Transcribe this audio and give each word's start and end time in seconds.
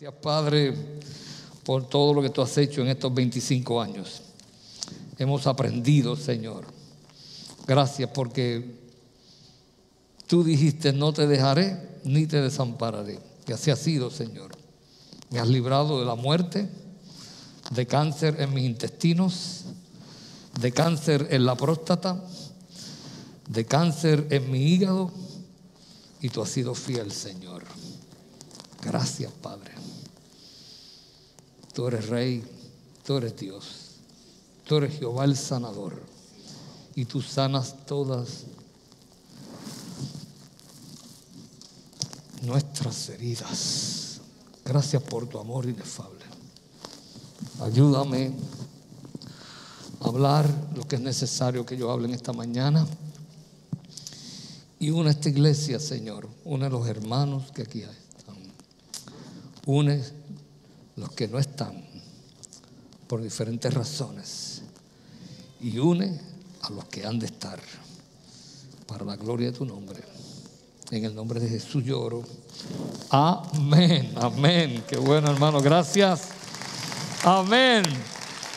Gracias, 0.00 0.22
Padre, 0.22 0.74
por 1.64 1.88
todo 1.88 2.14
lo 2.14 2.22
que 2.22 2.30
tú 2.30 2.40
has 2.40 2.56
hecho 2.56 2.82
en 2.82 2.86
estos 2.86 3.12
25 3.12 3.82
años. 3.82 4.22
Hemos 5.18 5.44
aprendido, 5.48 6.14
Señor. 6.14 6.66
Gracias 7.66 8.08
porque 8.14 8.76
tú 10.28 10.44
dijiste, 10.44 10.92
no 10.92 11.12
te 11.12 11.26
dejaré 11.26 11.98
ni 12.04 12.28
te 12.28 12.40
desampararé. 12.40 13.18
Y 13.48 13.52
así 13.52 13.72
ha 13.72 13.76
sido, 13.76 14.08
Señor. 14.08 14.52
Me 15.30 15.40
has 15.40 15.48
librado 15.48 15.98
de 15.98 16.06
la 16.06 16.14
muerte, 16.14 16.68
de 17.72 17.86
cáncer 17.88 18.40
en 18.40 18.54
mis 18.54 18.66
intestinos, 18.66 19.64
de 20.60 20.70
cáncer 20.70 21.26
en 21.32 21.44
la 21.44 21.56
próstata, 21.56 22.22
de 23.48 23.64
cáncer 23.64 24.28
en 24.30 24.48
mi 24.48 24.60
hígado. 24.60 25.10
Y 26.20 26.28
tú 26.28 26.40
has 26.40 26.50
sido 26.50 26.76
fiel, 26.76 27.10
Señor. 27.10 27.64
Gracias, 28.82 29.32
Padre. 29.32 29.72
Tú 31.74 31.88
eres 31.88 32.08
Rey, 32.08 32.44
tú 33.04 33.16
eres 33.16 33.36
Dios, 33.36 33.66
tú 34.66 34.76
eres 34.76 34.98
Jehová 34.98 35.24
el 35.24 35.36
sanador 35.36 36.00
y 36.94 37.04
tú 37.04 37.22
sanas 37.22 37.86
todas 37.86 38.44
nuestras 42.42 43.08
heridas. 43.10 44.20
Gracias 44.64 45.02
por 45.02 45.28
tu 45.28 45.38
amor 45.38 45.66
inefable. 45.66 46.24
Ayúdame 47.60 48.32
a 50.00 50.08
hablar 50.08 50.48
lo 50.74 50.86
que 50.86 50.96
es 50.96 51.02
necesario 51.02 51.66
que 51.66 51.76
yo 51.76 51.90
hable 51.90 52.08
en 52.08 52.14
esta 52.14 52.32
mañana. 52.32 52.86
Y 54.80 54.90
una 54.90 55.10
esta 55.10 55.28
iglesia, 55.28 55.80
Señor, 55.80 56.28
une 56.44 56.66
a 56.66 56.68
los 56.68 56.86
hermanos 56.86 57.50
que 57.52 57.62
aquí 57.62 57.82
hay 57.82 58.07
une 59.68 60.02
los 60.96 61.10
que 61.10 61.28
no 61.28 61.38
están 61.38 61.84
por 63.06 63.22
diferentes 63.22 63.72
razones 63.72 64.62
y 65.60 65.78
une 65.78 66.18
a 66.62 66.70
los 66.70 66.86
que 66.86 67.04
han 67.04 67.18
de 67.18 67.26
estar 67.26 67.60
para 68.86 69.04
la 69.04 69.16
gloria 69.16 69.50
de 69.50 69.58
tu 69.58 69.66
nombre. 69.66 70.02
En 70.90 71.04
el 71.04 71.14
nombre 71.14 71.38
de 71.38 71.50
Jesús 71.50 71.84
lloro. 71.84 72.22
Amén, 73.10 74.10
amén. 74.16 74.82
Qué 74.88 74.96
bueno 74.96 75.30
hermano, 75.30 75.60
gracias. 75.60 76.28
Amén. 77.22 77.82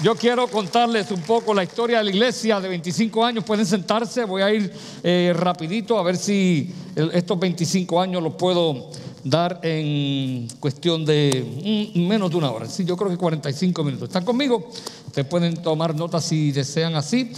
Yo 0.01 0.15
quiero 0.15 0.47
contarles 0.47 1.11
un 1.11 1.21
poco 1.23 1.53
la 1.53 1.63
historia 1.63 1.97
de 1.97 2.05
la 2.05 2.09
iglesia 2.09 2.61
de 2.61 2.69
25 2.69 3.25
años. 3.25 3.43
Pueden 3.43 3.65
sentarse, 3.65 4.23
voy 4.23 4.41
a 4.43 4.53
ir 4.53 4.73
eh, 5.03 5.33
rapidito 5.35 5.99
a 5.99 6.03
ver 6.03 6.15
si 6.15 6.73
estos 6.95 7.37
25 7.37 7.99
años 7.99 8.23
los 8.23 8.35
puedo 8.35 8.89
dar 9.23 9.59
en 9.63 10.47
cuestión 10.59 11.05
de 11.05 11.91
menos 11.95 12.31
de 12.31 12.37
una 12.37 12.51
hora. 12.51 12.67
Sí, 12.67 12.85
yo 12.85 12.97
creo 12.97 13.09
que 13.09 13.17
45 13.17 13.83
minutos. 13.83 14.09
¿Están 14.09 14.25
conmigo? 14.25 14.69
Ustedes 15.07 15.27
pueden 15.27 15.61
tomar 15.61 15.95
notas 15.95 16.25
si 16.25 16.51
desean 16.51 16.95
así. 16.95 17.31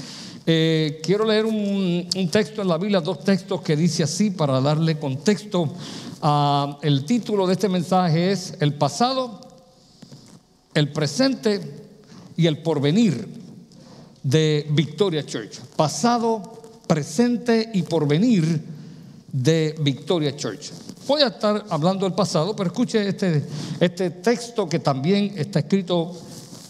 Eh, 0.46 1.00
quiero 1.04 1.26
leer 1.26 1.46
un, 1.46 2.08
texto 2.32 2.62
en 2.62 2.68
la 2.68 2.78
Biblia, 2.78 3.00
dos 3.00 3.24
textos 3.24 3.62
que 3.62 3.76
dice 3.76 4.04
así 4.04 4.30
para 4.30 4.60
darle 4.60 5.00
contexto. 5.00 5.74
a 6.22 6.78
el 6.82 7.06
título 7.06 7.48
de 7.48 7.54
este 7.54 7.70
mensaje 7.70 8.32
es 8.32 8.56
El 8.60 8.74
pasado, 8.74 9.42
el 10.74 10.90
presente 10.92 11.62
y 12.38 12.48
el 12.48 12.60
porvenir 12.60 13.28
de 14.24 14.68
Victoria 14.72 15.26
Church. 15.26 15.60
Pasado, 15.76 16.62
presente 16.88 17.70
y 17.74 17.84
porvenir 17.84 18.62
de 19.32 19.76
Victoria 19.82 20.36
Church. 20.36 20.72
Voy 21.08 21.22
a 21.22 21.28
estar 21.28 21.66
hablando 21.70 22.06
del 22.06 22.14
pasado, 22.14 22.56
pero 22.56 22.68
escuche 22.68 23.08
este, 23.08 23.46
este 23.80 24.10
texto 24.10 24.70
que 24.70 24.80
también 24.80 25.34
está 25.36 25.60
escrito 25.60 26.14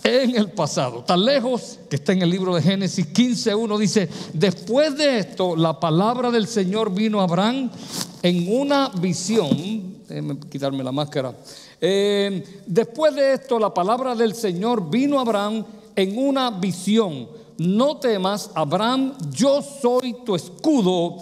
en 0.04 0.36
el 0.36 0.52
pasado, 0.52 1.04
tan 1.04 1.24
lejos 1.24 1.80
que 1.90 1.96
está 1.96 2.12
en 2.12 2.24
el 2.24 2.30
libro 2.30 2.56
de 2.56 2.62
Génesis 2.62 3.08
15.1, 3.14 3.78
dice, 3.78 4.10
después 4.34 4.98
de 4.98 5.20
esto 5.20 5.56
la 5.56 5.80
palabra 5.80 6.30
del 6.30 6.48
Señor 6.48 6.94
vino 6.94 7.22
a 7.22 7.24
Abraham 7.24 7.70
en 8.22 8.54
una 8.54 8.90
visión, 8.90 10.02
déjenme 10.08 10.40
quitarme 10.50 10.84
la 10.84 10.92
máscara, 10.92 11.34
eh, 11.80 12.44
después 12.66 13.16
de 13.16 13.34
esto 13.34 13.58
la 13.60 13.74
palabra 13.74 14.14
del 14.14 14.34
Señor 14.34 14.90
vino 14.90 15.20
a 15.20 15.22
Abraham 15.22 15.64
en 15.96 16.18
una 16.18 16.50
visión, 16.50 17.30
no 17.60 17.98
temas, 17.98 18.52
Abraham, 18.56 19.14
yo 19.32 19.62
soy 19.62 20.18
tu 20.26 20.36
escudo 20.36 21.18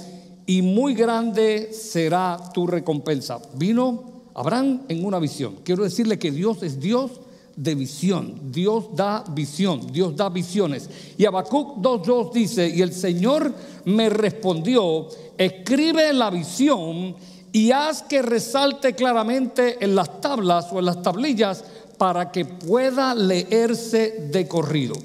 y 0.45 0.61
muy 0.61 0.93
grande 0.93 1.71
será 1.73 2.37
tu 2.53 2.67
recompensa. 2.67 3.39
Vino 3.55 4.03
Abraham 4.33 4.81
en 4.87 5.05
una 5.05 5.19
visión. 5.19 5.57
Quiero 5.63 5.83
decirle 5.83 6.19
que 6.19 6.31
Dios 6.31 6.63
es 6.63 6.79
Dios 6.79 7.11
de 7.55 7.75
visión. 7.75 8.51
Dios 8.51 8.85
da 8.95 9.23
visión, 9.29 9.91
Dios 9.91 10.15
da 10.15 10.29
visiones. 10.29 10.89
Y 11.17 11.25
Habacuc 11.25 11.77
2.2 11.77 12.33
dice, 12.33 12.67
y 12.67 12.81
el 12.81 12.93
Señor 12.93 13.53
me 13.85 14.09
respondió, 14.09 15.07
escribe 15.37 16.13
la 16.13 16.29
visión 16.29 17.15
y 17.51 17.71
haz 17.71 18.03
que 18.03 18.21
resalte 18.21 18.95
claramente 18.95 19.83
en 19.83 19.95
las 19.95 20.21
tablas 20.21 20.67
o 20.71 20.79
en 20.79 20.85
las 20.85 21.01
tablillas 21.01 21.63
para 21.97 22.31
que 22.31 22.45
pueda 22.45 23.13
leerse 23.13 24.29
de 24.31 24.47
corrido. 24.47 24.95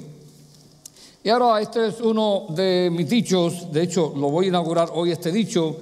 Y 1.27 1.29
ahora 1.29 1.61
este 1.61 1.89
es 1.89 2.01
uno 2.01 2.47
de 2.51 2.89
mis 2.93 3.09
dichos, 3.09 3.73
de 3.73 3.83
hecho 3.83 4.15
lo 4.17 4.31
voy 4.31 4.45
a 4.45 4.49
inaugurar 4.51 4.91
hoy 4.95 5.11
este 5.11 5.33
dicho. 5.33 5.77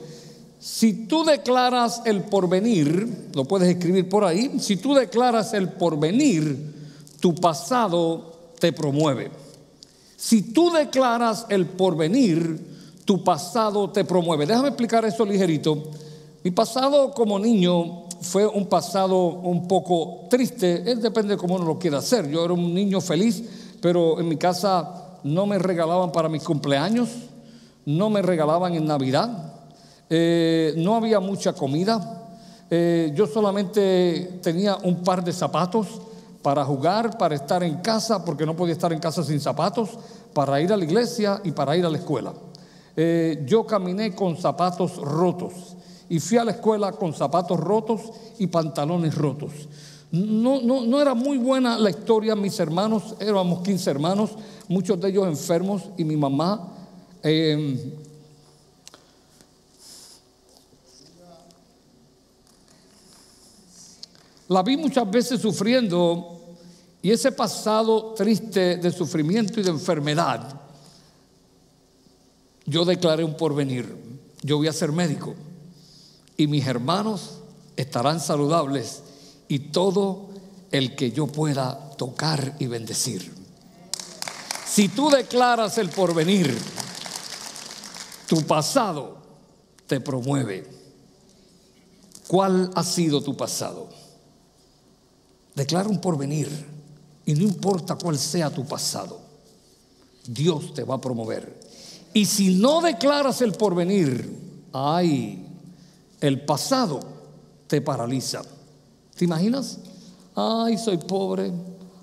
Si 0.59 1.07
tú 1.07 1.23
declaras 1.23 2.01
el 2.07 2.23
porvenir, 2.23 3.29
lo 3.35 3.45
puedes 3.45 3.69
escribir 3.69 4.09
por 4.09 4.25
ahí, 4.25 4.59
si 4.59 4.79
tú 4.79 4.95
declaras 4.95 5.53
el 5.53 5.69
porvenir, 5.69 6.73
tu 7.21 7.35
pasado 7.35 8.53
te 8.59 8.73
promueve. 8.73 9.31
Si 10.17 10.55
tú 10.55 10.71
declaras 10.71 11.45
el 11.51 11.67
porvenir, 11.67 13.03
tu 13.05 13.23
pasado 13.23 13.91
te 13.91 14.03
promueve. 14.07 14.47
Déjame 14.47 14.69
explicar 14.69 15.05
eso 15.05 15.27
ligerito. 15.27 15.77
Mi 16.43 16.53
pasado 16.53 17.13
como 17.13 17.39
niño 17.39 18.05
fue 18.23 18.47
un 18.47 18.65
pasado 18.65 19.27
un 19.27 19.69
poco 19.69 20.21
triste, 20.31 20.91
es 20.91 21.03
depende 21.03 21.35
de 21.35 21.37
cómo 21.37 21.57
uno 21.57 21.67
lo 21.67 21.79
quiera 21.79 21.99
hacer. 21.99 22.31
Yo 22.31 22.43
era 22.47 22.55
un 22.55 22.73
niño 22.73 23.03
feliz, 23.03 23.45
pero 23.83 24.19
en 24.19 24.27
mi 24.27 24.39
casa 24.39 25.03
no 25.25 25.47
me 25.47 25.59
regalaban 25.59 26.13
para 26.13 26.29
mis 26.29 26.45
cumpleaños, 26.45 27.09
no 27.87 28.11
me 28.11 28.23
regalaban 28.23 28.75
en 28.75 28.87
Navidad, 28.87 29.53
eh, 30.09 30.75
no 30.77 30.95
había 30.95 31.19
mucha 31.19 31.55
comida, 31.55 32.23
eh, 32.71 33.13
yo 33.15 33.27
solamente 33.27 34.39
tenía 34.43 34.77
un 34.77 35.03
par 35.03 35.25
de 35.25 35.33
zapatos 35.33 36.01
para 36.43 36.65
jugar, 36.65 37.17
para 37.17 37.35
estar 37.35 37.63
en 37.63 37.77
casa, 37.79 38.25
porque 38.25 38.45
no 38.45 38.55
podía 38.55 38.75
estar 38.75 38.93
en 38.93 39.01
casa 39.01 39.25
sin 39.25 39.41
zapatos, 39.41 39.91
para 40.35 40.61
ir 40.61 40.73
a 40.73 40.77
la 40.77 40.85
iglesia 40.85 41.41
y 41.43 41.53
para 41.53 41.77
ir 41.77 41.87
a 41.87 41.91
la 41.91 41.99
escuela. 41.99 42.33
Eh, 42.97 43.45
yo 43.47 43.67
caminé 43.67 44.15
con 44.15 44.37
zapatos 44.37 44.97
rotos 44.97 45.77
y 46.09 46.21
fui 46.21 46.37
a 46.37 46.45
la 46.45 46.53
escuela 46.53 46.93
con 46.93 47.15
zapatos 47.15 47.59
rotos 47.59 48.01
y 48.39 48.47
pantalones 48.47 49.15
rotos. 49.15 49.53
No, 50.13 50.61
no, 50.61 50.83
no 50.83 51.01
era 51.01 51.15
muy 51.15 51.39
buena 51.39 51.79
la 51.79 51.91
historia, 51.91 52.37
mis 52.37 52.61
hermanos, 52.61 53.17
éramos 53.19 53.63
15 53.63 53.91
hermanos, 53.91 54.31
muchos 54.69 55.01
de 55.01 55.09
ellos 55.09 55.27
enfermos 55.27 55.83
y 55.97 56.05
mi 56.05 56.17
mamá. 56.17 56.73
Em, 57.23 57.79
la 64.49 64.63
vi 64.63 64.77
muchas 64.77 65.11
veces 65.11 65.41
sufriendo 65.41 66.41
y 67.03 67.11
ese 67.11 67.33
pasado 67.33 68.15
triste 68.15 68.77
de 68.77 68.91
sufrimiento 68.91 69.61
y 69.61 69.63
de 69.63 69.71
enfermedad, 69.71 70.61
yo 72.65 72.85
declaré 72.85 73.25
un 73.25 73.37
porvenir. 73.37 73.95
Yo 74.43 74.57
voy 74.57 74.69
a 74.69 74.73
ser 74.73 74.93
médico 74.93 75.35
y 76.37 76.47
mis 76.47 76.67
hermanos 76.67 77.41
estarán 77.77 78.21
saludables 78.21 79.03
y 79.49 79.59
todo 79.59 80.29
el 80.71 80.97
que 80.97 81.13
yo 81.13 81.27
pueda 81.27 81.91
tocar 81.97 82.57
y 82.59 82.67
bendecir. 82.67 83.34
Si 84.67 84.89
tú 84.89 85.11
declaras 85.11 85.79
el 85.79 85.91
porvenir, 85.91 86.57
tu 88.27 88.43
pasado 88.43 89.19
te 89.87 90.01
promueve. 90.01 90.69
¿Cuál 92.27 92.71
ha 92.75 92.83
sido 92.83 93.23
tu 93.23 93.37
pasado? 93.37 93.89
Declara 95.55 95.89
un 95.89 96.01
porvenir 96.01 96.49
y 97.27 97.35
no 97.35 97.43
importa 97.43 97.97
cuál 97.97 98.19
sea 98.19 98.51
tu 98.51 98.65
pasado, 98.67 99.21
Dios 100.27 100.75
te 100.75 100.83
va 100.83 100.97
a 100.97 101.01
promover. 101.01 101.61
Y 102.13 102.27
si 102.27 102.55
no 102.57 102.81
declaras 102.81 103.41
el 103.43 103.53
porvenir, 103.53 104.67
ay, 104.73 105.47
el 106.21 106.45
pasado 106.45 107.01
te 107.67 107.81
paraliza. 107.81 108.43
¿Te 109.17 109.25
imaginas? 109.25 109.79
Ay, 110.35 110.79
soy 110.79 110.97
pobre. 110.99 111.53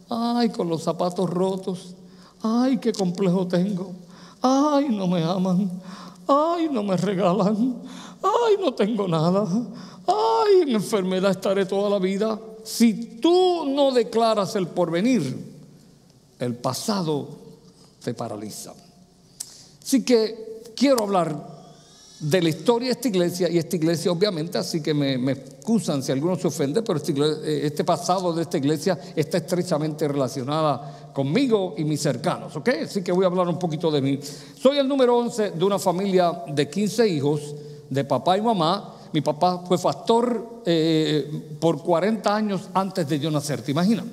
Ay, 0.10 0.50
con 0.50 0.70
los 0.70 0.84
zapatos 0.84 1.30
rotos. 1.30 1.96
Ay, 2.44 2.78
qué 2.78 2.92
complejo 2.92 3.48
tengo. 3.48 3.94
Ay, 4.42 4.90
no 4.90 5.08
me 5.08 5.24
aman. 5.24 5.70
Ay, 6.28 6.70
no 6.72 6.84
me 6.84 6.98
regalan. 6.98 7.82
Ay, 8.22 8.56
no 8.60 8.74
tengo 8.74 9.08
nada. 9.08 9.48
Ay, 10.08 10.62
en 10.62 10.70
enfermedad 10.70 11.32
estaré 11.32 11.66
toda 11.66 11.90
la 11.90 12.00
vida. 12.00 12.40
si 12.64 13.20
tú 13.20 13.66
no 13.66 13.92
declaras 13.92 14.56
el 14.56 14.68
porvenir, 14.68 15.52
el 16.40 16.56
pasado 16.56 17.28
te 18.04 18.14
paraliza. 18.14 18.74
Así 19.82 20.04
que 20.04 20.72
quiero 20.76 21.04
hablar 21.04 21.52
de 22.22 22.40
la 22.40 22.50
historia 22.50 22.90
de 22.90 22.94
esta 22.94 23.08
iglesia, 23.08 23.50
y 23.50 23.58
esta 23.58 23.76
iglesia 23.76 24.12
obviamente, 24.12 24.58
así 24.58 24.82
que 24.82 24.94
me, 24.94 25.32
excusan 25.32 26.04
si 26.04 26.12
alguno 26.12 26.36
se 26.38 26.48
ofende, 26.48 26.84
pero 26.84 26.98
este, 26.98 27.66
este, 27.66 27.84
pasado 27.84 28.32
de 28.32 28.44
esta 28.44 28.58
iglesia 28.58 29.00
está 29.16 29.38
estrechamente 29.38 30.08
relacionada 30.08 31.01
conmigo 31.14 31.76
y 31.78 31.84
mis 31.84 32.02
cercanos, 32.02 32.56
¿ok? 32.56 32.70
Así 32.84 33.04
que 33.04 33.12
voy 33.12 33.26
a 33.26 33.28
hablar 33.28 33.48
un 33.48 33.60
poquito 33.60 33.92
de 33.92 34.02
mí. 34.02 34.20
Soy 34.60 34.78
el 34.78 34.88
número 34.88 35.18
11 35.18 35.52
de 35.52 35.66
una 35.66 35.80
familia 35.80 36.44
de 36.48 36.70
15 36.70 37.08
hijos, 37.08 37.56
de 37.90 38.04
papá 38.04 38.38
y 38.38 38.42
mamá. 38.42 38.96
Mi 39.14 39.22
papá 39.22 39.64
fue 39.68 39.78
pastor 39.78 40.62
eh, 40.66 41.58
por 41.60 41.82
40 41.82 42.36
años 42.36 42.70
antes 42.74 43.08
de 43.08 43.20
yo 43.20 43.30
nacer, 43.30 43.62
¿te 43.62 43.72
imaginas? 43.72 44.06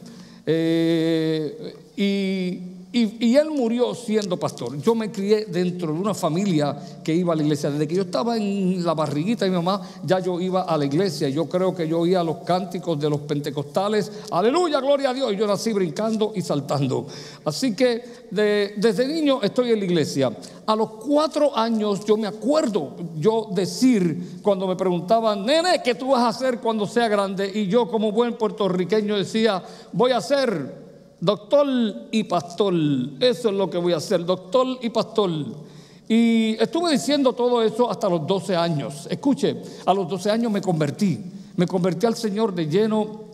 Eh, 0.44 1.76
y 1.96 2.77
y, 2.98 3.36
él 3.36 3.50
murió 3.50 3.94
siendo 3.94 4.36
pastor. 4.36 4.80
Yo 4.80 4.94
me 4.94 5.10
crié 5.10 5.46
dentro 5.46 5.92
de 5.92 5.98
una 5.98 6.14
familia 6.14 6.76
que 7.04 7.14
iba 7.14 7.32
a 7.32 7.36
la 7.36 7.42
iglesia. 7.42 7.70
Desde 7.70 7.86
que 7.86 7.94
yo 7.94 8.02
estaba 8.02 8.36
en 8.36 8.84
la 8.84 8.94
barriguita 8.94 9.44
de 9.44 9.50
mi 9.50 9.56
mamá, 9.56 9.82
ya 10.04 10.18
yo 10.18 10.40
iba 10.40 10.62
a 10.62 10.76
la 10.76 10.84
iglesia. 10.84 11.28
Yo 11.28 11.46
creo 11.48 11.74
que 11.74 11.86
yo 11.86 12.00
oía 12.00 12.22
los 12.24 12.38
cánticos 12.38 12.98
de 12.98 13.10
los 13.10 13.20
pentecostales. 13.20 14.10
Aleluya, 14.30 14.80
gloria 14.80 15.10
a 15.10 15.14
Dios. 15.14 15.32
Y 15.32 15.36
yo 15.36 15.46
nací 15.46 15.72
brincando 15.72 16.32
y 16.34 16.42
saltando. 16.42 17.06
Así 17.44 17.74
que 17.74 18.02
desde 18.30 19.06
niño 19.06 19.40
estoy 19.42 19.72
en 19.72 19.78
la 19.80 19.84
iglesia. 19.84 20.32
A 20.66 20.76
los 20.76 20.90
cuatro 20.90 21.56
años 21.56 22.04
yo 22.04 22.16
me 22.16 22.26
acuerdo 22.26 22.94
yo 23.16 23.48
decir 23.52 24.40
cuando 24.42 24.66
me 24.66 24.76
preguntaban, 24.76 25.46
nene, 25.46 25.80
¿qué 25.82 25.94
tú 25.94 26.10
vas 26.10 26.22
a 26.22 26.28
hacer 26.28 26.58
cuando 26.58 26.86
sea 26.86 27.08
grande? 27.08 27.50
Y 27.52 27.68
yo 27.68 27.88
como 27.88 28.12
buen 28.12 28.34
puertorriqueño 28.36 29.16
decía, 29.16 29.62
voy 29.92 30.12
a 30.12 30.20
ser 30.20 30.87
Doctor 31.20 31.66
y 32.12 32.24
pastor, 32.24 32.74
eso 33.18 33.48
es 33.48 33.54
lo 33.54 33.68
que 33.68 33.78
voy 33.78 33.92
a 33.92 33.96
hacer, 33.96 34.24
doctor 34.24 34.78
y 34.80 34.90
pastor. 34.90 35.30
Y 36.08 36.56
estuve 36.60 36.92
diciendo 36.92 37.32
todo 37.32 37.60
eso 37.62 37.90
hasta 37.90 38.08
los 38.08 38.24
12 38.26 38.54
años. 38.54 39.08
Escuche, 39.10 39.60
a 39.84 39.92
los 39.92 40.08
12 40.08 40.30
años 40.30 40.52
me 40.52 40.62
convertí. 40.62 41.20
Me 41.56 41.66
convertí 41.66 42.06
al 42.06 42.14
Señor 42.14 42.54
de 42.54 42.66
lleno. 42.66 43.28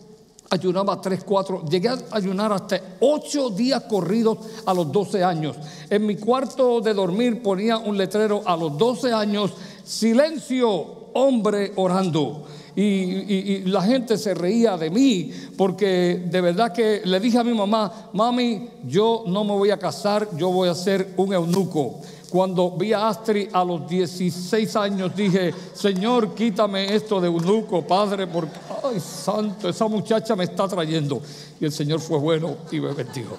Ayunaba 0.49 0.99
3, 0.99 1.23
4. 1.23 1.65
Llegué 1.69 1.89
a 1.89 1.97
ayunar 2.11 2.51
hasta 2.51 2.81
8 2.99 3.51
días 3.51 3.83
corridos 3.83 4.39
a 4.65 4.73
los 4.73 4.91
12 4.91 5.23
años. 5.23 5.55
En 5.89 6.05
mi 6.05 6.15
cuarto 6.15 6.81
de 6.81 6.93
dormir 6.93 7.43
ponía 7.43 7.77
un 7.77 7.97
letrero 7.97 8.41
a 8.45 8.57
los 8.57 8.77
12 8.77 9.13
años. 9.13 9.53
Silencio, 9.83 11.11
hombre 11.13 11.71
orando 11.75 12.45
y, 12.75 13.61
la 13.65 13.81
gente 13.81 14.17
se 14.17 14.33
reía 14.33 14.77
de 14.77 14.89
mí 14.89 15.31
porque 15.57 16.23
de 16.25 16.41
verdad 16.41 16.73
que 16.73 17.01
le 17.05 17.19
dije 17.19 17.37
a 17.37 17.43
mi 17.43 17.53
mamá, 17.53 18.09
mami, 18.13 18.69
yo 18.85 19.23
no 19.27 19.43
me 19.43 19.51
voy 19.51 19.71
a 19.71 19.77
casar, 19.77 20.27
yo 20.37 20.51
voy 20.51 20.69
a 20.69 20.75
ser 20.75 21.13
un 21.17 21.33
eunuco. 21.33 22.01
Cuando 22.29 22.71
vi 22.71 22.91
a 22.91 23.07
Astrid 23.07 23.47
a 23.53 23.63
los 23.63 23.87
16 23.87 24.75
años 24.75 25.15
dije, 25.15 25.53
Señor, 25.73 26.35
quítame 26.35 26.93
esto 26.93 27.21
de 27.21 27.27
eunuco, 27.27 27.81
Padre, 27.83 28.27
porque, 28.27 28.51
ay, 28.83 28.99
santo, 28.99 29.69
esa 29.69 29.87
muchacha 29.87 30.35
me 30.35 30.43
está 30.43 30.67
trayendo. 30.67 31.21
Y 31.59 31.65
el 31.65 31.71
Señor 31.71 32.01
fue 32.01 32.17
bueno 32.17 32.57
y 32.71 32.81
me 32.81 32.91
bendijo. 32.91 33.37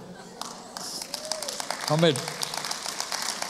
Amén. 1.88 2.14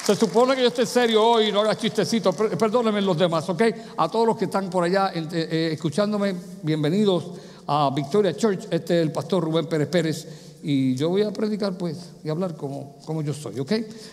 Se 0.07 0.15
supone 0.15 0.55
que 0.55 0.63
yo 0.63 0.69
esté 0.69 0.87
serio 0.87 1.21
hoy 1.21 1.49
y 1.49 1.53
no 1.53 1.63
haga 1.63 1.77
chistecitos. 1.77 2.33
Perdónenme 2.37 3.03
los 3.03 3.19
demás, 3.19 3.49
¿ok? 3.49 3.61
A 3.97 4.09
todos 4.09 4.25
los 4.25 4.37
que 4.37 4.45
están 4.45 4.71
por 4.71 4.85
allá 4.85 5.11
eh, 5.13 5.27
eh, 5.33 5.71
escuchándome, 5.73 6.33
bienvenidos 6.63 7.25
a 7.67 7.91
Victoria 7.93 8.37
Church. 8.37 8.69
Este 8.71 9.01
es 9.01 9.03
el 9.03 9.11
pastor 9.11 9.43
Rubén 9.43 9.67
Pérez 9.67 9.89
Pérez. 9.89 10.29
Y 10.63 10.95
yo 10.95 11.09
voy 11.09 11.23
a 11.23 11.33
predicar, 11.33 11.77
pues, 11.77 12.13
y 12.23 12.29
hablar 12.29 12.55
como, 12.55 12.99
como 13.05 13.21
yo 13.21 13.35
soy, 13.35 13.59
¿ok? 13.59 13.73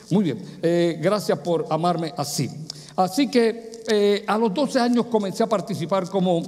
Muy 0.10 0.24
bien. 0.24 0.44
Eh, 0.64 0.98
gracias 1.00 1.38
por 1.38 1.68
amarme 1.70 2.12
así. 2.18 2.50
Así 2.96 3.30
que 3.30 4.24
a 4.26 4.36
los 4.40 4.52
12 4.52 4.80
años 4.80 5.06
comencé 5.12 5.44
a 5.44 5.48
participar 5.48 6.10
como 6.10 6.42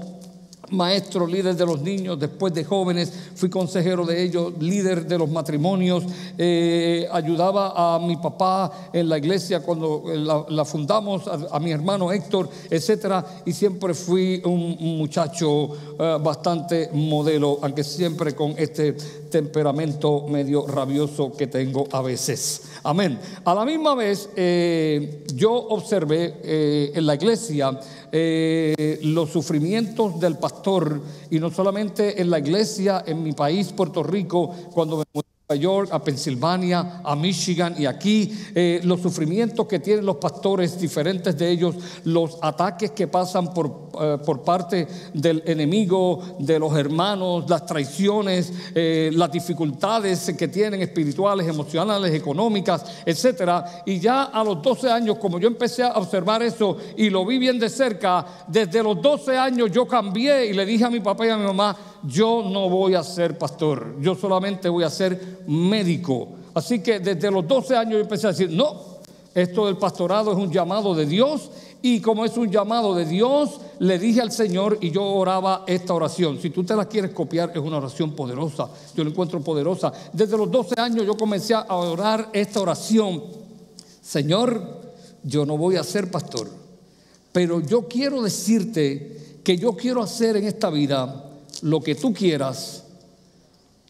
maestro, 0.72 1.28
líder 1.28 1.56
de 1.56 1.66
los 1.66 1.82
niños, 1.82 2.20
después 2.20 2.54
de 2.54 2.64
jóvenes, 2.64 3.12
fui 3.36 3.50
consejero 3.50 4.06
de 4.06 4.24
ellos, 4.24 4.54
líder 4.60 5.06
de 5.06 5.18
los 5.18 5.30
matrimonios, 5.30 6.04
eh, 6.38 7.08
ayudaba 7.12 7.96
a 7.96 8.00
mi 8.00 8.18
papá 8.18 8.90
en 8.94 9.10
la 9.10 9.18
iglesia 9.18 9.62
cuando 9.62 10.04
la, 10.50 10.66
fundamos, 10.66 11.24
a, 11.28 11.60
mi 11.60 11.72
hermano 11.72 12.12
Héctor, 12.12 12.50
etcétera, 12.70 13.26
y 13.46 13.54
siempre 13.54 13.94
fui 13.94 14.42
un, 14.46 14.76
muchacho 14.98 15.70
eh, 16.00 16.18
bastante 16.22 16.90
modelo, 16.94 17.60
aunque 17.62 17.84
siempre 17.84 18.34
con 18.34 18.54
este 18.58 18.94
temperamento 19.30 20.26
medio 20.28 20.66
rabioso 20.66 21.32
que 21.32 21.48
tengo 21.48 21.88
a 21.92 22.02
veces. 22.02 22.62
Amén. 22.86 23.20
A 23.44 23.54
la 23.56 23.66
misma 23.66 23.96
vez, 23.96 24.30
eh, 24.36 25.26
yo 25.34 25.52
observé 25.52 26.92
en 26.96 27.06
la 27.06 27.16
iglesia 27.16 27.80
eh, 28.12 29.00
los 29.04 29.32
sufrimientos 29.32 30.20
del 30.20 30.38
pastor, 30.38 31.02
y 31.32 31.40
no 31.40 31.52
solamente 31.52 32.22
en 32.22 32.30
la 32.30 32.40
iglesia, 32.40 33.04
en 33.06 33.24
mi 33.24 33.34
país, 33.34 33.74
Puerto 33.74 34.04
Rico, 34.04 34.54
cuando 34.72 34.98
me 34.98 35.04
Nueva 35.48 35.62
York, 35.62 35.90
a 35.92 36.04
Pensilvania, 36.04 37.02
a 37.04 37.16
Michigan 37.16 37.76
y 37.78 37.86
aquí, 37.86 38.32
eh, 38.56 38.82
los 38.84 39.00
sufrimientos 39.00 39.68
que 39.68 39.78
tienen 39.78 40.04
los 40.04 40.16
pastores, 40.16 40.80
diferentes 40.80 41.38
de 41.38 41.52
ellos, 41.52 41.76
los 42.04 42.40
ataques 42.42 42.92
que 42.92 43.08
pasan 43.08 43.54
por, 43.54 43.68
eh, 43.68 43.85
por 44.25 44.42
parte 44.42 44.88
del 45.13 45.44
enemigo, 45.45 46.38
de 46.39 46.59
los 46.59 46.75
hermanos, 46.77 47.45
las 47.50 47.65
traiciones, 47.65 48.51
eh, 48.74 49.12
las 49.13 49.31
dificultades 49.31 50.33
que 50.38 50.47
tienen 50.47 50.81
espirituales, 50.81 51.47
emocionales, 51.47 52.13
económicas, 52.13 52.83
etcétera. 53.06 53.83
Y 53.86 54.00
ya 54.00 54.24
a 54.24 54.44
los 54.44 54.62
12 54.62 54.89
años, 54.89 55.18
como 55.18 55.39
yo 55.39 55.47
empecé 55.47 55.83
a 55.83 55.94
observar 55.94 56.44
eso 56.44 56.77
y 56.97 57.09
lo 57.09 57.25
vi 57.25 57.38
bien 57.38 57.59
de 57.59 57.69
cerca, 57.69 58.25
desde 58.47 58.83
los 58.83 59.01
12 59.01 59.38
años 59.38 59.71
yo 59.71 59.88
cambié 59.88 60.47
y 60.47 60.53
le 60.53 60.65
dije 60.65 60.86
a 60.86 60.89
mi 60.89 61.00
papá 61.00 61.25
y 61.25 61.30
a 61.30 61.38
mi 61.38 61.45
mamá, 61.45 61.75
yo 62.03 62.44
no 62.44 62.69
voy 62.69 62.95
a 62.95 63.03
ser 63.03 63.38
pastor, 63.38 63.95
yo 64.00 64.15
solamente 64.15 64.69
voy 64.69 64.83
a 64.83 64.89
ser 64.89 65.39
médico. 65.47 66.30
Así 66.53 66.81
que 66.81 67.00
desde 67.00 67.31
los 67.31 67.47
12 67.47 67.75
años 67.75 67.94
yo 67.94 68.00
empecé 68.00 68.27
a 68.27 68.31
decir, 68.31 68.50
no, 68.50 68.95
esto 69.33 69.65
del 69.65 69.77
pastorado 69.77 70.31
es 70.31 70.38
un 70.38 70.51
llamado 70.51 70.95
de 70.95 71.06
Dios 71.06 71.51
y 71.88 72.02
como 72.02 72.26
es 72.26 72.36
un 72.36 72.50
llamado 72.50 72.96
de 72.96 73.06
Dios, 73.06 73.62
le 73.78 74.00
dije 74.00 74.20
al 74.20 74.32
Señor 74.32 74.80
y 74.82 74.90
yo 74.90 75.04
oraba 75.04 75.66
esta 75.68 75.94
oración. 75.94 76.42
Si 76.42 76.50
tú 76.50 76.64
te 76.64 76.76
la 76.76 76.90
quieres 76.90 77.12
copiar, 77.12 77.52
es 77.54 77.60
una 77.60 77.78
oración 77.78 78.14
poderosa. 78.14 78.68
Yo 78.96 79.04
la 79.04 79.12
encuentro 79.12 79.40
poderosa. 79.42 79.94
Desde 80.12 80.36
los 80.36 80.50
12 80.50 80.81
años 80.81 81.06
yo 81.06 81.16
comencé 81.16 81.54
a 81.54 81.76
orar 81.76 82.31
esta 82.33 82.59
oración. 82.59 83.24
Señor, 84.02 84.81
yo 85.21 85.45
no 85.45 85.59
voy 85.59 85.76
a 85.76 85.83
ser 85.83 86.09
pastor, 86.09 86.50
pero 87.31 87.59
yo 87.59 87.88
quiero 87.88 88.24
decirte 88.24 89.38
que 89.44 89.56
yo 89.56 89.74
quiero 89.74 90.02
hacer 90.02 90.38
en 90.38 90.45
esta 90.45 90.71
vida 90.71 91.30
lo 91.62 91.81
que 91.81 91.94
tú 91.94 92.16
quieras, 92.16 92.83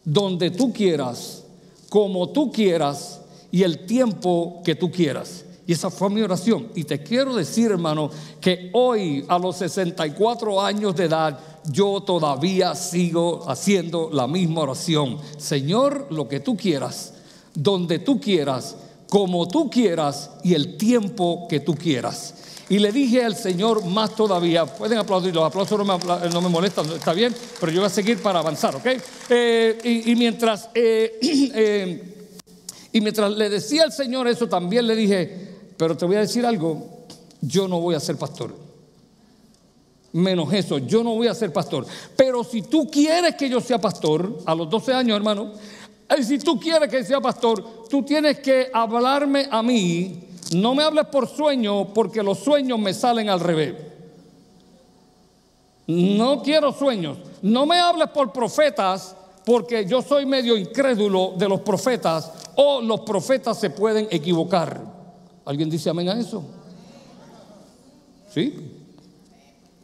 donde 0.04 0.50
tú 0.50 0.70
quieras, 0.70 1.44
como 1.88 2.28
tú 2.28 2.52
quieras 2.52 3.22
y 3.50 3.62
el 3.62 3.86
tiempo 3.86 4.60
que 4.66 4.74
tú 4.74 4.90
quieras. 4.90 5.45
Y 5.66 5.72
esa 5.72 5.90
fue 5.90 6.10
mi 6.10 6.22
oración. 6.22 6.68
Y 6.74 6.84
te 6.84 7.02
quiero 7.02 7.34
decir, 7.34 7.72
hermano, 7.72 8.10
que 8.40 8.70
hoy 8.72 9.24
a 9.28 9.38
los 9.38 9.56
64 9.56 10.62
años 10.62 10.94
de 10.94 11.04
edad, 11.04 11.38
yo 11.70 12.00
todavía 12.00 12.74
sigo 12.74 13.48
haciendo 13.50 14.08
la 14.12 14.28
misma 14.28 14.62
oración. 14.62 15.18
Señor, 15.38 16.06
lo 16.10 16.28
que 16.28 16.38
tú 16.38 16.56
quieras, 16.56 17.14
donde 17.52 17.98
tú 17.98 18.20
quieras, 18.20 18.76
como 19.08 19.48
tú 19.48 19.68
quieras 19.68 20.30
y 20.44 20.54
el 20.54 20.76
tiempo 20.76 21.46
que 21.48 21.60
tú 21.60 21.74
quieras. 21.74 22.34
Y 22.68 22.78
le 22.78 22.90
dije 22.90 23.24
al 23.24 23.36
Señor 23.36 23.84
más 23.84 24.14
todavía, 24.16 24.66
pueden 24.66 24.98
aplaudir, 24.98 25.34
los 25.34 25.44
aplausos 25.44 25.78
no 25.78 26.40
me, 26.40 26.48
molestan, 26.48 26.86
está 26.90 27.12
bien, 27.12 27.34
pero 27.60 27.70
yo 27.70 27.80
voy 27.80 27.86
a 27.86 27.90
seguir 27.90 28.20
para 28.20 28.40
avanzar, 28.40 28.74
¿ok? 28.74 28.86
Eh, 29.30 30.02
y, 30.06 30.16
mientras, 30.16 30.68
eh, 30.74 31.18
eh, 31.22 32.14
y 32.92 33.00
mientras 33.00 33.30
le 33.30 33.48
decía 33.48 33.84
al 33.84 33.92
Señor 33.92 34.26
eso, 34.26 34.48
también 34.48 34.84
le 34.84 34.96
dije, 34.96 35.45
pero 35.76 35.96
te 35.96 36.04
voy 36.04 36.16
a 36.16 36.20
decir 36.20 36.44
algo, 36.46 37.04
yo 37.40 37.68
no 37.68 37.80
voy 37.80 37.94
a 37.94 38.00
ser 38.00 38.16
pastor. 38.16 38.54
Menos 40.12 40.52
eso, 40.52 40.78
yo 40.78 41.04
no 41.04 41.14
voy 41.14 41.28
a 41.28 41.34
ser 41.34 41.52
pastor. 41.52 41.86
Pero 42.16 42.42
si 42.42 42.62
tú 42.62 42.90
quieres 42.90 43.34
que 43.34 43.48
yo 43.48 43.60
sea 43.60 43.80
pastor, 43.80 44.38
a 44.46 44.54
los 44.54 44.70
12 44.70 44.94
años, 44.94 45.16
hermano, 45.16 45.52
si 46.22 46.38
tú 46.38 46.58
quieres 46.58 46.88
que 46.88 47.04
sea 47.04 47.20
pastor, 47.20 47.88
tú 47.88 48.02
tienes 48.02 48.38
que 48.40 48.70
hablarme 48.72 49.48
a 49.50 49.62
mí 49.62 50.26
no 50.54 50.74
me 50.74 50.84
hables 50.84 51.06
por 51.06 51.28
sueño 51.28 51.92
porque 51.92 52.22
los 52.22 52.38
sueños 52.38 52.78
me 52.78 52.94
salen 52.94 53.28
al 53.28 53.40
revés. 53.40 53.74
No 55.88 56.42
quiero 56.42 56.72
sueños. 56.72 57.18
No 57.42 57.66
me 57.66 57.78
hables 57.78 58.08
por 58.10 58.32
profetas 58.32 59.16
porque 59.44 59.86
yo 59.86 60.02
soy 60.02 60.26
medio 60.26 60.56
incrédulo 60.56 61.34
de 61.36 61.48
los 61.48 61.60
profetas 61.60 62.32
o 62.56 62.80
los 62.80 63.00
profetas 63.00 63.58
se 63.58 63.70
pueden 63.70 64.08
equivocar. 64.10 64.95
¿Alguien 65.46 65.70
dice 65.70 65.88
amén 65.88 66.08
a 66.08 66.18
eso? 66.18 66.44
¿Sí? 68.34 68.54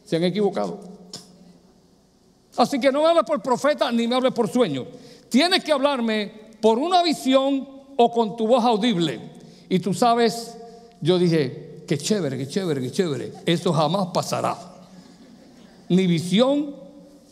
Se 0.05 0.17
han 0.17 0.23
equivocado. 0.25 0.79
Así 2.57 2.79
que 2.79 2.91
no 2.91 3.01
me 3.01 3.07
hables 3.07 3.23
por 3.23 3.41
profeta 3.41 3.91
ni 3.91 4.07
me 4.07 4.15
hables 4.15 4.33
por 4.33 4.49
sueño. 4.49 4.85
Tienes 5.29 5.63
que 5.63 5.71
hablarme 5.71 6.31
por 6.61 6.77
una 6.77 7.01
visión 7.01 7.67
o 7.97 8.11
con 8.11 8.37
tu 8.37 8.45
voz 8.45 8.63
audible. 8.63 9.19
Y 9.69 9.79
tú 9.79 9.93
sabes, 9.93 10.55
yo 11.01 11.17
dije, 11.17 11.83
qué 11.87 11.97
chévere, 11.97 12.37
qué 12.37 12.47
chévere, 12.47 12.81
qué 12.81 12.91
chévere. 12.91 13.33
Eso 13.45 13.73
jamás 13.73 14.09
pasará. 14.13 14.57
Ni 15.89 16.05
visión 16.05 16.75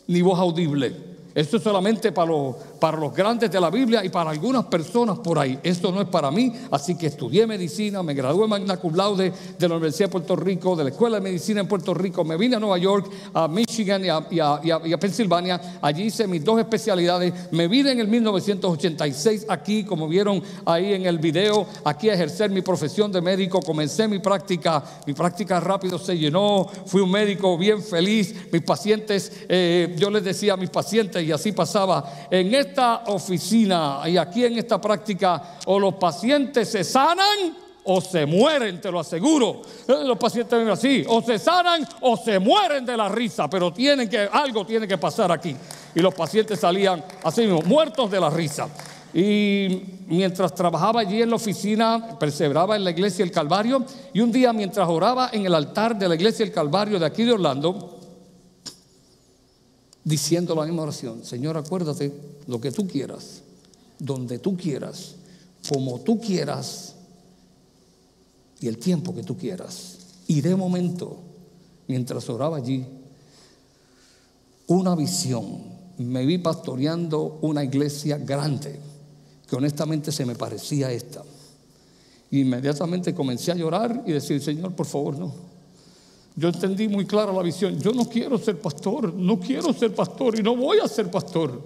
ni 0.06 0.22
voz 0.22 0.38
audible. 0.38 0.96
Esto 1.34 1.58
es 1.58 1.62
solamente 1.62 2.12
para 2.12 2.32
los, 2.32 2.56
para 2.82 2.98
los 2.98 3.14
grandes 3.14 3.48
de 3.48 3.60
la 3.60 3.70
Biblia 3.70 4.04
y 4.04 4.08
para 4.08 4.30
algunas 4.30 4.64
personas 4.64 5.20
por 5.20 5.38
ahí. 5.38 5.56
Esto 5.62 5.92
no 5.92 6.00
es 6.00 6.08
para 6.08 6.32
mí, 6.32 6.52
así 6.72 6.96
que 6.96 7.06
estudié 7.06 7.46
medicina, 7.46 8.02
me 8.02 8.12
gradué 8.12 8.48
magna 8.48 8.76
cum 8.76 8.96
laude 8.96 9.32
de 9.56 9.68
la 9.68 9.76
Universidad 9.76 10.08
de 10.08 10.10
Puerto 10.10 10.34
Rico, 10.34 10.74
de 10.74 10.82
la 10.82 10.90
Escuela 10.90 11.18
de 11.18 11.22
Medicina 11.22 11.60
en 11.60 11.68
Puerto 11.68 11.94
Rico, 11.94 12.24
me 12.24 12.36
vine 12.36 12.56
a 12.56 12.58
Nueva 12.58 12.78
York, 12.78 13.08
a 13.34 13.46
Michigan 13.46 14.02
y 14.04 14.40
a, 14.40 14.98
Pensilvania, 14.98 15.78
allí 15.80 16.06
hice 16.06 16.26
mis 16.26 16.44
dos 16.44 16.58
especialidades, 16.58 17.32
me 17.52 17.68
vine 17.68 17.92
en 17.92 18.00
el 18.00 18.08
1986 18.08 19.46
aquí, 19.48 19.84
como 19.84 20.08
vieron 20.08 20.42
ahí 20.64 20.92
en 20.92 21.06
el 21.06 21.18
video, 21.18 21.64
aquí 21.84 22.10
a 22.10 22.14
ejercer 22.14 22.50
mi 22.50 22.62
profesión 22.62 23.12
de 23.12 23.20
médico, 23.20 23.60
comencé 23.60 24.08
mi 24.08 24.18
práctica, 24.18 24.82
mi 25.06 25.12
práctica 25.12 25.60
rápido 25.60 26.00
se 26.00 26.18
llenó, 26.18 26.66
fui 26.86 27.00
un 27.00 27.12
médico 27.12 27.56
bien 27.56 27.80
feliz, 27.80 28.34
mis 28.50 28.62
pacientes, 28.62 29.30
eh, 29.48 29.94
yo 29.96 30.10
les 30.10 30.24
decía 30.24 30.54
a 30.54 30.56
mis 30.56 30.70
pacientes, 30.70 31.22
y 31.22 31.30
así 31.30 31.52
pasaba. 31.52 32.26
En 32.28 32.52
esta 32.72 33.02
oficina 33.06 34.00
y 34.06 34.16
aquí 34.16 34.46
en 34.46 34.58
esta 34.58 34.80
práctica, 34.80 35.58
o 35.66 35.78
los 35.78 35.94
pacientes 35.94 36.70
se 36.70 36.82
sanan 36.82 37.54
o 37.84 38.00
se 38.00 38.24
mueren, 38.24 38.80
te 38.80 38.90
lo 38.90 39.00
aseguro. 39.00 39.60
Eh, 39.86 40.04
los 40.04 40.16
pacientes 40.16 40.58
ven 40.58 40.70
así, 40.70 41.04
o 41.06 41.20
se 41.20 41.38
sanan 41.38 41.86
o 42.00 42.16
se 42.16 42.38
mueren 42.38 42.86
de 42.86 42.96
la 42.96 43.10
risa, 43.10 43.48
pero 43.50 43.72
tienen 43.72 44.08
que, 44.08 44.26
algo 44.32 44.64
tiene 44.64 44.88
que 44.88 44.96
pasar 44.96 45.30
aquí. 45.30 45.54
Y 45.94 46.00
los 46.00 46.14
pacientes 46.14 46.60
salían 46.60 47.04
así 47.22 47.42
mismo, 47.42 47.60
muertos 47.62 48.10
de 48.10 48.20
la 48.20 48.30
risa. 48.30 48.68
Y 49.12 49.82
mientras 50.06 50.54
trabajaba 50.54 51.00
allí 51.00 51.20
en 51.20 51.28
la 51.28 51.36
oficina, 51.36 52.16
perseveraba 52.18 52.76
en 52.76 52.84
la 52.84 52.90
iglesia 52.92 53.22
del 53.22 53.34
Calvario. 53.34 53.84
Y 54.14 54.20
un 54.20 54.32
día, 54.32 54.54
mientras 54.54 54.88
oraba 54.88 55.28
en 55.32 55.44
el 55.44 55.54
altar 55.54 55.98
de 55.98 56.08
la 56.08 56.14
iglesia 56.14 56.46
del 56.46 56.54
Calvario 56.54 56.98
de 56.98 57.04
aquí 57.04 57.24
de 57.24 57.32
Orlando, 57.32 57.91
diciendo 60.04 60.54
la 60.54 60.64
misma 60.64 60.82
oración, 60.82 61.24
Señor, 61.24 61.56
acuérdate 61.56 62.12
lo 62.46 62.60
que 62.60 62.72
tú 62.72 62.86
quieras, 62.86 63.42
donde 63.98 64.38
tú 64.38 64.56
quieras, 64.56 65.14
como 65.68 66.00
tú 66.00 66.20
quieras 66.20 66.94
y 68.60 68.68
el 68.68 68.78
tiempo 68.78 69.14
que 69.14 69.22
tú 69.22 69.36
quieras. 69.36 69.98
Y 70.26 70.40
de 70.40 70.56
momento, 70.56 71.18
mientras 71.86 72.28
oraba 72.28 72.56
allí, 72.56 72.84
una 74.66 74.94
visión, 74.94 75.72
me 75.98 76.24
vi 76.24 76.38
pastoreando 76.38 77.38
una 77.42 77.62
iglesia 77.62 78.18
grande, 78.18 78.78
que 79.48 79.56
honestamente 79.56 80.10
se 80.10 80.24
me 80.24 80.34
parecía 80.34 80.88
a 80.88 80.92
esta. 80.92 81.22
Inmediatamente 82.30 83.14
comencé 83.14 83.52
a 83.52 83.56
llorar 83.56 84.04
y 84.06 84.12
decir, 84.12 84.42
Señor, 84.42 84.74
por 84.74 84.86
favor, 84.86 85.18
no 85.18 85.51
yo 86.34 86.48
entendí 86.48 86.88
muy 86.88 87.04
clara 87.04 87.32
la 87.32 87.42
visión. 87.42 87.78
Yo 87.78 87.92
no 87.92 88.06
quiero 88.06 88.38
ser 88.38 88.58
pastor, 88.58 89.12
no 89.12 89.38
quiero 89.38 89.72
ser 89.72 89.94
pastor 89.94 90.38
y 90.38 90.42
no 90.42 90.56
voy 90.56 90.78
a 90.78 90.88
ser 90.88 91.10
pastor. 91.10 91.60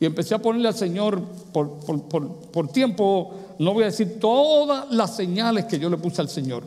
Y 0.00 0.06
empecé 0.06 0.34
a 0.34 0.38
ponerle 0.38 0.68
al 0.68 0.74
Señor 0.74 1.22
por, 1.52 2.68
tiempo, 2.72 3.34
no 3.58 3.74
voy 3.74 3.84
a 3.84 3.86
decir 3.86 4.18
todas 4.18 4.90
las 4.90 5.14
señales 5.14 5.66
que 5.66 5.78
yo 5.78 5.90
le 5.90 5.98
puse 5.98 6.22
al 6.22 6.28
Señor. 6.28 6.64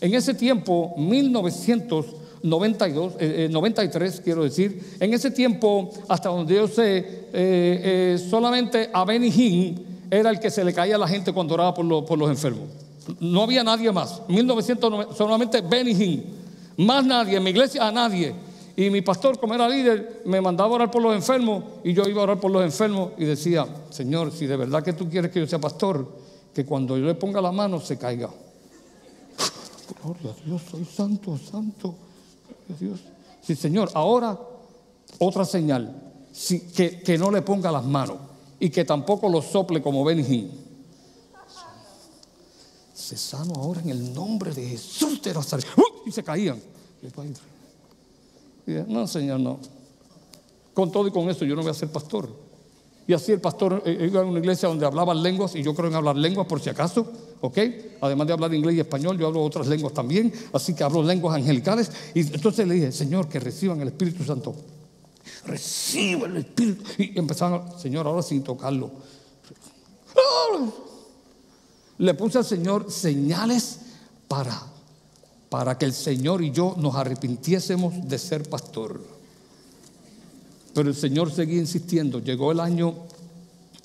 En 0.00 0.14
ese 0.14 0.34
tiempo, 0.34 0.94
1992, 0.98 3.14
93 3.50 4.14
eh, 4.14 4.18
eh, 4.18 4.20
quiero 4.22 4.44
decir, 4.44 4.96
en 5.00 5.14
ese 5.14 5.30
tiempo, 5.30 5.90
hasta 6.08 6.28
donde 6.28 6.54
yo 6.54 6.68
sé, 6.68 7.28
eh, 7.32 8.22
solamente 8.28 8.90
a 8.92 9.04
Benny 9.04 9.30
Hinn 9.30 9.86
era 10.10 10.28
el 10.28 10.38
que 10.38 10.50
se 10.50 10.62
le 10.62 10.74
caía 10.74 10.96
a 10.96 10.98
la 10.98 11.08
gente 11.08 11.32
cuando 11.32 11.54
oraba 11.54 11.72
por 11.72 12.18
los 12.18 12.28
enfermos. 12.28 12.68
No 13.20 13.42
había 13.42 13.64
nadie 13.64 13.90
más. 13.92 14.22
1990, 14.28 15.14
solamente 15.14 15.60
Benny 15.60 16.24
Más 16.76 17.04
nadie, 17.04 17.36
en 17.36 17.42
mi 17.42 17.50
iglesia 17.50 17.86
a 17.86 17.92
nadie. 17.92 18.34
Y 18.76 18.88
mi 18.90 19.02
pastor, 19.02 19.38
como 19.38 19.54
era 19.54 19.68
líder, 19.68 20.22
me 20.24 20.40
mandaba 20.40 20.70
a 20.70 20.74
orar 20.74 20.90
por 20.90 21.02
los 21.02 21.14
enfermos 21.14 21.64
y 21.84 21.92
yo 21.92 22.04
iba 22.08 22.20
a 22.20 22.24
orar 22.24 22.40
por 22.40 22.50
los 22.50 22.64
enfermos 22.64 23.12
y 23.18 23.24
decía, 23.24 23.66
Señor, 23.90 24.32
si 24.32 24.46
de 24.46 24.56
verdad 24.56 24.82
que 24.82 24.94
tú 24.94 25.10
quieres 25.10 25.30
que 25.30 25.40
yo 25.40 25.46
sea 25.46 25.60
pastor, 25.60 26.10
que 26.54 26.64
cuando 26.64 26.96
yo 26.96 27.04
le 27.04 27.14
ponga 27.14 27.40
la 27.40 27.52
mano 27.52 27.80
se 27.80 27.98
caiga. 27.98 28.30
Gloria 30.02 30.30
a 30.30 30.46
Dios, 30.46 30.62
soy 30.70 30.84
santo, 30.84 31.38
santo. 31.38 31.94
Dios. 32.80 33.00
Sí, 33.42 33.54
Señor, 33.54 33.90
ahora 33.92 34.38
otra 35.18 35.44
señal, 35.44 35.94
que, 36.74 37.18
no 37.18 37.30
le 37.30 37.42
ponga 37.42 37.70
las 37.70 37.84
manos 37.84 38.16
y 38.58 38.70
que 38.70 38.84
tampoco 38.84 39.28
lo 39.28 39.42
sople 39.42 39.82
como 39.82 40.04
Benny 40.04 40.50
sano 43.16 43.54
ahora 43.54 43.80
en 43.80 43.90
el 43.90 44.14
nombre 44.14 44.52
de 44.52 44.66
Jesús 44.68 45.20
de 45.22 45.34
Nazaret. 45.34 45.66
Y 46.04 46.10
se 46.10 46.22
caían. 46.22 46.60
no, 48.88 49.06
Señor, 49.06 49.40
no. 49.40 49.58
Con 50.74 50.90
todo 50.90 51.06
y 51.06 51.10
con 51.10 51.28
eso 51.28 51.44
yo 51.44 51.54
no 51.54 51.62
voy 51.62 51.70
a 51.70 51.74
ser 51.74 51.90
pastor. 51.90 52.28
Y 53.06 53.12
así 53.14 53.32
el 53.32 53.40
pastor 53.40 53.82
eh, 53.84 54.06
iba 54.08 54.20
a 54.20 54.24
una 54.24 54.38
iglesia 54.38 54.68
donde 54.68 54.86
hablaban 54.86 55.22
lenguas, 55.22 55.54
y 55.56 55.62
yo 55.62 55.74
creo 55.74 55.88
en 55.88 55.96
hablar 55.96 56.16
lenguas 56.16 56.46
por 56.46 56.60
si 56.60 56.70
acaso, 56.70 57.06
¿ok? 57.40 57.58
Además 58.00 58.26
de 58.28 58.32
hablar 58.32 58.54
inglés 58.54 58.76
y 58.76 58.80
español, 58.80 59.18
yo 59.18 59.26
hablo 59.26 59.42
otras 59.42 59.66
lenguas 59.66 59.92
también, 59.92 60.32
así 60.52 60.74
que 60.74 60.84
hablo 60.84 61.02
lenguas 61.02 61.34
angelicales. 61.34 61.90
Y 62.14 62.20
entonces 62.20 62.66
le 62.66 62.74
dije, 62.74 62.92
Señor, 62.92 63.28
que 63.28 63.40
reciban 63.40 63.80
el 63.80 63.88
Espíritu 63.88 64.24
Santo. 64.24 64.54
Reciba 65.46 66.26
el 66.26 66.38
Espíritu. 66.38 66.84
Y 66.98 67.18
empezaron, 67.18 67.78
Señor, 67.78 68.06
ahora 68.06 68.22
sin 68.22 68.42
tocarlo. 68.42 68.90
¡Ah! 70.16 70.91
Le 72.02 72.14
puse 72.14 72.38
al 72.38 72.44
Señor 72.44 72.90
señales 72.90 73.78
para, 74.26 74.60
para 75.48 75.78
que 75.78 75.84
el 75.84 75.92
Señor 75.92 76.42
y 76.42 76.50
yo 76.50 76.74
nos 76.76 76.96
arrepintiésemos 76.96 78.08
de 78.08 78.18
ser 78.18 78.48
pastor. 78.50 79.00
Pero 80.74 80.88
el 80.88 80.96
Señor 80.96 81.30
seguía 81.30 81.60
insistiendo. 81.60 82.18
Llegó 82.18 82.50
el 82.50 82.58
año 82.58 82.94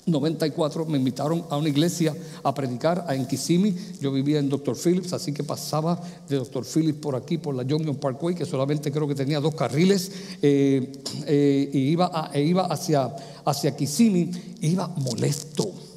94 0.06 0.86
me 0.86 0.98
invitaron 0.98 1.44
a 1.48 1.58
una 1.58 1.68
iglesia 1.68 2.16
a 2.42 2.52
predicar 2.52 3.04
a 3.06 3.14
Enquisimi. 3.14 3.76
Yo 4.00 4.10
vivía 4.10 4.40
en 4.40 4.48
Dr. 4.48 4.74
Phillips, 4.74 5.12
así 5.12 5.32
que 5.32 5.44
pasaba 5.44 6.02
de 6.28 6.38
Dr. 6.38 6.64
Phillips 6.64 6.98
por 6.98 7.14
aquí, 7.14 7.38
por 7.38 7.54
la 7.54 7.62
Junction 7.62 7.96
Parkway, 7.96 8.34
que 8.34 8.46
solamente 8.46 8.90
creo 8.90 9.06
que 9.06 9.14
tenía 9.14 9.38
dos 9.38 9.54
carriles, 9.54 10.10
eh, 10.42 10.92
eh, 11.24 11.70
iba, 11.72 12.30
e 12.34 12.42
iba 12.42 12.66
hacia, 12.66 13.14
hacia 13.44 13.76
Kissimmee, 13.76 14.30
iba 14.62 14.88
molesto 14.88 15.87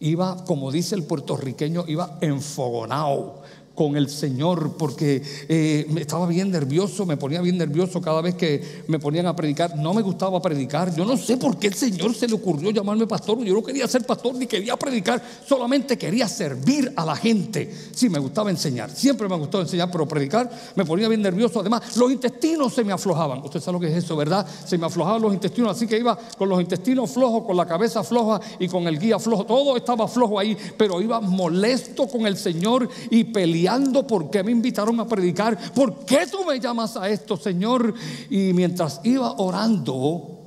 iba, 0.00 0.44
como 0.44 0.72
dice 0.72 0.94
el 0.94 1.04
puertorriqueño, 1.04 1.84
iba 1.86 2.18
enfogonado 2.20 3.42
con 3.80 3.96
el 3.96 4.10
Señor 4.10 4.76
porque 4.76 5.22
eh, 5.48 5.86
estaba 5.96 6.26
bien 6.26 6.50
nervioso, 6.50 7.06
me 7.06 7.16
ponía 7.16 7.40
bien 7.40 7.56
nervioso 7.56 7.98
cada 8.02 8.20
vez 8.20 8.34
que 8.34 8.82
me 8.88 8.98
ponían 8.98 9.24
a 9.24 9.34
predicar. 9.34 9.74
No 9.74 9.94
me 9.94 10.02
gustaba 10.02 10.42
predicar. 10.42 10.94
Yo 10.94 11.06
no 11.06 11.16
sé 11.16 11.38
por 11.38 11.58
qué 11.58 11.68
el 11.68 11.72
Señor 11.72 12.14
se 12.14 12.28
le 12.28 12.34
ocurrió 12.34 12.70
llamarme 12.72 13.06
pastor. 13.06 13.42
Yo 13.42 13.54
no 13.54 13.62
quería 13.62 13.88
ser 13.88 14.04
pastor 14.04 14.34
ni 14.34 14.46
quería 14.46 14.76
predicar, 14.76 15.22
solamente 15.48 15.96
quería 15.96 16.28
servir 16.28 16.92
a 16.94 17.06
la 17.06 17.16
gente. 17.16 17.72
Sí, 17.92 18.10
me 18.10 18.18
gustaba 18.18 18.50
enseñar, 18.50 18.90
siempre 18.90 19.26
me 19.26 19.36
gustó 19.36 19.62
enseñar, 19.62 19.90
pero 19.90 20.06
predicar 20.06 20.50
me 20.74 20.84
ponía 20.84 21.08
bien 21.08 21.22
nervioso. 21.22 21.60
Además, 21.60 21.96
los 21.96 22.12
intestinos 22.12 22.74
se 22.74 22.84
me 22.84 22.92
aflojaban. 22.92 23.40
Usted 23.42 23.60
sabe 23.60 23.78
lo 23.78 23.80
que 23.80 23.86
es 23.86 24.04
eso, 24.04 24.14
¿verdad? 24.14 24.46
Se 24.66 24.76
me 24.76 24.84
aflojaban 24.84 25.22
los 25.22 25.32
intestinos, 25.32 25.74
así 25.74 25.86
que 25.86 25.96
iba 25.96 26.18
con 26.36 26.50
los 26.50 26.60
intestinos 26.60 27.10
flojos, 27.12 27.44
con 27.46 27.56
la 27.56 27.64
cabeza 27.64 28.04
floja 28.04 28.42
y 28.58 28.68
con 28.68 28.86
el 28.86 28.98
guía 28.98 29.18
flojo. 29.18 29.46
Todo 29.46 29.74
estaba 29.78 30.06
flojo 30.06 30.38
ahí, 30.38 30.54
pero 30.76 31.00
iba 31.00 31.18
molesto 31.22 32.06
con 32.08 32.26
el 32.26 32.36
Señor 32.36 32.86
y 33.08 33.24
peleando 33.24 33.69
por 34.06 34.30
qué 34.30 34.42
me 34.42 34.52
invitaron 34.52 34.98
a 35.00 35.06
predicar, 35.06 35.72
por 35.72 36.04
qué 36.04 36.26
tú 36.30 36.44
me 36.44 36.58
llamas 36.58 36.96
a 36.96 37.08
esto, 37.08 37.36
Señor. 37.36 37.94
Y 38.28 38.52
mientras 38.52 39.00
iba 39.04 39.32
orando, 39.32 40.40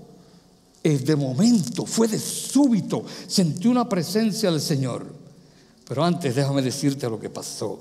de 0.84 1.16
momento, 1.16 1.86
fue 1.86 2.08
de 2.08 2.20
súbito, 2.20 3.04
sentí 3.28 3.68
una 3.68 3.88
presencia 3.88 4.52
del 4.52 4.60
Señor. 4.60 5.06
Pero 5.88 6.04
antes 6.04 6.36
déjame 6.36 6.62
decirte 6.62 7.10
lo 7.10 7.20
que 7.20 7.30
pasó. 7.30 7.80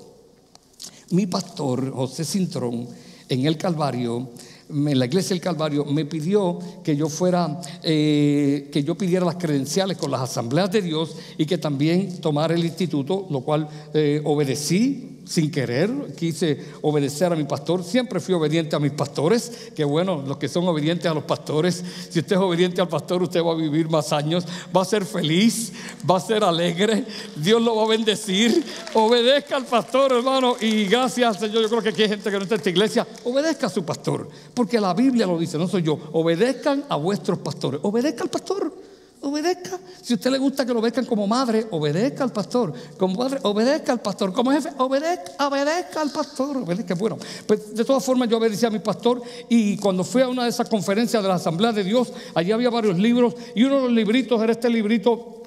Mi 1.09 1.27
pastor, 1.27 1.91
José 1.91 2.23
Cintrón, 2.23 2.87
en 3.27 3.45
el 3.45 3.57
Calvario, 3.57 4.29
en 4.69 4.97
la 4.97 5.05
iglesia 5.05 5.29
del 5.29 5.41
Calvario, 5.41 5.85
me 5.85 6.05
pidió 6.05 6.59
que 6.83 6.95
yo 6.95 7.09
fuera, 7.09 7.59
eh, 7.81 8.69
que 8.71 8.83
yo 8.83 8.95
pidiera 8.95 9.25
las 9.25 9.35
credenciales 9.35 9.97
con 9.97 10.09
las 10.09 10.21
asambleas 10.21 10.71
de 10.71 10.81
Dios 10.81 11.15
y 11.37 11.45
que 11.45 11.57
también 11.57 12.19
tomara 12.21 12.55
el 12.55 12.63
instituto, 12.63 13.27
lo 13.29 13.41
cual 13.41 13.67
eh, 13.93 14.21
obedecí 14.23 15.12
sin 15.25 15.51
querer, 15.51 15.89
quise 16.17 16.59
obedecer 16.81 17.31
a 17.31 17.35
mi 17.35 17.43
pastor. 17.45 17.83
Siempre 17.83 18.19
fui 18.19 18.33
obediente 18.33 18.75
a 18.75 18.79
mis 18.79 18.91
pastores. 18.91 19.71
Que 19.75 19.83
bueno, 19.83 20.23
los 20.25 20.37
que 20.37 20.47
son 20.47 20.67
obedientes 20.67 21.09
a 21.09 21.13
los 21.13 21.23
pastores, 21.23 21.83
si 22.09 22.19
usted 22.19 22.35
es 22.35 22.41
obediente 22.41 22.81
al 22.81 22.87
pastor, 22.87 23.23
usted 23.23 23.43
va 23.43 23.51
a 23.51 23.55
vivir 23.55 23.89
más 23.89 24.11
años, 24.13 24.45
va 24.75 24.81
a 24.81 24.85
ser 24.85 25.05
feliz, 25.05 25.73
va 26.09 26.17
a 26.17 26.19
ser 26.19 26.43
alegre, 26.43 27.05
Dios 27.35 27.61
lo 27.61 27.75
va 27.75 27.83
a 27.83 27.87
bendecir. 27.87 28.63
Obedezca 28.93 29.55
al 29.55 29.65
pastor, 29.65 30.13
hermano, 30.13 30.55
y 30.59 30.85
gracias 30.85 31.39
Señor. 31.39 31.61
Yo 31.63 31.69
creo 31.69 31.81
que 31.81 31.89
aquí 31.89 32.03
hay 32.03 32.09
gente 32.09 32.29
que 32.29 32.37
no 32.37 32.43
está 32.43 32.55
en 32.55 32.59
esta 32.59 32.69
iglesia. 32.69 33.07
Obedezca 33.23 33.67
a 33.67 33.69
su 33.69 33.83
pastor, 33.83 34.29
porque 34.53 34.79
la 34.79 34.93
Biblia 34.93 35.25
lo 35.25 35.37
dice, 35.37 35.57
no 35.57 35.67
soy 35.67 35.83
yo. 35.83 35.97
Obedezcan 36.11 36.85
a 36.89 36.95
vuestros 36.95 37.39
pastores. 37.39 37.79
Obedezca 37.83 38.23
al 38.23 38.29
pastor. 38.29 38.92
Obedezca. 39.23 39.79
Si 40.01 40.13
a 40.13 40.15
usted 40.17 40.31
le 40.31 40.37
gusta 40.37 40.65
que 40.65 40.73
lo 40.73 40.79
obedezcan 40.79 41.05
como 41.05 41.25
madre, 41.25 41.65
obedezca 41.71 42.25
al 42.25 42.33
pastor. 42.33 42.73
Como 42.97 43.15
padre, 43.15 43.39
obedezca 43.43 43.93
al 43.93 44.01
pastor. 44.01 44.33
Como 44.33 44.51
jefe, 44.51 44.69
obedezca, 44.77 45.47
obedezca 45.47 46.01
al 46.01 46.11
pastor. 46.11 46.57
Obedezca. 46.57 46.93
Bueno, 46.95 47.17
pues 47.47 47.73
de 47.73 47.85
todas 47.85 48.03
formas 48.03 48.27
yo 48.27 48.37
obedecía 48.37 48.67
a 48.67 48.71
mi 48.71 48.79
pastor 48.79 49.21
y 49.47 49.77
cuando 49.77 50.03
fui 50.03 50.21
a 50.21 50.27
una 50.27 50.43
de 50.43 50.49
esas 50.49 50.67
conferencias 50.67 51.23
de 51.23 51.29
la 51.29 51.35
Asamblea 51.35 51.71
de 51.71 51.85
Dios, 51.85 52.11
allí 52.35 52.51
había 52.51 52.69
varios 52.69 52.97
libros 52.97 53.33
y 53.55 53.63
uno 53.63 53.77
de 53.77 53.81
los 53.83 53.91
libritos 53.93 54.41
era 54.41 54.51
este 54.51 54.69
librito 54.69 55.41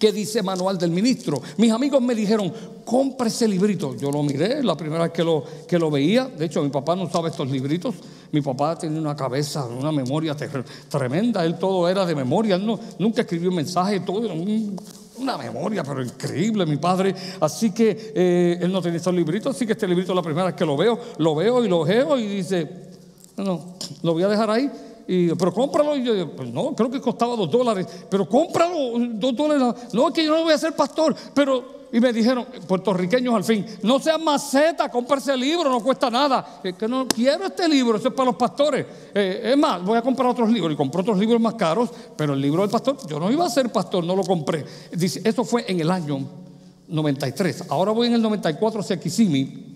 que 0.00 0.10
dice 0.10 0.42
manual 0.42 0.78
del 0.78 0.90
ministro. 0.90 1.40
Mis 1.58 1.70
amigos 1.70 2.02
me 2.02 2.14
dijeron, 2.14 2.52
compra 2.84 3.28
ese 3.28 3.46
librito. 3.46 3.94
Yo 3.96 4.10
lo 4.10 4.22
miré, 4.22 4.64
la 4.64 4.76
primera 4.76 5.04
vez 5.04 5.12
que 5.12 5.22
lo, 5.22 5.44
que 5.68 5.78
lo 5.78 5.90
veía. 5.90 6.24
De 6.24 6.46
hecho, 6.46 6.62
mi 6.62 6.70
papá 6.70 6.96
no 6.96 7.08
sabe 7.08 7.28
estos 7.28 7.48
libritos. 7.50 7.94
Mi 8.32 8.40
papá 8.40 8.78
tiene 8.78 8.98
una 8.98 9.16
cabeza, 9.16 9.64
una 9.64 9.92
memoria 9.92 10.36
tremenda. 10.88 11.44
Él 11.44 11.58
todo 11.58 11.88
era 11.88 12.06
de 12.06 12.14
memoria. 12.14 12.56
Él 12.56 12.78
nunca 12.98 13.22
escribió 13.22 13.50
un 13.50 13.56
mensaje, 13.56 14.00
todo 14.00 14.24
era 14.24 14.34
una 15.18 15.36
memoria, 15.36 15.82
pero 15.82 16.02
increíble, 16.02 16.66
mi 16.66 16.76
padre. 16.76 17.14
Así 17.40 17.72
que 17.72 18.12
eh, 18.14 18.58
él 18.60 18.72
no 18.72 18.80
tenía 18.80 18.98
estos 18.98 19.14
libritos. 19.14 19.54
Así 19.54 19.66
que 19.66 19.72
este 19.72 19.88
librito, 19.88 20.14
la 20.14 20.22
primera 20.22 20.46
vez 20.46 20.54
que 20.54 20.64
lo 20.64 20.76
veo, 20.76 20.98
lo 21.18 21.34
veo 21.34 21.64
y 21.64 21.68
lo 21.68 21.84
veo 21.84 22.18
y 22.18 22.26
dice, 22.26 22.68
no, 23.36 23.76
lo 24.02 24.12
voy 24.12 24.22
a 24.22 24.28
dejar 24.28 24.50
ahí 24.50 24.70
pero 25.38 25.52
cómpralo. 25.52 25.96
Y 25.96 26.04
yo, 26.04 26.30
pues 26.32 26.52
no, 26.52 26.74
creo 26.74 26.90
que 26.90 27.00
costaba 27.00 27.34
dos 27.36 27.50
dólares. 27.50 27.86
Pero 28.08 28.28
cómpralo, 28.28 28.98
dos 29.14 29.34
dólares. 29.34 29.88
No, 29.92 30.08
es 30.08 30.14
que 30.14 30.24
yo 30.24 30.36
no 30.36 30.44
voy 30.44 30.52
a 30.52 30.58
ser 30.58 30.74
pastor. 30.74 31.14
Pero, 31.34 31.88
y 31.92 31.98
me 31.98 32.12
dijeron, 32.12 32.46
puertorriqueños 32.68 33.34
al 33.34 33.42
fin, 33.42 33.66
no 33.82 33.98
sean 33.98 34.22
maceta, 34.22 34.88
cómprese 34.88 35.32
el 35.32 35.40
libro, 35.40 35.68
no 35.68 35.80
cuesta 35.80 36.08
nada. 36.10 36.60
Es 36.62 36.74
que 36.74 36.86
no 36.86 37.08
quiero 37.08 37.46
este 37.46 37.68
libro, 37.68 37.98
eso 37.98 38.08
es 38.08 38.14
para 38.14 38.26
los 38.26 38.36
pastores. 38.36 38.86
Eh, 39.14 39.50
es 39.52 39.56
más, 39.56 39.82
voy 39.84 39.98
a 39.98 40.02
comprar 40.02 40.28
otros 40.28 40.50
libros. 40.50 40.72
Y 40.72 40.76
compré 40.76 41.00
otros 41.00 41.18
libros 41.18 41.40
más 41.40 41.54
caros, 41.54 41.90
pero 42.16 42.34
el 42.34 42.40
libro 42.40 42.62
del 42.62 42.70
pastor, 42.70 42.96
yo 43.08 43.18
no 43.18 43.30
iba 43.30 43.44
a 43.44 43.50
ser 43.50 43.70
pastor, 43.72 44.04
no 44.04 44.14
lo 44.14 44.22
compré. 44.22 44.64
Dice, 44.92 45.20
eso 45.24 45.44
fue 45.44 45.64
en 45.66 45.80
el 45.80 45.90
año 45.90 46.20
93. 46.86 47.64
Ahora 47.68 47.92
voy 47.92 48.06
en 48.06 48.14
el 48.14 48.22
94 48.22 48.80
hacia 48.80 49.00
Kissimmee 49.00 49.69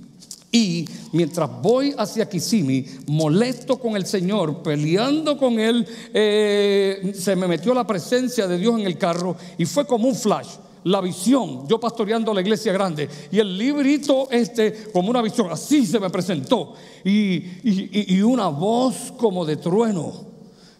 y 0.54 0.88
mientras 1.10 1.50
voy 1.60 1.92
hacia 1.98 2.28
Kissimmee, 2.28 2.86
molesto 3.08 3.76
con 3.76 3.96
el 3.96 4.06
Señor, 4.06 4.62
peleando 4.62 5.36
con 5.36 5.58
Él, 5.58 5.84
eh, 6.12 7.12
se 7.12 7.34
me 7.34 7.48
metió 7.48 7.74
la 7.74 7.84
presencia 7.84 8.46
de 8.46 8.56
Dios 8.56 8.78
en 8.78 8.86
el 8.86 8.96
carro 8.96 9.34
y 9.58 9.64
fue 9.64 9.84
como 9.84 10.06
un 10.06 10.14
flash. 10.14 10.46
La 10.84 11.00
visión, 11.00 11.66
yo 11.66 11.80
pastoreando 11.80 12.32
la 12.32 12.40
iglesia 12.40 12.72
grande, 12.72 13.08
y 13.32 13.40
el 13.40 13.58
librito 13.58 14.28
este, 14.30 14.90
como 14.92 15.10
una 15.10 15.22
visión, 15.22 15.48
así 15.50 15.86
se 15.86 15.98
me 15.98 16.08
presentó. 16.08 16.74
Y, 17.04 17.42
y 17.64 18.22
una 18.22 18.46
voz 18.46 19.12
como 19.16 19.44
de 19.44 19.56
trueno, 19.56 20.12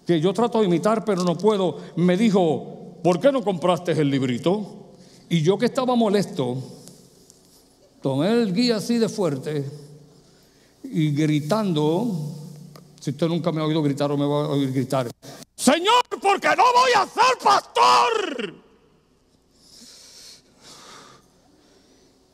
que 0.07 0.21
yo 0.21 0.33
trato 0.33 0.61
de 0.61 0.67
imitar, 0.67 1.05
pero 1.05 1.25
no 1.25 1.37
puedo, 1.37 1.79
me 1.97 2.17
dijo: 2.17 3.01
¿Por 3.03 3.19
qué 3.19 3.33
no 3.33 3.43
compraste 3.43 3.91
el 3.91 4.09
librito? 4.09 4.93
Y 5.29 5.43
yo 5.43 5.59
que 5.59 5.67
estaba 5.67 5.97
molesto, 5.97 6.59
tomé 8.05 8.31
el 8.43 8.53
guía 8.53 8.77
así 8.77 8.99
de 8.99 9.09
fuerte 9.09 9.65
y 10.83 11.13
gritando, 11.13 12.35
si 13.01 13.13
usted 13.13 13.27
nunca 13.29 13.51
me 13.51 13.63
ha 13.63 13.65
oído 13.65 13.83
gritar 13.83 14.13
o 14.13 14.19
me 14.19 14.27
va 14.27 14.45
a 14.45 14.49
oír 14.51 14.71
gritar, 14.75 15.11
Señor, 15.57 16.03
porque 16.21 16.49
no 16.49 16.65
voy 16.75 16.91
a 16.99 17.07
ser 17.07 17.39
pastor. 17.43 18.55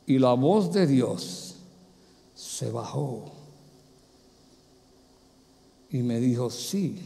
Y 0.07 0.19
la 0.19 0.33
voz 0.33 0.73
de 0.73 0.87
Dios 0.87 1.55
se 2.35 2.69
bajó 2.69 3.31
y 5.89 5.99
me 5.99 6.19
dijo, 6.19 6.49
sí, 6.49 6.99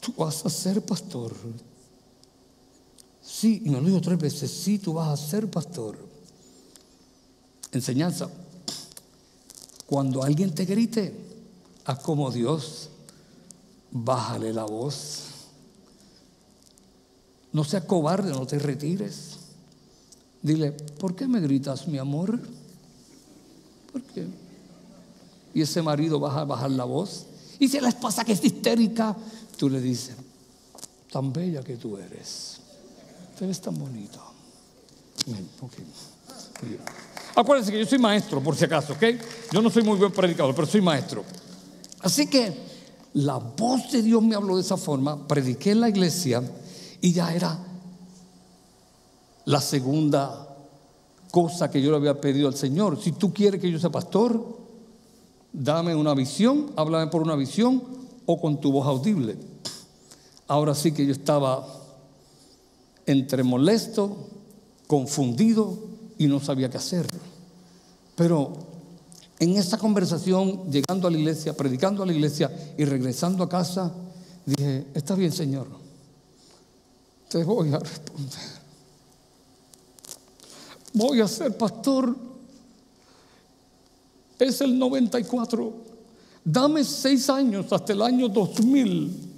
tú 0.00 0.12
vas 0.16 0.44
a 0.44 0.50
ser 0.50 0.84
pastor. 0.84 1.36
Sí, 3.22 3.62
y 3.64 3.70
me 3.70 3.80
lo 3.80 3.86
dijo 3.86 4.00
tres 4.00 4.18
veces, 4.18 4.50
sí, 4.50 4.80
tú 4.80 4.94
vas 4.94 5.08
a 5.08 5.16
ser 5.16 5.48
pastor 5.48 6.13
enseñanza. 7.78 8.28
Cuando 9.86 10.22
alguien 10.22 10.54
te 10.54 10.64
grite, 10.64 11.14
haz 11.84 11.98
como 12.00 12.30
Dios, 12.30 12.90
bájale 13.90 14.52
la 14.52 14.64
voz. 14.64 15.24
No 17.52 17.64
seas 17.64 17.84
cobarde, 17.84 18.32
no 18.32 18.46
te 18.46 18.58
retires. 18.58 19.36
Dile, 20.42 20.72
¿por 20.72 21.14
qué 21.14 21.26
me 21.26 21.40
gritas, 21.40 21.86
mi 21.86 21.98
amor? 21.98 22.40
¿Por 23.92 24.02
qué? 24.02 24.26
Y 25.54 25.62
ese 25.62 25.80
marido 25.80 26.18
va 26.18 26.40
a 26.40 26.44
bajar 26.44 26.70
la 26.70 26.84
voz. 26.84 27.26
Y 27.60 27.68
si 27.68 27.78
la 27.80 27.88
esposa 27.88 28.24
que 28.24 28.32
es 28.32 28.44
histérica, 28.44 29.16
tú 29.56 29.70
le 29.70 29.80
dices, 29.80 30.16
tan 31.10 31.32
bella 31.32 31.62
que 31.62 31.76
tú 31.76 31.96
eres. 31.96 32.58
Tú 33.38 33.44
eres 33.44 33.60
tan 33.60 33.78
bonito. 33.78 34.20
Okay. 35.60 36.78
Acuérdense 37.36 37.72
que 37.72 37.80
yo 37.80 37.86
soy 37.86 37.98
maestro, 37.98 38.40
por 38.40 38.56
si 38.56 38.64
acaso, 38.64 38.92
¿ok? 38.92 39.02
Yo 39.52 39.60
no 39.60 39.70
soy 39.70 39.82
muy 39.82 39.98
buen 39.98 40.12
predicador, 40.12 40.54
pero 40.54 40.66
soy 40.66 40.80
maestro. 40.80 41.24
Así 42.00 42.28
que 42.28 42.52
la 43.14 43.38
voz 43.38 43.90
de 43.90 44.02
Dios 44.02 44.22
me 44.22 44.34
habló 44.34 44.56
de 44.56 44.62
esa 44.62 44.76
forma, 44.76 45.26
prediqué 45.26 45.72
en 45.72 45.80
la 45.80 45.88
iglesia 45.88 46.42
y 47.00 47.12
ya 47.12 47.34
era 47.34 47.58
la 49.46 49.60
segunda 49.60 50.48
cosa 51.30 51.70
que 51.70 51.82
yo 51.82 51.90
le 51.90 51.96
había 51.96 52.20
pedido 52.20 52.46
al 52.46 52.54
Señor. 52.54 53.00
Si 53.02 53.12
tú 53.12 53.32
quieres 53.32 53.60
que 53.60 53.70
yo 53.70 53.78
sea 53.78 53.90
pastor, 53.90 54.40
dame 55.52 55.94
una 55.94 56.14
visión, 56.14 56.72
háblame 56.76 57.10
por 57.10 57.22
una 57.22 57.34
visión 57.34 57.82
o 58.26 58.40
con 58.40 58.60
tu 58.60 58.70
voz 58.70 58.86
audible. 58.86 59.36
Ahora 60.46 60.74
sí 60.74 60.92
que 60.92 61.04
yo 61.04 61.12
estaba 61.12 61.66
entre 63.06 63.42
molesto, 63.42 64.16
confundido 64.86 65.93
y 66.18 66.26
no 66.26 66.40
sabía 66.40 66.70
qué 66.70 66.78
hacer. 66.78 67.06
Pero 68.16 68.52
en 69.38 69.56
esa 69.56 69.78
conversación, 69.78 70.70
llegando 70.70 71.08
a 71.08 71.10
la 71.10 71.18
iglesia, 71.18 71.56
predicando 71.56 72.02
a 72.02 72.06
la 72.06 72.12
iglesia 72.12 72.50
y 72.78 72.84
regresando 72.84 73.42
a 73.42 73.48
casa, 73.48 73.92
dije, 74.46 74.86
está 74.94 75.14
bien 75.14 75.32
Señor, 75.32 75.66
te 77.28 77.42
voy 77.42 77.72
a 77.72 77.78
responder. 77.78 78.64
Voy 80.92 81.20
a 81.20 81.26
ser 81.26 81.56
pastor. 81.56 82.16
Es 84.38 84.60
el 84.60 84.78
94. 84.78 85.72
Dame 86.44 86.84
seis 86.84 87.28
años 87.30 87.72
hasta 87.72 87.92
el 87.92 88.02
año 88.02 88.28
2000, 88.28 89.36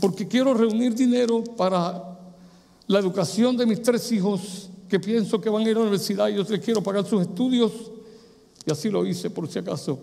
porque 0.00 0.26
quiero 0.26 0.54
reunir 0.54 0.94
dinero 0.94 1.44
para 1.44 2.02
la 2.86 2.98
educación 2.98 3.56
de 3.56 3.66
mis 3.66 3.82
tres 3.82 4.10
hijos 4.10 4.70
que 4.92 5.00
pienso 5.00 5.40
que 5.40 5.48
van 5.48 5.64
a 5.64 5.70
ir 5.70 5.74
a 5.74 5.78
la 5.78 5.86
universidad 5.86 6.28
y 6.28 6.34
yo 6.34 6.42
les 6.42 6.60
quiero 6.60 6.82
pagar 6.82 7.06
sus 7.06 7.22
estudios. 7.22 7.72
Y 8.66 8.70
así 8.70 8.90
lo 8.90 9.06
hice 9.06 9.30
por 9.30 9.48
si 9.48 9.58
acaso. 9.58 9.98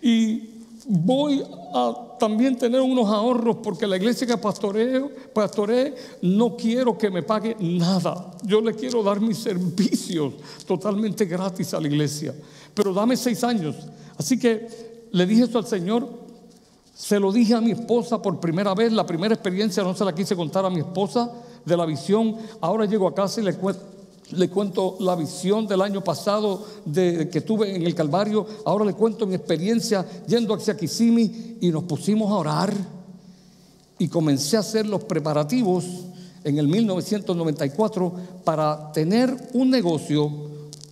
Y 0.00 0.48
voy 0.86 1.44
a 1.74 2.16
también 2.18 2.56
tener 2.56 2.80
unos 2.80 3.06
ahorros 3.10 3.58
porque 3.62 3.86
la 3.86 3.98
iglesia 3.98 4.26
que 4.26 4.38
pastoreo, 4.38 5.10
pastoreé 5.34 5.94
no 6.22 6.56
quiero 6.56 6.96
que 6.96 7.10
me 7.10 7.22
pague 7.22 7.54
nada. 7.60 8.30
Yo 8.44 8.62
le 8.62 8.72
quiero 8.72 9.02
dar 9.02 9.20
mis 9.20 9.36
servicios 9.36 10.32
totalmente 10.66 11.26
gratis 11.26 11.74
a 11.74 11.80
la 11.80 11.88
iglesia. 11.88 12.34
Pero 12.72 12.94
dame 12.94 13.14
seis 13.14 13.44
años. 13.44 13.76
Así 14.16 14.38
que 14.38 15.08
le 15.12 15.26
dije 15.26 15.42
esto 15.42 15.58
al 15.58 15.66
Señor. 15.66 16.08
Se 16.94 17.20
lo 17.20 17.30
dije 17.30 17.52
a 17.52 17.60
mi 17.60 17.72
esposa 17.72 18.22
por 18.22 18.40
primera 18.40 18.74
vez. 18.74 18.90
La 18.90 19.04
primera 19.04 19.34
experiencia 19.34 19.82
no 19.82 19.94
se 19.94 20.02
la 20.02 20.14
quise 20.14 20.34
contar 20.34 20.64
a 20.64 20.70
mi 20.70 20.80
esposa 20.80 21.30
de 21.64 21.76
la 21.76 21.86
visión. 21.86 22.36
Ahora 22.60 22.86
llego 22.86 23.08
a 23.08 23.14
casa 23.14 23.40
y 23.40 23.44
le, 23.44 24.48
cuento 24.48 24.96
la 25.00 25.14
visión 25.14 25.66
del 25.66 25.82
año 25.82 26.02
pasado 26.02 26.64
que 26.94 27.42
tuve 27.46 27.74
en 27.74 27.82
el 27.82 27.94
Calvario. 27.94 28.46
Ahora 28.64 28.84
le 28.84 28.94
cuento 28.94 29.26
mi 29.26 29.34
experiencia 29.34 30.06
yendo 30.26 30.54
hacia 30.54 30.76
Kissimmee 30.76 31.58
y 31.60 31.70
nos 31.70 31.84
pusimos 31.84 32.30
a 32.30 32.36
orar 32.36 32.74
y 33.98 34.08
comencé 34.08 34.56
a 34.56 34.60
hacer 34.60 34.86
los 34.86 35.04
preparativos 35.04 35.84
en 36.44 36.58
el 36.58 36.66
1994 36.66 38.12
para 38.44 38.90
tener 38.92 39.34
un 39.52 39.70
negocio, 39.70 40.30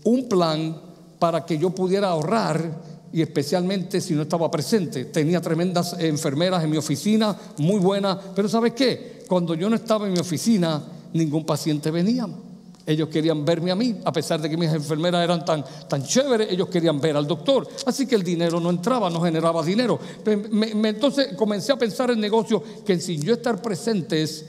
un 0.04 0.28
plan 0.28 0.76
para 1.18 1.44
que 1.44 1.58
yo 1.58 1.70
pudiera 1.70 2.08
ahorrar 2.08 2.90
y 3.12 3.22
especialmente 3.22 4.00
si 4.00 4.14
no 4.14 4.22
estaba 4.22 4.50
presente. 4.50 5.06
Tenía 5.06 5.40
tremendas 5.40 5.96
enfermeras 5.98 6.62
en 6.62 6.70
mi 6.70 6.76
oficina, 6.76 7.36
muy 7.58 7.80
buenas, 7.80 8.16
pero 8.34 8.48
¿sabes 8.48 8.72
qué? 8.72 9.19
Cuando 9.30 9.54
yo 9.54 9.70
no 9.70 9.76
estaba 9.76 10.08
en 10.08 10.12
mi 10.12 10.18
oficina, 10.18 10.82
ningún 11.12 11.46
paciente 11.46 11.92
venía. 11.92 12.26
Ellos 12.84 13.08
querían 13.10 13.44
verme 13.44 13.70
a 13.70 13.76
mí, 13.76 14.00
a 14.04 14.10
pesar 14.10 14.40
de 14.40 14.50
que 14.50 14.56
mis 14.56 14.72
enfermeras 14.72 15.22
eran 15.22 15.44
tan, 15.44 15.64
tan 15.88 16.02
chéveres, 16.02 16.50
ellos 16.50 16.68
querían 16.68 17.00
ver 17.00 17.16
al 17.16 17.28
doctor. 17.28 17.68
Así 17.86 18.08
que 18.08 18.16
el 18.16 18.24
dinero 18.24 18.58
no 18.58 18.70
entraba, 18.70 19.08
no 19.08 19.20
generaba 19.20 19.62
dinero. 19.62 20.00
entonces 20.26 21.28
comencé 21.36 21.70
a 21.70 21.76
pensar 21.76 22.10
en 22.10 22.18
negocios 22.18 22.60
que 22.84 22.98
sin 22.98 23.22
yo 23.22 23.34
estar 23.34 23.62
presentes 23.62 24.46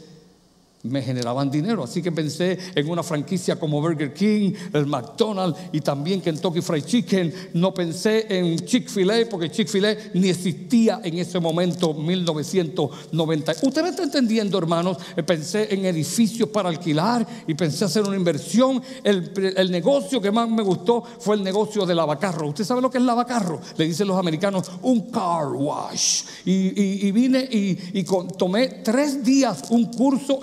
me 0.83 1.01
generaban 1.01 1.49
dinero. 1.51 1.83
Así 1.83 2.01
que 2.01 2.11
pensé 2.11 2.57
en 2.75 2.89
una 2.89 3.03
franquicia 3.03 3.57
como 3.57 3.81
Burger 3.81 4.13
King, 4.13 4.53
el 4.73 4.85
McDonald's 4.87 5.59
y 5.71 5.81
también 5.81 6.21
Kentucky 6.21 6.61
Fried 6.61 6.83
Chicken. 6.83 7.33
No 7.53 7.73
pensé 7.73 8.25
en 8.29 8.59
Chick-fil-A 8.59 9.29
porque 9.29 9.49
Chick-fil-A 9.49 9.95
ni 10.13 10.29
existía 10.29 11.01
en 11.03 11.17
ese 11.17 11.39
momento, 11.39 11.93
1990. 11.93 13.53
Usted 13.61 13.83
me 13.83 13.89
está 13.89 14.03
entendiendo, 14.03 14.57
hermanos. 14.57 14.97
Eh, 15.15 15.23
pensé 15.23 15.73
en 15.73 15.85
edificios 15.85 16.49
para 16.49 16.69
alquilar 16.69 17.25
y 17.47 17.53
pensé 17.53 17.85
hacer 17.85 18.03
una 18.03 18.15
inversión. 18.15 18.81
El, 19.03 19.71
negocio 19.71 20.19
que 20.19 20.31
más 20.31 20.49
me 20.49 20.63
gustó 20.63 21.03
fue 21.19 21.35
el 21.35 21.43
negocio 21.43 21.85
del 21.85 21.97
lavacarro. 21.97 22.49
¿Usted 22.49 22.65
sabe 22.65 22.81
lo 22.81 22.89
que 22.89 22.97
es 22.97 23.03
lavacarro? 23.03 23.61
Le 23.77 23.85
dicen 23.85 24.07
los 24.07 24.17
americanos 24.17 24.69
un 24.81 25.11
car 25.11 25.47
wash. 25.53 26.23
Y, 26.45 27.11
vine 27.11 27.47
y, 27.49 28.03
tomé 28.37 28.67
tres 28.83 29.23
días 29.23 29.63
un 29.69 29.85
curso 29.85 30.39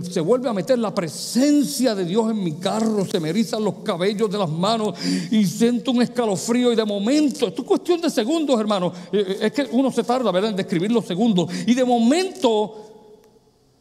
se 0.09 0.21
vuelve 0.21 0.49
a 0.49 0.53
meter 0.53 0.79
la 0.79 0.95
presencia 0.95 1.97
de 1.97 2.05
Dios 2.05 2.31
en 2.31 2.43
mi 2.43 2.53
carro, 2.53 3.05
se 3.05 3.19
me 3.19 3.31
erizan 3.31 3.65
los 3.65 3.77
cabellos 3.83 4.31
de 4.31 4.39
las 4.39 4.49
manos 4.49 4.95
y 5.33 5.45
siento 5.45 5.91
un 5.91 6.01
escalofrío 6.01 6.73
y 6.73 6.77
de 6.77 6.85
momento, 6.85 7.49
esto 7.49 7.62
es 7.62 7.69
cuestión 7.69 8.01
de 8.01 8.09
segundos, 8.09 8.59
hermano, 8.61 8.93
eh, 9.12 9.25
eh, 9.27 9.39
es 9.43 9.53
que 9.53 9.69
uno 9.73 9.91
se 9.91 10.05
tarda, 10.05 10.31
¿verdad?, 10.31 10.51
en 10.51 10.57
describir 10.57 10.93
los 10.93 11.07
segundos 11.07 11.51
y 11.67 11.75
de 11.75 11.85
momento 11.85 12.87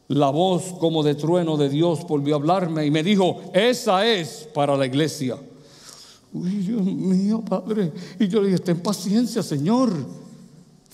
la 0.07 0.29
voz 0.29 0.63
como 0.79 1.03
de 1.03 1.13
trueno 1.13 1.55
de 1.55 1.69
Dios 1.69 2.07
volvió 2.07 2.35
a 2.35 2.37
hablarme 2.39 2.85
y 2.87 2.91
me 2.91 3.03
dijo, 3.03 3.41
esa 3.53 4.05
es 4.05 4.49
para 4.53 4.75
la 4.75 4.87
iglesia. 4.87 5.37
Uy, 6.33 6.49
Dios 6.49 6.83
mío, 6.83 7.43
Padre. 7.47 7.93
Y 8.19 8.27
yo 8.27 8.41
le 8.41 8.49
dije, 8.49 8.59
ten 8.59 8.81
paciencia, 8.81 9.41
Señor. 9.41 10.24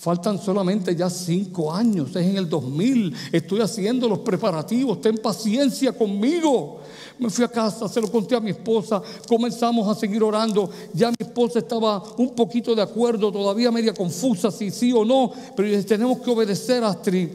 Faltan 0.02 0.36
solamente 0.36 0.96
ya 0.96 1.08
cinco 1.08 1.72
años, 1.72 2.10
es 2.16 2.26
en 2.26 2.36
el 2.36 2.48
2000. 2.48 3.14
Estoy 3.30 3.60
haciendo 3.60 4.08
los 4.08 4.18
preparativos, 4.18 5.00
ten 5.00 5.16
paciencia 5.16 5.92
conmigo. 5.92 6.80
Me 7.20 7.30
fui 7.30 7.44
a 7.44 7.48
casa, 7.48 7.88
se 7.88 8.00
lo 8.00 8.10
conté 8.10 8.34
a 8.34 8.40
mi 8.40 8.50
esposa, 8.50 9.00
comenzamos 9.28 9.86
a 9.86 9.94
seguir 9.94 10.20
orando. 10.24 10.68
Ya 10.92 11.10
mi 11.10 11.16
esposa 11.20 11.60
estaba 11.60 12.02
un 12.16 12.34
poquito 12.34 12.74
de 12.74 12.82
acuerdo, 12.82 13.30
todavía 13.30 13.70
media 13.70 13.94
confusa 13.94 14.50
si 14.50 14.72
sí 14.72 14.92
o 14.92 15.04
no, 15.04 15.30
pero 15.54 15.84
tenemos 15.84 16.18
que 16.18 16.32
obedecer 16.32 16.82
a 16.82 16.88
Astrid. 16.88 17.28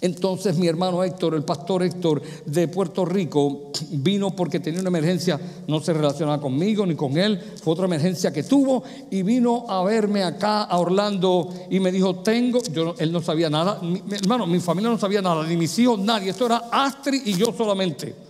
Entonces 0.00 0.56
mi 0.56 0.66
hermano 0.66 1.02
Héctor, 1.02 1.34
el 1.34 1.44
pastor 1.44 1.82
Héctor 1.82 2.22
de 2.46 2.68
Puerto 2.68 3.04
Rico, 3.04 3.72
vino 3.90 4.34
porque 4.34 4.60
tenía 4.60 4.80
una 4.80 4.88
emergencia, 4.88 5.40
no 5.66 5.80
se 5.80 5.92
relacionaba 5.92 6.40
conmigo 6.40 6.86
ni 6.86 6.94
con 6.94 7.16
él, 7.16 7.40
fue 7.62 7.72
otra 7.72 7.86
emergencia 7.86 8.32
que 8.32 8.42
tuvo 8.42 8.82
y 9.10 9.22
vino 9.22 9.64
a 9.68 9.82
verme 9.82 10.22
acá 10.22 10.62
a 10.62 10.78
Orlando 10.78 11.52
y 11.70 11.80
me 11.80 11.92
dijo, 11.92 12.16
tengo, 12.16 12.60
yo, 12.72 12.94
él 12.98 13.12
no 13.12 13.20
sabía 13.20 13.50
nada, 13.50 13.80
mi, 13.82 14.02
hermano, 14.10 14.46
mi 14.46 14.60
familia 14.60 14.90
no 14.90 14.98
sabía 14.98 15.22
nada, 15.22 15.46
ni 15.46 15.56
mis 15.56 15.78
hijos, 15.78 15.98
nadie, 15.98 16.30
esto 16.30 16.46
era 16.46 16.64
Astrid 16.70 17.22
y 17.24 17.34
yo 17.34 17.52
solamente. 17.56 18.27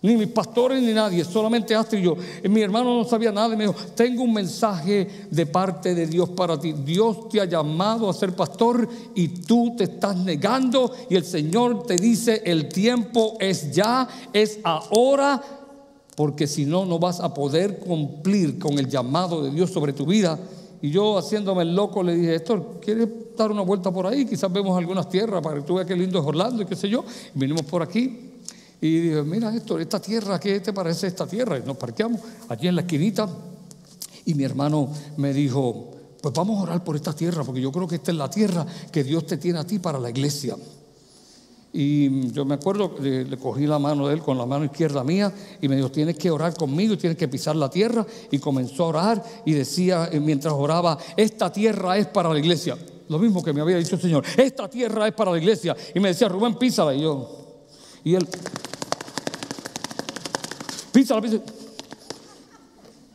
Ni 0.00 0.16
mis 0.16 0.28
pastores 0.28 0.80
ni 0.80 0.92
nadie, 0.92 1.24
solamente 1.24 1.74
Astrid 1.74 1.98
y 1.98 2.02
yo. 2.04 2.16
Mi 2.44 2.60
hermano 2.60 2.96
no 2.96 3.04
sabía 3.04 3.32
nada 3.32 3.54
y 3.54 3.56
me 3.56 3.66
dijo, 3.66 3.74
tengo 3.96 4.22
un 4.22 4.32
mensaje 4.32 5.26
de 5.28 5.46
parte 5.46 5.92
de 5.92 6.06
Dios 6.06 6.28
para 6.30 6.58
ti. 6.58 6.72
Dios 6.72 7.28
te 7.28 7.40
ha 7.40 7.46
llamado 7.46 8.08
a 8.08 8.14
ser 8.14 8.36
pastor 8.36 8.88
y 9.16 9.28
tú 9.28 9.74
te 9.76 9.84
estás 9.84 10.16
negando 10.16 10.92
y 11.10 11.16
el 11.16 11.24
Señor 11.24 11.84
te 11.84 11.96
dice, 11.96 12.42
el 12.44 12.68
tiempo 12.68 13.36
es 13.40 13.72
ya, 13.72 14.06
es 14.32 14.60
ahora, 14.62 15.42
porque 16.14 16.46
si 16.46 16.64
no, 16.64 16.84
no 16.84 17.00
vas 17.00 17.18
a 17.18 17.34
poder 17.34 17.80
cumplir 17.80 18.56
con 18.56 18.78
el 18.78 18.88
llamado 18.88 19.42
de 19.42 19.50
Dios 19.50 19.70
sobre 19.70 19.92
tu 19.92 20.06
vida. 20.06 20.38
Y 20.80 20.90
yo 20.90 21.18
haciéndome 21.18 21.62
el 21.62 21.74
loco 21.74 22.04
le 22.04 22.14
dije, 22.14 22.36
Héctor, 22.36 22.78
¿quieres 22.80 23.08
dar 23.36 23.50
una 23.50 23.62
vuelta 23.62 23.90
por 23.90 24.06
ahí? 24.06 24.24
Quizás 24.26 24.52
vemos 24.52 24.78
algunas 24.78 25.08
tierras 25.08 25.42
para 25.42 25.56
que 25.56 25.62
tú 25.62 25.74
veas 25.74 25.88
qué 25.88 25.96
lindo 25.96 26.20
es 26.20 26.24
Orlando 26.24 26.62
y 26.62 26.66
qué 26.66 26.76
sé 26.76 26.88
yo. 26.88 27.04
vinimos 27.34 27.62
por 27.62 27.82
aquí. 27.82 28.27
Y 28.80 29.00
dije, 29.00 29.22
mira 29.22 29.54
esto, 29.54 29.78
esta 29.78 30.00
tierra, 30.00 30.38
¿qué 30.38 30.60
te 30.60 30.72
parece 30.72 31.08
esta 31.08 31.26
tierra? 31.26 31.58
Y 31.58 31.62
nos 31.62 31.76
parqueamos 31.76 32.20
allí 32.48 32.68
en 32.68 32.76
la 32.76 32.82
esquinita. 32.82 33.28
Y 34.24 34.34
mi 34.34 34.44
hermano 34.44 34.88
me 35.16 35.32
dijo, 35.32 35.90
pues 36.22 36.34
vamos 36.34 36.58
a 36.58 36.62
orar 36.62 36.84
por 36.84 36.94
esta 36.94 37.12
tierra, 37.12 37.42
porque 37.42 37.60
yo 37.60 37.72
creo 37.72 37.88
que 37.88 37.96
esta 37.96 38.12
es 38.12 38.16
la 38.16 38.30
tierra 38.30 38.64
que 38.92 39.02
Dios 39.02 39.26
te 39.26 39.36
tiene 39.36 39.58
a 39.58 39.64
ti 39.64 39.78
para 39.78 39.98
la 39.98 40.10
iglesia. 40.10 40.56
Y 41.72 42.30
yo 42.30 42.44
me 42.44 42.54
acuerdo, 42.54 42.94
le, 43.00 43.24
le, 43.24 43.36
cogí 43.36 43.66
la 43.66 43.78
mano 43.78 44.08
de 44.08 44.14
él 44.14 44.20
con 44.20 44.38
la 44.38 44.46
mano 44.46 44.64
izquierda 44.64 45.04
mía 45.04 45.32
y 45.60 45.68
me 45.68 45.76
dijo, 45.76 45.90
tienes 45.90 46.16
que 46.16 46.30
orar 46.30 46.54
conmigo, 46.54 46.96
tienes 46.96 47.18
que 47.18 47.28
pisar 47.28 47.56
la 47.56 47.68
tierra. 47.68 48.06
Y 48.30 48.38
comenzó 48.38 48.84
a 48.84 48.88
orar 48.88 49.24
y 49.44 49.52
decía, 49.52 50.08
eh, 50.10 50.20
mientras 50.20 50.54
oraba, 50.54 50.98
esta 51.16 51.52
tierra 51.52 51.98
es 51.98 52.06
para 52.06 52.32
la 52.32 52.38
iglesia. 52.38 52.76
Lo 53.08 53.18
mismo 53.18 53.42
que 53.42 53.52
me 53.52 53.60
había 53.60 53.76
dicho 53.76 53.96
el 53.96 54.02
Señor, 54.02 54.24
esta 54.36 54.68
tierra 54.68 55.08
es 55.08 55.14
para 55.14 55.30
la 55.32 55.38
iglesia. 55.38 55.76
Y 55.94 56.00
me 56.00 56.08
decía, 56.08 56.28
Rubén, 56.28 56.54
písala. 56.54 56.94
Y 56.94 57.02
yo, 57.02 57.28
y 58.04 58.14
él 58.14 58.26
pisa 60.92 61.20
la 61.20 61.40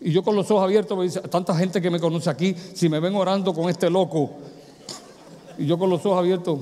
Y 0.01 0.11
yo 0.11 0.23
con 0.23 0.35
los 0.35 0.49
ojos 0.51 0.63
abiertos 0.63 0.97
me 0.97 1.03
dice, 1.05 1.21
tanta 1.21 1.55
gente 1.55 1.81
que 1.81 1.89
me 1.89 1.99
conoce 1.99 2.29
aquí, 2.29 2.55
si 2.73 2.89
me 2.89 2.99
ven 2.99 3.15
orando 3.15 3.53
con 3.53 3.69
este 3.69 3.89
loco, 3.89 4.31
y 5.57 5.65
yo 5.65 5.77
con 5.77 5.89
los 5.89 6.05
ojos 6.05 6.19
abiertos, 6.19 6.59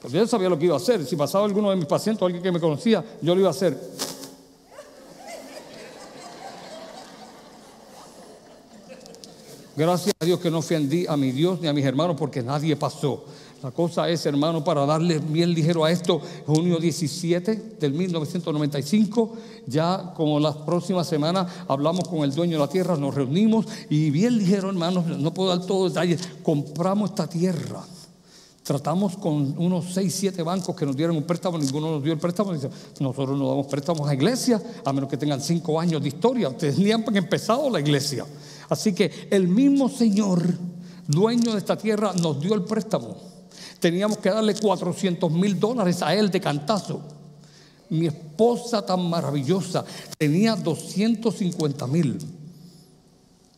pues 0.00 0.12
yo 0.12 0.26
sabía 0.26 0.48
lo 0.48 0.58
que 0.58 0.66
iba 0.66 0.74
a 0.74 0.78
hacer. 0.78 1.04
Si 1.06 1.16
pasaba 1.16 1.46
alguno 1.46 1.70
de 1.70 1.76
mis 1.76 1.86
pacientes 1.86 2.22
o 2.22 2.26
alguien 2.26 2.42
que 2.42 2.52
me 2.52 2.60
conocía, 2.60 3.02
yo 3.22 3.34
lo 3.34 3.40
iba 3.40 3.48
a 3.48 3.52
hacer. 3.52 3.78
Gracias 9.76 10.14
a 10.20 10.24
Dios 10.24 10.38
que 10.38 10.50
no 10.50 10.58
ofendí 10.58 11.06
a 11.08 11.16
mi 11.16 11.32
Dios 11.32 11.60
ni 11.60 11.66
a 11.66 11.72
mis 11.72 11.84
hermanos 11.84 12.16
porque 12.16 12.42
nadie 12.42 12.76
pasó. 12.76 13.24
La 13.64 13.70
cosa 13.70 14.10
es, 14.10 14.26
hermano, 14.26 14.62
para 14.62 14.84
darle 14.84 15.20
bien 15.20 15.54
ligero 15.54 15.86
a 15.86 15.90
esto, 15.90 16.20
junio 16.46 16.76
17 16.78 17.78
del 17.80 17.94
1995, 17.94 19.32
ya 19.66 20.12
como 20.14 20.38
las 20.38 20.54
próximas 20.56 21.06
semanas 21.06 21.50
hablamos 21.66 22.06
con 22.06 22.24
el 22.24 22.34
dueño 22.34 22.58
de 22.58 22.58
la 22.58 22.68
tierra, 22.68 22.94
nos 22.98 23.14
reunimos 23.14 23.64
y 23.88 24.10
bien 24.10 24.36
ligero, 24.36 24.68
hermano, 24.68 25.02
no 25.02 25.32
puedo 25.32 25.48
dar 25.48 25.64
todos 25.64 25.94
detalles, 25.94 26.20
compramos 26.42 27.08
esta 27.08 27.26
tierra. 27.26 27.82
Tratamos 28.62 29.16
con 29.16 29.56
unos 29.56 29.94
6, 29.94 30.14
7 30.14 30.42
bancos 30.42 30.76
que 30.76 30.84
nos 30.84 30.94
dieron 30.94 31.16
un 31.16 31.22
préstamo, 31.22 31.56
ninguno 31.56 31.92
nos 31.92 32.02
dio 32.02 32.12
el 32.12 32.18
préstamo. 32.18 32.52
Nosotros 32.52 33.38
no 33.38 33.48
damos 33.48 33.66
préstamos 33.68 34.06
a 34.06 34.12
iglesia, 34.12 34.62
a 34.84 34.92
menos 34.92 35.08
que 35.08 35.16
tengan 35.16 35.40
5 35.40 35.80
años 35.80 36.02
de 36.02 36.08
historia. 36.08 36.50
Ustedes 36.50 36.78
ni 36.78 36.92
han 36.92 37.02
empezado 37.16 37.70
la 37.70 37.80
iglesia. 37.80 38.26
Así 38.68 38.92
que 38.92 39.10
el 39.30 39.48
mismo 39.48 39.88
Señor, 39.88 40.42
dueño 41.08 41.52
de 41.52 41.58
esta 41.58 41.78
tierra, 41.78 42.12
nos 42.12 42.38
dio 42.38 42.52
el 42.52 42.64
préstamo 42.64 43.32
teníamos 43.84 44.16
que 44.16 44.30
darle 44.30 44.54
400 44.54 45.30
mil 45.30 45.60
dólares 45.60 46.00
a 46.00 46.14
él 46.14 46.30
de 46.30 46.40
cantazo. 46.40 47.02
Mi 47.90 48.06
esposa 48.06 48.80
tan 48.80 49.10
maravillosa 49.10 49.84
tenía 50.16 50.56
250 50.56 51.86
mil 51.88 52.16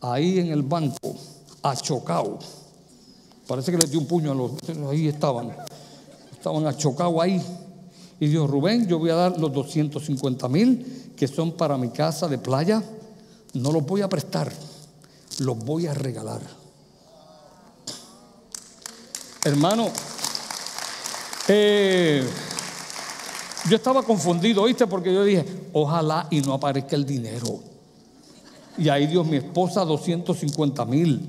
ahí 0.01 0.39
en 0.39 0.47
el 0.47 0.63
banco, 0.63 1.15
achocado. 1.63 2.39
Parece 3.47 3.71
que 3.71 3.77
les 3.77 3.89
dio 3.89 4.01
un 4.01 4.05
puño 4.05 4.33
a 4.33 4.35
los. 4.35 4.51
Ahí 4.89 5.07
estaban. 5.07 5.55
Estaban 6.33 6.67
achocados 6.67 7.21
ahí. 7.21 7.41
Y 8.19 8.27
dijo, 8.27 8.47
Rubén, 8.47 8.85
yo 8.85 8.99
voy 8.99 9.11
a 9.11 9.15
dar 9.15 9.39
los 9.39 9.53
250 9.53 10.49
mil 10.49 11.13
que 11.15 11.29
son 11.29 11.53
para 11.53 11.77
mi 11.77 11.87
casa 11.87 12.27
de 12.27 12.37
playa. 12.37 12.83
No 13.53 13.71
los 13.71 13.85
voy 13.85 14.01
a 14.01 14.09
prestar, 14.09 14.51
los 15.39 15.57
voy 15.57 15.87
a 15.87 15.93
regalar. 15.93 16.41
Hermano, 19.45 19.89
eh, 21.47 22.23
yo 23.69 23.75
estaba 23.75 24.03
confundido, 24.03 24.61
¿oíste? 24.61 24.87
Porque 24.87 25.13
yo 25.13 25.23
dije, 25.23 25.45
ojalá 25.73 26.27
y 26.31 26.41
no 26.41 26.53
aparezca 26.53 26.95
el 26.95 27.05
dinero. 27.05 27.59
Y 28.77 28.89
ahí 28.89 29.07
Dios, 29.07 29.25
mi 29.25 29.37
esposa, 29.37 29.83
250 29.83 30.85
mil. 30.85 31.21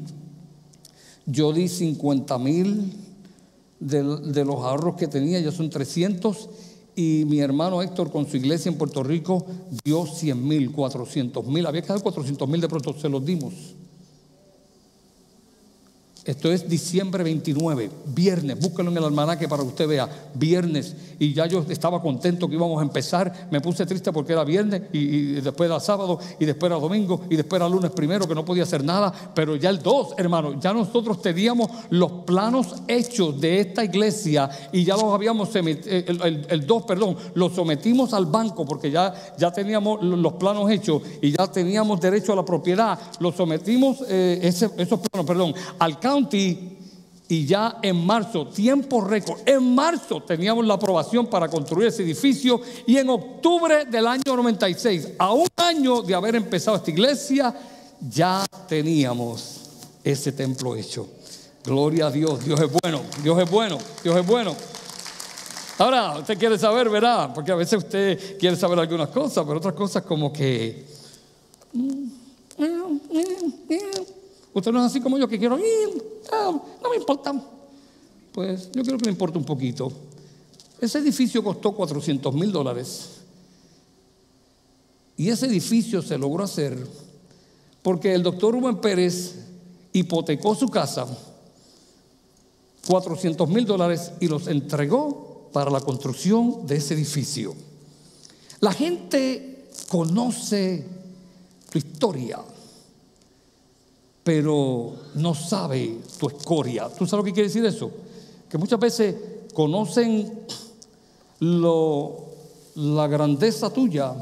Yo 1.26 1.52
di 1.52 1.68
50 1.68 2.38
mil 2.38 2.92
de, 3.80 4.02
de, 4.02 4.44
los 4.44 4.56
ahorros 4.56 4.96
que 4.96 5.08
tenía, 5.08 5.40
ya 5.40 5.50
son 5.50 5.70
300. 5.70 6.48
Y 6.94 7.24
mi 7.26 7.40
hermano 7.40 7.80
Héctor 7.80 8.10
con 8.10 8.26
su 8.28 8.36
iglesia 8.36 8.70
en 8.70 8.78
Puerto 8.78 9.02
Rico 9.02 9.46
dio 9.84 10.04
100 10.06 10.46
mil, 10.46 10.72
400 10.72 11.46
mil. 11.46 11.66
Había 11.66 11.82
que 11.82 11.88
dar 11.88 12.02
400 12.02 12.48
mil, 12.48 12.60
de 12.60 12.68
pronto 12.68 12.92
se 12.98 13.08
los 13.08 13.24
dimos. 13.24 13.54
Esto 16.28 16.52
es 16.52 16.68
diciembre 16.68 17.24
29, 17.24 17.90
viernes. 18.04 18.60
Búsquelo 18.60 18.90
en 18.90 18.98
el 18.98 19.04
almanaque 19.04 19.48
para 19.48 19.62
que 19.62 19.68
usted 19.70 19.88
vea. 19.88 20.06
Viernes. 20.34 20.94
Y 21.18 21.32
ya 21.32 21.46
yo 21.46 21.64
estaba 21.70 22.02
contento 22.02 22.46
que 22.46 22.54
íbamos 22.54 22.78
a 22.80 22.82
empezar. 22.82 23.48
Me 23.50 23.62
puse 23.62 23.86
triste 23.86 24.12
porque 24.12 24.34
era 24.34 24.44
viernes 24.44 24.82
y, 24.92 25.40
después 25.40 25.70
era 25.70 25.80
sábado 25.80 26.18
y 26.38 26.44
después 26.44 26.70
era 26.70 26.78
domingo 26.78 27.22
y 27.30 27.36
después 27.36 27.58
era 27.58 27.66
lunes 27.66 27.92
primero 27.92 28.28
que 28.28 28.34
no 28.34 28.44
podía 28.44 28.64
hacer 28.64 28.84
nada. 28.84 29.10
Pero 29.34 29.56
ya 29.56 29.70
el 29.70 29.78
2, 29.82 30.16
hermano, 30.18 30.60
ya 30.60 30.74
nosotros 30.74 31.22
teníamos 31.22 31.70
los 31.88 32.12
planos 32.26 32.74
hechos 32.88 33.40
de 33.40 33.60
esta 33.60 33.82
iglesia 33.82 34.50
y 34.70 34.84
ya 34.84 34.96
los 34.96 35.14
habíamos, 35.14 35.48
eh, 35.56 36.04
el, 36.50 36.66
2, 36.66 36.82
perdón, 36.82 37.16
los 37.32 37.54
sometimos 37.54 38.12
al 38.12 38.26
banco 38.26 38.66
porque 38.66 38.90
ya, 38.90 39.14
ya 39.38 39.50
teníamos 39.50 40.02
los 40.02 40.34
planos 40.34 40.70
hechos 40.70 41.00
y 41.22 41.32
ya 41.32 41.46
teníamos 41.46 42.02
derecho 42.02 42.34
a 42.34 42.36
la 42.36 42.44
propiedad. 42.44 42.98
Los 43.18 43.34
sometimos, 43.34 44.04
eh, 44.10 44.40
esos 44.42 45.00
planos, 45.00 45.26
perdón, 45.26 45.54
al 45.78 45.98
y 47.30 47.46
ya 47.46 47.78
en 47.82 48.04
marzo, 48.06 48.48
tiempo 48.48 49.02
récord, 49.02 49.40
en 49.44 49.74
marzo 49.74 50.22
teníamos 50.22 50.66
la 50.66 50.74
aprobación 50.74 51.26
para 51.26 51.48
construir 51.48 51.88
ese 51.88 52.02
edificio 52.02 52.60
y 52.86 52.96
en 52.96 53.10
octubre 53.10 53.84
del 53.84 54.06
año 54.06 54.22
96, 54.34 55.08
a 55.18 55.32
un 55.34 55.48
año 55.56 56.00
de 56.00 56.14
haber 56.14 56.36
empezado 56.36 56.78
esta 56.78 56.90
iglesia, 56.90 57.54
ya 58.10 58.46
teníamos 58.66 59.60
ese 60.02 60.32
templo 60.32 60.74
hecho. 60.74 61.06
Gloria 61.64 62.06
a 62.06 62.10
Dios, 62.10 62.42
Dios 62.44 62.58
es 62.60 62.70
bueno, 62.82 63.02
Dios 63.22 63.38
es 63.42 63.50
bueno, 63.50 63.78
Dios 64.02 64.16
es 64.16 64.26
bueno. 64.26 64.56
Ahora, 65.76 66.18
usted 66.18 66.38
quiere 66.38 66.58
saber, 66.58 66.88
¿verdad? 66.88 67.32
Porque 67.34 67.52
a 67.52 67.54
veces 67.54 67.78
usted 67.78 68.38
quiere 68.38 68.56
saber 68.56 68.78
algunas 68.78 69.10
cosas, 69.10 69.44
pero 69.46 69.58
otras 69.58 69.74
cosas 69.74 70.02
como 70.02 70.32
que... 70.32 70.86
Usted 74.54 74.72
no 74.72 74.78
es 74.80 74.86
así 74.90 75.00
como 75.00 75.18
yo 75.18 75.28
que 75.28 75.38
quiero 75.38 75.58
ir, 75.58 76.20
no, 76.30 76.90
me 76.90 76.96
importa. 76.96 77.32
Pues 78.32 78.70
yo 78.72 78.82
quiero 78.82 78.98
que 78.98 79.06
me 79.06 79.12
importe 79.12 79.38
un 79.38 79.44
poquito. 79.44 79.92
Ese 80.80 80.98
edificio 80.98 81.42
costó 81.42 81.72
400 81.72 82.34
mil 82.34 82.52
dólares. 82.52 83.16
Y 85.16 85.28
ese 85.28 85.46
edificio 85.46 86.00
se 86.00 86.16
logró 86.16 86.44
hacer 86.44 86.86
porque 87.82 88.14
el 88.14 88.22
doctor 88.22 88.54
Rubén 88.54 88.80
Pérez 88.80 89.36
hipotecó 89.92 90.54
su 90.54 90.68
casa, 90.68 91.06
400 92.86 93.48
mil 93.48 93.64
dólares, 93.64 94.12
y 94.20 94.28
los 94.28 94.46
entregó 94.46 95.48
para 95.52 95.70
la 95.70 95.80
construcción 95.80 96.66
de 96.66 96.76
ese 96.76 96.94
edificio. 96.94 97.54
La 98.60 98.72
gente 98.72 99.68
conoce 99.88 100.84
tu 101.70 101.78
historia 101.78 102.38
pero 104.28 104.92
no 105.14 105.34
sabe 105.34 106.00
tu 106.20 106.28
escoria. 106.28 106.90
¿Tú 106.90 107.06
sabes 107.06 107.12
lo 107.12 107.24
que 107.24 107.32
quiere 107.32 107.48
decir 107.48 107.64
eso? 107.64 107.90
Que 108.46 108.58
muchas 108.58 108.78
veces 108.78 109.16
conocen 109.54 110.30
la 111.40 113.06
grandeza 113.06 113.70
tuya, 113.70 114.12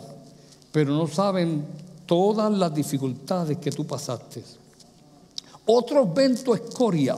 pero 0.71 0.93
no 0.93 1.09
saben 1.09 1.67
todas 2.07 2.53
las 2.53 2.73
dificultades 2.73 3.59
que 3.59 3.73
tú 3.73 3.85
pasaste. 3.85 4.45
Otros 5.65 6.15
ven 6.15 6.37
tu 6.37 6.55
escoria, 6.55 7.17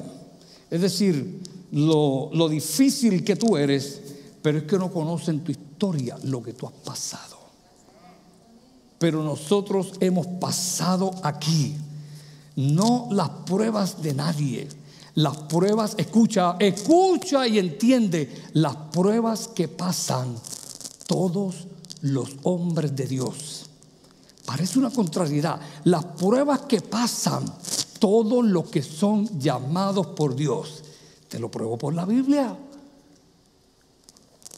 es 0.71 0.81
decir, 0.81 1.43
lo, 1.73 2.31
lo 2.33 2.49
difícil 2.49 3.23
que 3.23 3.37
tú 3.37 3.59
eres, 3.59 4.01
pero 4.41 4.57
es 4.57 4.65
que 4.65 4.79
no 4.79 4.91
conocen 4.91 5.45
tu 5.45 5.53
historia, 5.53 6.17
lo 6.23 6.43
que 6.43 6.55
tú 6.55 6.67
has 6.67 6.73
pasado. 6.73 7.37
Pero 8.99 9.23
nosotros 9.23 9.93
hemos 10.01 10.27
pasado 10.27 11.11
aquí 11.23 11.77
no 12.59 13.07
las 13.13 13.29
pruebas 13.47 14.03
de 14.03 14.15
nadie. 14.15 14.69
Las 15.15 15.37
pruebas, 15.37 15.95
escucha, 15.97 16.57
escucha 16.59 17.47
y 17.47 17.59
entiende 17.59 18.47
las 18.55 18.75
pruebas 18.93 19.47
que 19.49 19.69
pasan 19.69 20.35
todos 21.07 21.69
los 22.03 22.31
hombres 22.43 22.97
de 22.97 23.07
Dios. 23.07 23.67
Parece 24.45 24.79
una 24.81 24.91
contrariedad. 24.91 25.61
Las 25.85 26.05
pruebas 26.05 26.63
que 26.63 26.81
pasan 26.81 27.45
todos 28.01 28.45
los 28.45 28.69
que 28.69 28.83
son 28.83 29.39
llamados 29.39 30.09
por 30.09 30.35
Dios. 30.35 30.83
Te 31.29 31.39
lo 31.39 31.49
pruebo 31.51 31.79
por 31.79 31.95
la 31.95 32.05
Biblia. 32.05 32.57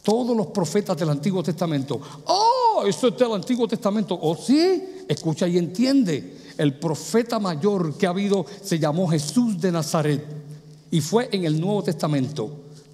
Todos 0.01 0.35
los 0.35 0.47
profetas 0.47 0.97
del 0.97 1.09
Antiguo 1.09 1.43
Testamento. 1.43 2.01
Oh, 2.25 2.83
eso 2.83 3.09
es 3.09 3.17
del 3.17 3.33
Antiguo 3.33 3.67
Testamento. 3.67 4.17
Oh, 4.19 4.35
sí, 4.35 5.03
escucha 5.07 5.47
y 5.47 5.59
entiende 5.59 6.40
el 6.57 6.77
profeta 6.77 7.39
mayor 7.39 7.97
que 7.97 8.07
ha 8.07 8.09
habido 8.09 8.45
se 8.63 8.79
llamó 8.79 9.07
Jesús 9.07 9.59
de 9.59 9.71
Nazaret 9.71 10.25
y 10.89 11.01
fue 11.01 11.29
en 11.31 11.45
el 11.45 11.59
Nuevo 11.59 11.83
Testamento. 11.83 12.49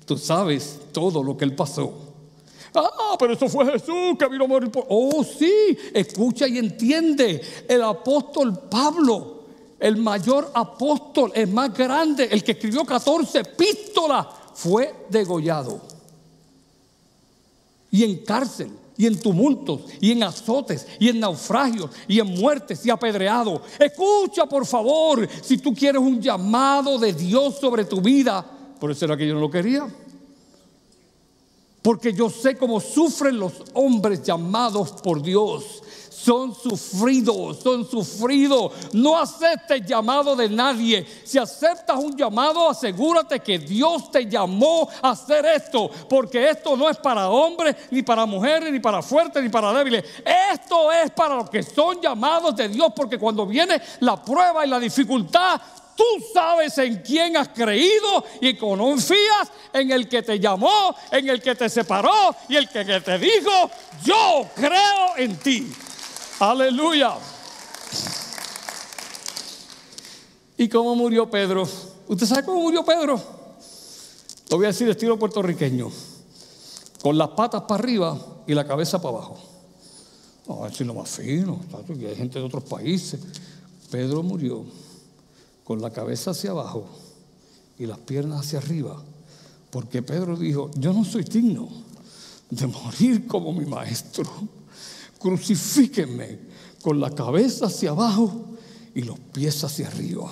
Tú 0.05 0.17
sabes 0.17 0.79
todo 0.91 1.23
lo 1.23 1.35
que 1.35 1.45
él 1.45 1.55
pasó. 1.55 2.07
Ah, 2.73 3.15
pero 3.17 3.33
eso 3.33 3.47
fue 3.49 3.65
Jesús 3.65 4.17
que 4.19 4.27
vino 4.29 4.45
a 4.45 4.47
morir. 4.47 4.71
Oh, 4.89 5.23
sí, 5.23 5.77
escucha 5.93 6.47
y 6.47 6.57
entiende. 6.59 7.41
El 7.67 7.81
apóstol 7.81 8.67
Pablo, 8.69 9.43
el 9.79 9.97
mayor 9.97 10.51
apóstol, 10.53 11.31
el 11.33 11.47
más 11.47 11.73
grande, 11.73 12.27
el 12.31 12.43
que 12.43 12.53
escribió 12.53 12.85
14 12.85 13.39
epístolas, 13.39 14.27
fue 14.53 14.93
degollado. 15.09 15.81
Y 17.89 18.03
en 18.03 18.23
cárcel 18.23 18.69
y 18.97 19.05
en 19.05 19.19
tumultos, 19.19 19.81
y 20.01 20.11
en 20.11 20.23
azotes, 20.23 20.87
y 20.99 21.09
en 21.09 21.19
naufragios, 21.19 21.91
y 22.07 22.19
en 22.19 22.27
muertes, 22.27 22.85
y 22.85 22.89
apedreado. 22.89 23.61
Escucha, 23.79 24.45
por 24.45 24.65
favor, 24.65 25.27
si 25.41 25.59
tú 25.59 25.73
quieres 25.73 26.01
un 26.01 26.21
llamado 26.21 26.97
de 26.97 27.13
Dios 27.13 27.57
sobre 27.59 27.85
tu 27.85 28.01
vida. 28.01 28.43
Por 28.79 28.91
eso 28.91 29.05
era 29.05 29.15
que 29.15 29.27
yo 29.27 29.35
no 29.35 29.39
lo 29.39 29.49
quería. 29.49 29.87
Porque 31.81 32.11
yo 32.11 32.29
sé 32.29 32.57
cómo 32.57 32.81
sufren 32.81 33.39
los 33.39 33.53
hombres 33.73 34.23
llamados 34.23 34.93
por 35.01 35.21
Dios 35.21 35.83
son 36.17 36.55
sufridos, 36.55 37.59
son 37.61 37.87
sufridos. 37.87 38.71
No 38.93 39.17
aceptes 39.17 39.85
llamado 39.85 40.35
de 40.35 40.49
nadie. 40.49 41.05
Si 41.23 41.37
aceptas 41.37 41.97
un 41.97 42.17
llamado, 42.17 42.69
asegúrate 42.69 43.39
que 43.39 43.59
Dios 43.59 44.09
te 44.09 44.25
llamó 44.25 44.89
a 45.01 45.11
hacer 45.11 45.45
esto, 45.45 45.89
porque 46.09 46.49
esto 46.49 46.75
no 46.75 46.89
es 46.89 46.97
para 46.97 47.29
hombres, 47.29 47.75
ni 47.91 48.01
para 48.01 48.25
mujeres, 48.25 48.71
ni 48.71 48.79
para 48.79 49.01
fuertes, 49.01 49.43
ni 49.43 49.49
para 49.49 49.71
débiles. 49.71 50.03
Esto 50.53 50.91
es 50.91 51.11
para 51.11 51.35
los 51.35 51.49
que 51.49 51.61
son 51.61 52.01
llamados 52.01 52.55
de 52.55 52.67
Dios, 52.67 52.91
porque 52.95 53.19
cuando 53.19 53.45
viene 53.45 53.79
la 53.99 54.21
prueba 54.21 54.65
y 54.65 54.69
la 54.69 54.79
dificultad, 54.79 55.61
tú 55.95 56.03
sabes 56.33 56.77
en 56.79 56.97
quién 57.03 57.37
has 57.37 57.49
creído 57.49 58.23
y 58.41 58.55
confías 58.55 59.51
en 59.71 59.91
el 59.91 60.09
que 60.09 60.23
te 60.23 60.39
llamó, 60.39 60.95
en 61.11 61.29
el 61.29 61.41
que 61.41 61.53
te 61.53 61.69
separó 61.69 62.35
y 62.49 62.55
el 62.55 62.67
que 62.69 62.83
te 62.83 63.19
dijo, 63.19 63.69
yo 64.03 64.47
creo 64.55 65.17
en 65.17 65.37
ti. 65.37 65.71
Aleluya. 66.39 67.15
¿Y 70.57 70.69
cómo 70.69 70.95
murió 70.95 71.29
Pedro? 71.29 71.67
¿Usted 72.07 72.27
sabe 72.27 72.43
cómo 72.43 72.61
murió 72.61 72.85
Pedro? 72.85 73.19
Lo 74.49 74.57
voy 74.57 74.65
a 74.65 74.69
decir 74.69 74.87
estilo 74.87 75.17
puertorriqueño. 75.17 75.89
Con 77.01 77.17
las 77.17 77.29
patas 77.29 77.63
para 77.63 77.83
arriba 77.83 78.19
y 78.45 78.53
la 78.53 78.67
cabeza 78.67 79.01
para 79.01 79.17
abajo. 79.17 79.37
No, 80.47 80.65
es 80.65 80.79
lo 80.81 80.93
más 80.93 81.09
fino. 81.09 81.59
Hay 81.89 82.15
gente 82.15 82.39
de 82.39 82.45
otros 82.45 82.63
países. 82.63 83.19
Pedro 83.89 84.21
murió 84.21 84.63
con 85.63 85.81
la 85.81 85.89
cabeza 85.89 86.31
hacia 86.31 86.51
abajo 86.51 86.85
y 87.79 87.87
las 87.87 87.97
piernas 87.99 88.41
hacia 88.41 88.59
arriba. 88.59 89.01
Porque 89.71 90.03
Pedro 90.03 90.37
dijo, 90.37 90.69
yo 90.75 90.93
no 90.93 91.03
soy 91.03 91.23
digno 91.23 91.67
de 92.49 92.67
morir 92.67 93.27
como 93.27 93.51
mi 93.53 93.65
maestro 93.65 94.29
crucifíquenme 95.19 96.39
con 96.81 96.99
la 96.99 97.09
cabeza 97.11 97.67
hacia 97.67 97.91
abajo 97.91 98.45
y 98.93 99.01
los 99.01 99.19
pies 99.19 99.63
hacia 99.63 99.87
arriba. 99.87 100.31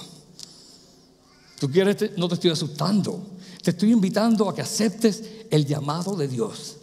Tú 1.60 1.70
quieres, 1.70 2.18
no 2.18 2.28
te 2.28 2.36
estoy 2.36 2.52
asustando, 2.52 3.22
te 3.62 3.72
estoy 3.72 3.92
invitando 3.92 4.50
a 4.50 4.56
que 4.56 4.62
aceptes 4.62 5.24
el 5.50 5.66
llamado 5.66 6.16
de 6.16 6.28
Dios. 6.28 6.78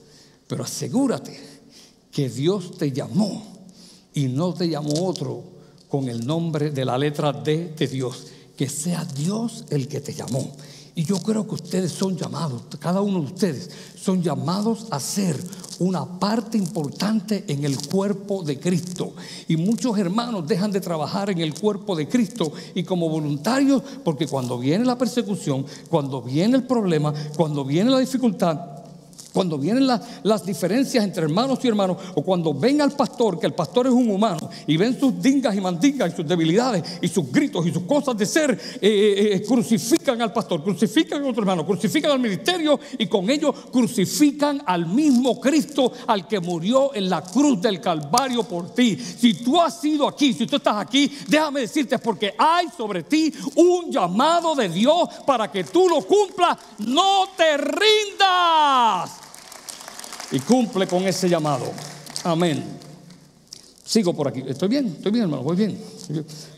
Pero 0.46 0.64
asegúrate 0.64 1.38
que 2.10 2.28
Dios 2.28 2.76
te 2.76 2.92
llamó 2.92 3.42
y 4.14 4.26
no 4.28 4.52
te 4.52 4.68
llamó 4.68 5.06
otro 5.06 5.44
con 5.88 6.08
el 6.08 6.26
nombre 6.26 6.70
de 6.70 6.84
la 6.84 6.98
letra 6.98 7.32
D 7.32 7.74
de 7.76 7.86
Dios. 7.86 8.26
Que 8.56 8.68
sea 8.68 9.04
Dios 9.04 9.64
el 9.70 9.88
que 9.88 10.00
te 10.00 10.12
llamó. 10.14 10.52
Y 10.94 11.04
yo 11.04 11.18
creo 11.22 11.46
que 11.46 11.54
ustedes 11.54 11.92
son 11.92 12.18
llamados, 12.18 12.62
cada 12.78 13.00
uno 13.00 13.20
de 13.20 13.26
ustedes 13.26 13.70
son 13.96 14.22
llamados 14.22 14.86
a 14.90 15.00
ser 15.00 15.42
una 15.82 16.04
parte 16.04 16.56
importante 16.56 17.44
en 17.48 17.64
el 17.64 17.76
cuerpo 17.88 18.42
de 18.42 18.58
Cristo. 18.58 19.12
Y 19.48 19.56
muchos 19.56 19.98
hermanos 19.98 20.46
dejan 20.46 20.70
de 20.70 20.80
trabajar 20.80 21.30
en 21.30 21.38
el 21.38 21.54
cuerpo 21.54 21.96
de 21.96 22.08
Cristo 22.08 22.52
y 22.74 22.84
como 22.84 23.08
voluntarios, 23.08 23.82
porque 24.04 24.26
cuando 24.26 24.58
viene 24.58 24.84
la 24.84 24.98
persecución, 24.98 25.66
cuando 25.90 26.22
viene 26.22 26.56
el 26.56 26.64
problema, 26.64 27.12
cuando 27.36 27.64
viene 27.64 27.90
la 27.90 27.98
dificultad, 27.98 28.58
cuando 29.32 29.58
vienen 29.58 29.86
las 29.86 30.44
diferencias 30.44 31.02
entre 31.02 31.24
hermanos 31.24 31.58
y 31.62 31.68
hermanos, 31.68 31.96
o 32.14 32.22
cuando 32.22 32.52
ven 32.52 32.80
al 32.80 32.92
pastor, 32.92 33.38
que 33.38 33.46
el 33.46 33.54
pastor 33.54 33.86
es 33.86 33.92
un 33.92 34.10
humano, 34.10 34.41
y 34.66 34.76
ven 34.76 34.98
sus 34.98 35.20
dingas 35.20 35.54
y 35.54 35.60
mandingas 35.60 36.12
y 36.12 36.16
sus 36.16 36.26
debilidades 36.26 36.98
y 37.00 37.08
sus 37.08 37.30
gritos 37.30 37.66
y 37.66 37.72
sus 37.72 37.82
cosas 37.84 38.16
de 38.16 38.26
ser, 38.26 38.50
eh, 38.52 38.58
eh, 38.80 39.34
eh, 39.34 39.42
crucifican 39.42 40.20
al 40.22 40.32
pastor, 40.32 40.62
crucifican 40.62 41.22
a 41.22 41.28
otro 41.28 41.42
hermano, 41.42 41.66
crucifican 41.66 42.12
al 42.12 42.20
ministerio 42.20 42.78
y 42.98 43.06
con 43.06 43.28
ello 43.30 43.52
crucifican 43.52 44.62
al 44.66 44.86
mismo 44.86 45.40
Cristo 45.40 45.92
al 46.06 46.26
que 46.26 46.40
murió 46.40 46.94
en 46.94 47.08
la 47.08 47.22
cruz 47.22 47.60
del 47.60 47.80
Calvario 47.80 48.42
por 48.44 48.74
ti. 48.74 48.96
Si 48.96 49.34
tú 49.34 49.60
has 49.60 49.80
sido 49.80 50.08
aquí, 50.08 50.32
si 50.32 50.46
tú 50.46 50.56
estás 50.56 50.76
aquí, 50.76 51.10
déjame 51.28 51.60
decirte, 51.60 51.98
porque 51.98 52.34
hay 52.38 52.68
sobre 52.76 53.02
ti 53.02 53.32
un 53.56 53.90
llamado 53.90 54.54
de 54.54 54.68
Dios 54.68 55.08
para 55.26 55.50
que 55.50 55.64
tú 55.64 55.88
lo 55.88 56.02
cumplas. 56.02 56.58
No 56.78 57.28
te 57.36 57.56
rindas 57.56 59.10
y 60.30 60.40
cumple 60.40 60.86
con 60.86 61.06
ese 61.06 61.28
llamado. 61.28 61.70
Amén. 62.24 62.91
Sigo 63.92 64.14
por 64.14 64.26
aquí. 64.26 64.42
Estoy 64.48 64.70
bien, 64.70 64.87
estoy 64.87 65.12
bien, 65.12 65.24
hermano, 65.24 65.42
voy 65.42 65.55
bien. 65.55 65.76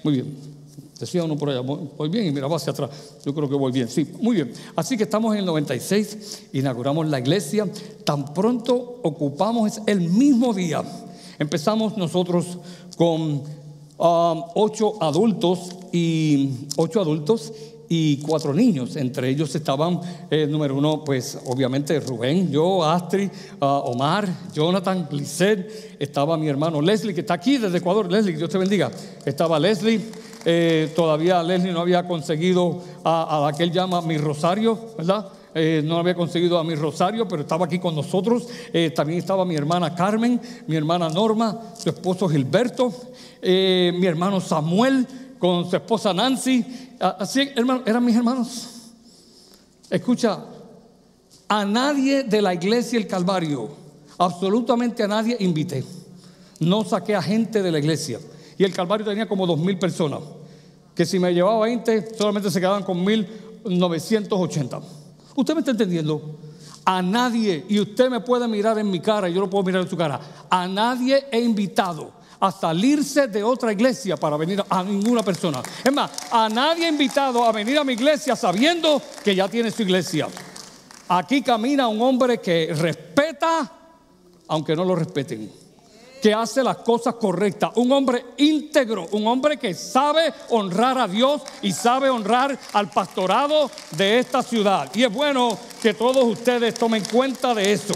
Muy 0.05 0.14
bien. 0.14 0.37
Decía 1.01 1.25
uno 1.25 1.37
por 1.37 1.51
allá, 1.51 1.62
voy 1.62 2.09
bien 2.09 2.27
y 2.27 2.31
mira, 2.31 2.47
va 2.47 2.59
hacia 2.59 2.70
atrás. 2.70 2.90
Yo 3.27 3.35
creo 3.35 3.49
que 3.49 3.57
voy 3.57 3.73
bien. 3.73 3.88
Sí, 3.88 4.09
muy 4.20 4.37
bien. 4.37 4.53
Así 4.77 4.97
que 4.97 5.03
estamos 5.03 5.33
en 5.33 5.40
el 5.40 5.47
96, 5.47 6.44
inauguramos 6.53 7.09
la 7.09 7.18
iglesia. 7.18 7.66
Tan 8.05 8.33
pronto 8.33 9.01
ocupamos 9.03 9.81
el 9.85 10.03
mismo 10.03 10.55
día. 10.55 10.85
Empezamos 11.37 11.97
nosotros 11.97 12.57
con 12.97 13.20
um, 13.20 13.42
ocho 14.55 15.03
adultos 15.03 15.70
y 15.90 16.68
ocho 16.77 17.01
adultos 17.01 17.53
y 17.88 18.18
cuatro 18.18 18.53
niños. 18.55 18.97
Entre 18.97 19.29
ellos 19.29 19.55
estaban, 19.55 20.01
eh, 20.31 20.47
número 20.49 20.77
uno, 20.77 21.05
pues 21.05 21.38
obviamente 21.47 21.99
Rubén, 22.01 22.51
yo, 22.51 22.85
Astrid, 22.85 23.29
ah, 23.61 23.83
Omar, 23.85 24.29
Jonathan, 24.53 25.09
Lisset. 25.11 25.97
Estaba 25.99 26.37
mi 26.37 26.49
hermano 26.49 26.81
Leslie, 26.81 27.14
que 27.14 27.20
está 27.20 27.35
aquí 27.35 27.59
desde 27.59 27.79
Ecuador. 27.79 28.11
Leslie, 28.11 28.37
Dios 28.37 28.51
te 28.51 28.59
bendiga. 28.59 28.90
Estaba 29.25 29.59
Leslie. 29.59 30.01
Eh, 30.47 30.92
todavía 30.94 31.42
Leslie 31.42 31.73
no 31.73 31.81
había 31.81 32.07
conseguido 32.07 32.83
a, 33.03 33.38
a 33.38 33.47
la 33.47 33.57
que 33.57 33.62
él 33.62 33.73
llama 33.73 34.03
mi 34.03 34.18
rosario, 34.18 34.79
¿verdad? 34.99 35.29
Eh, 35.55 35.83
no 35.85 35.99
había 35.99 36.14
conseguido 36.14 36.59
a 36.59 36.64
mi 36.64 36.75
rosario, 36.75 37.27
pero 37.29 37.42
estaba 37.42 37.66
aquí 37.66 37.79
con 37.79 37.94
nosotros. 37.94 38.49
también 38.94 39.20
estaba 39.20 39.44
mi 39.44 39.55
hermana 39.55 39.94
Carmen, 39.94 40.40
mi 40.66 40.77
hermana 40.77 41.09
Norma, 41.09 41.75
su 41.79 41.88
esposo 41.88 42.29
Gilberto, 42.29 42.92
mi 43.40 44.05
hermano 44.05 44.40
Samuel, 44.40 45.07
con 45.38 45.68
su 45.68 45.77
esposa 45.77 46.12
Nancy. 46.12 46.64
Así, 47.01 47.51
hermano, 47.55 47.83
eran 47.87 48.05
mis 48.05 48.16
hermanos. 48.16 48.68
Escucha, 49.90 50.44
a 51.49 51.64
nadie 51.64 52.25
de 52.25 52.42
la 52.42 52.55
iglesia 52.55 52.99
El 52.99 53.07
Calvario, 53.07 53.70
absolutamente 54.18 55.03
a 55.03 55.09
nadie 55.09 55.37
invité. 55.40 55.85
No 56.61 56.85
saqué 56.85 57.14
a 57.14 57.23
gente 57.23 57.62
de 57.62 57.70
la 57.70 57.79
iglesia. 57.79 58.18
Y 58.57 58.64
el 58.64 58.73
Calvario 58.73 59.05
tenía 59.05 59.29
como 59.29 59.47
dos 59.47 59.59
mil 59.59 59.79
personas. 59.79 60.20
Que 60.94 61.05
si 61.05 61.18
me 61.18 61.35
llevaba 61.35 61.61
20, 61.66 62.14
solamente 62.16 62.51
se 62.51 62.61
quedaban 62.61 62.85
con 62.85 63.05
1980. 63.05 64.81
¿Usted 65.35 65.55
me 65.55 65.61
está 65.61 65.73
entendiendo? 65.73 66.38
A 66.85 67.03
nadie, 67.03 67.64
y 67.68 67.81
usted 67.81 68.09
me 68.11 68.20
puede 68.20 68.47
mirar 68.47 68.79
en 68.79 68.90
mi 68.90 69.01
cara, 69.01 69.29
y 69.29 69.35
yo 69.35 69.40
lo 69.40 69.51
puedo 69.51 69.64
mirar 69.64 69.83
en 69.83 69.88
su 69.88 69.97
cara. 69.97 70.20
A 70.49 70.68
nadie 70.68 71.27
he 71.33 71.40
invitado 71.40 72.12
a 72.46 72.52
salirse 72.52 73.26
de 73.28 73.42
otra 73.42 73.72
iglesia 73.72 74.16
para 74.16 74.37
venir 74.37 74.62
a 74.68 74.83
ninguna 74.83 75.22
persona. 75.22 75.62
Es 75.83 75.92
más, 75.92 76.11
a 76.30 76.48
nadie 76.48 76.88
invitado 76.88 77.42
a 77.44 77.52
venir 77.52 77.78
a 77.78 77.85
mi 77.85 77.94
iglesia 77.94 78.37
sabiendo 78.37 79.00
que 79.22 79.35
ya 79.35 79.48
tiene 79.48 79.70
su 79.70 79.83
iglesia. 79.83 80.28
Aquí 81.09 81.42
camina 81.42 81.88
un 81.88 82.00
hombre 82.02 82.38
que 82.38 82.74
respeta, 82.74 83.70
aunque 84.48 84.76
no 84.76 84.85
lo 84.85 84.94
respeten. 84.94 85.50
Que 86.22 86.33
hace 86.33 86.62
las 86.62 86.78
cosas 86.78 87.14
correctas. 87.14 87.72
Un 87.76 87.92
hombre 87.92 88.24
íntegro. 88.38 89.09
Un 89.12 89.26
hombre 89.26 89.59
que 89.59 89.74
sabe 89.74 90.33
honrar 90.50 90.98
a 90.98 91.09
Dios 91.09 91.42
y 91.61 91.72
sabe 91.72 92.09
honrar 92.09 92.59
al 92.72 92.90
pastorado 92.90 93.70
de 93.90 94.18
esta 94.18 94.42
ciudad. 94.42 94.90
Y 94.94 95.04
es 95.04 95.12
bueno 95.12 95.59
que 95.83 95.92
todos 95.92 96.24
ustedes 96.24 96.74
tomen 96.74 97.04
cuenta 97.04 97.54
de 97.54 97.72
eso. 97.72 97.94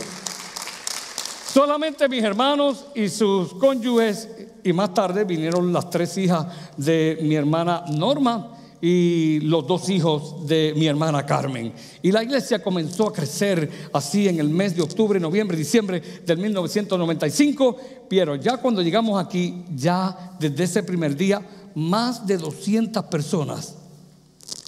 Solamente 1.58 2.08
mis 2.08 2.22
hermanos 2.22 2.86
y 2.94 3.08
sus 3.08 3.52
cónyuges, 3.54 4.28
y 4.62 4.72
más 4.72 4.94
tarde 4.94 5.24
vinieron 5.24 5.72
las 5.72 5.90
tres 5.90 6.16
hijas 6.16 6.46
de 6.76 7.18
mi 7.22 7.34
hermana 7.34 7.82
Norma 7.96 8.52
y 8.80 9.40
los 9.40 9.66
dos 9.66 9.88
hijos 9.88 10.46
de 10.46 10.72
mi 10.76 10.86
hermana 10.86 11.26
Carmen. 11.26 11.72
Y 12.00 12.12
la 12.12 12.22
iglesia 12.22 12.62
comenzó 12.62 13.08
a 13.08 13.12
crecer 13.12 13.68
así 13.92 14.28
en 14.28 14.38
el 14.38 14.50
mes 14.50 14.76
de 14.76 14.82
octubre, 14.82 15.18
noviembre, 15.18 15.56
diciembre 15.56 16.00
del 16.24 16.38
1995, 16.38 17.76
pero 18.08 18.36
ya 18.36 18.58
cuando 18.58 18.80
llegamos 18.80 19.20
aquí, 19.20 19.64
ya 19.74 20.36
desde 20.38 20.62
ese 20.62 20.84
primer 20.84 21.16
día, 21.16 21.42
más 21.74 22.24
de 22.24 22.38
200 22.38 23.02
personas 23.06 23.77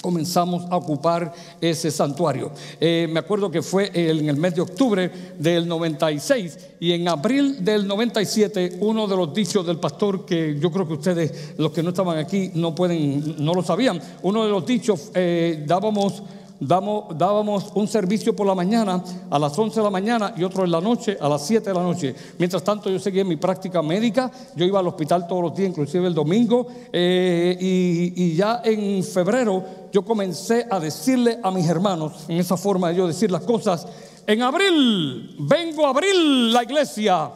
comenzamos 0.01 0.65
a 0.71 0.77
ocupar 0.77 1.33
ese 1.61 1.91
santuario. 1.91 2.51
Eh, 2.81 3.09
me 3.11 3.21
acuerdo 3.21 3.51
que 3.51 3.63
fue 3.63 3.91
en 3.95 4.29
el 4.29 4.37
mes 4.37 4.55
de 4.55 4.63
octubre 4.63 5.11
del 5.39 5.69
96 5.69 6.59
y 6.81 6.93
en 6.93 7.09
abril 7.09 7.65
del 7.65 7.87
97 7.87 8.79
uno 8.81 9.07
de 9.07 9.17
los 9.17 9.35
dichos 9.35 9.67
del 9.67 9.79
pastor 9.79 10.25
que 10.25 10.59
yo 10.59 10.71
creo 10.71 10.87
que 10.87 10.95
ustedes, 10.95 11.55
los 11.59 11.73
que 11.73 11.83
no 11.83 11.91
estaban 11.91 12.19
aquí, 12.19 12.51
no 12.55 12.75
pueden, 12.75 13.45
no 13.45 13.55
lo 13.55 13.63
sabían. 13.63 14.01
Uno 14.23 14.45
de 14.45 14.51
los 14.51 14.65
dichos 14.65 15.11
eh, 15.15 15.65
dábamos 15.67 16.23
dábamos 16.61 17.73
un 17.75 17.89
servicio 17.89 18.37
por 18.37 18.47
la 18.47 18.55
mañana 18.55 19.03
a 19.31 19.39
las 19.39 19.59
11 19.59 19.81
de 19.81 19.85
la 19.85 19.91
mañana 19.91 20.35
y 20.37 20.45
otro 20.45 20.65
en 20.65 20.71
la 20.71 20.81
noche 20.81 21.17
a 21.21 21.29
las 21.29 21.47
7 21.47 21.71
de 21.71 21.75
la 21.75 21.83
noche. 21.83 22.15
Mientras 22.39 22.63
tanto 22.63 22.91
yo 22.91 22.99
seguía 22.99 23.25
mi 23.25 23.37
práctica 23.37 23.81
médica, 23.83 24.31
yo 24.55 24.65
iba 24.65 24.79
al 24.79 24.87
hospital 24.87 25.27
todos 25.27 25.43
los 25.43 25.55
días, 25.55 25.71
inclusive 25.71 26.07
el 26.07 26.15
domingo, 26.15 26.67
eh, 26.93 27.57
y, 27.59 28.13
y, 28.25 28.35
ya 28.37 28.61
en 28.65 29.03
febrero 29.03 29.65
yo 29.93 30.05
comencé 30.05 30.67
a 30.71 30.79
decirle 30.79 31.39
a 31.43 31.51
mis 31.51 31.67
hermanos, 31.69 32.27
en 32.29 32.37
esa 32.37 32.57
forma 32.57 32.91
de 32.91 32.97
yo 32.97 33.07
decir 33.07 33.31
las 33.31 33.43
cosas, 33.43 33.87
en 34.27 34.43
abril, 34.43 35.37
vengo 35.39 35.87
a 35.87 35.91
abril 35.91 36.53
la 36.53 36.63
iglesia 36.63 37.31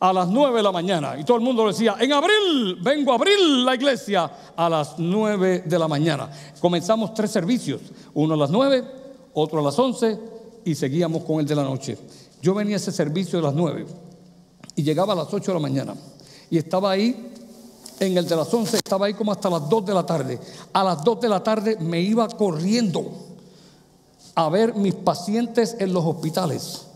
a 0.00 0.12
las 0.12 0.28
9 0.28 0.56
de 0.56 0.62
la 0.62 0.72
mañana. 0.72 1.18
Y 1.18 1.24
todo 1.24 1.36
el 1.36 1.42
mundo 1.42 1.66
decía, 1.66 1.96
en 1.98 2.12
abril, 2.12 2.78
vengo 2.82 3.12
a 3.12 3.16
abril 3.16 3.64
la 3.64 3.74
iglesia 3.74 4.30
a 4.56 4.68
las 4.68 4.98
9 4.98 5.64
de 5.66 5.78
la 5.78 5.88
mañana. 5.88 6.30
Comenzamos 6.60 7.14
tres 7.14 7.30
servicios, 7.30 7.80
uno 8.14 8.34
a 8.34 8.36
las 8.36 8.50
9, 8.50 8.84
otro 9.34 9.60
a 9.60 9.62
las 9.62 9.78
11 9.78 10.18
y 10.64 10.74
seguíamos 10.74 11.24
con 11.24 11.40
el 11.40 11.46
de 11.46 11.54
la 11.54 11.64
noche. 11.64 11.98
Yo 12.40 12.54
venía 12.54 12.76
a 12.76 12.78
ese 12.78 12.92
servicio 12.92 13.38
de 13.38 13.46
las 13.46 13.54
9 13.54 13.86
y 14.76 14.82
llegaba 14.82 15.12
a 15.14 15.16
las 15.16 15.32
8 15.32 15.52
de 15.52 15.54
la 15.54 15.62
mañana 15.62 15.94
y 16.50 16.58
estaba 16.58 16.90
ahí. 16.90 17.34
En 18.00 18.16
el 18.16 18.28
de 18.28 18.36
las 18.36 18.54
11 18.54 18.76
estaba 18.76 19.06
ahí 19.06 19.14
como 19.14 19.32
hasta 19.32 19.50
las 19.50 19.68
2 19.68 19.86
de 19.86 19.94
la 19.94 20.06
tarde. 20.06 20.38
A 20.72 20.84
las 20.84 21.02
2 21.02 21.20
de 21.20 21.28
la 21.28 21.42
tarde 21.42 21.76
me 21.80 22.00
iba 22.00 22.28
corriendo 22.28 23.10
a 24.36 24.48
ver 24.48 24.76
mis 24.76 24.94
pacientes 24.94 25.74
en 25.80 25.92
los 25.92 26.04
hospitales 26.04 26.87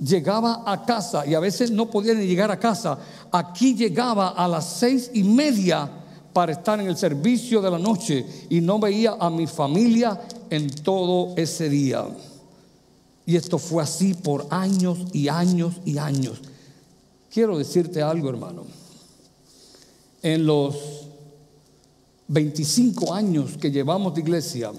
llegaba 0.00 0.62
a 0.66 0.84
casa 0.84 1.26
y 1.26 1.34
a 1.34 1.40
veces 1.40 1.70
no 1.70 1.90
podía 1.90 2.14
ni 2.14 2.26
llegar 2.26 2.50
a 2.50 2.58
casa. 2.58 2.98
Aquí 3.30 3.74
llegaba 3.74 4.30
a 4.30 4.48
las 4.48 4.64
seis 4.66 5.10
y 5.14 5.22
media 5.22 5.88
para 6.32 6.52
estar 6.52 6.80
en 6.80 6.86
el 6.86 6.96
servicio 6.96 7.60
de 7.60 7.70
la 7.70 7.78
noche 7.78 8.24
y 8.48 8.60
no 8.60 8.78
veía 8.78 9.16
a 9.20 9.30
mi 9.30 9.46
familia 9.46 10.20
en 10.48 10.70
todo 10.70 11.34
ese 11.36 11.68
día. 11.68 12.06
Y 13.26 13.36
esto 13.36 13.58
fue 13.58 13.82
así 13.82 14.14
por 14.14 14.46
años 14.50 14.98
y 15.12 15.28
años 15.28 15.74
y 15.84 15.98
años. 15.98 16.40
Quiero 17.32 17.58
decirte 17.58 18.02
algo, 18.02 18.28
hermano. 18.28 18.64
En 20.22 20.46
los 20.46 20.76
25 22.28 23.12
años 23.14 23.56
que 23.60 23.70
llevamos 23.70 24.14
de 24.14 24.20
iglesia, 24.20 24.72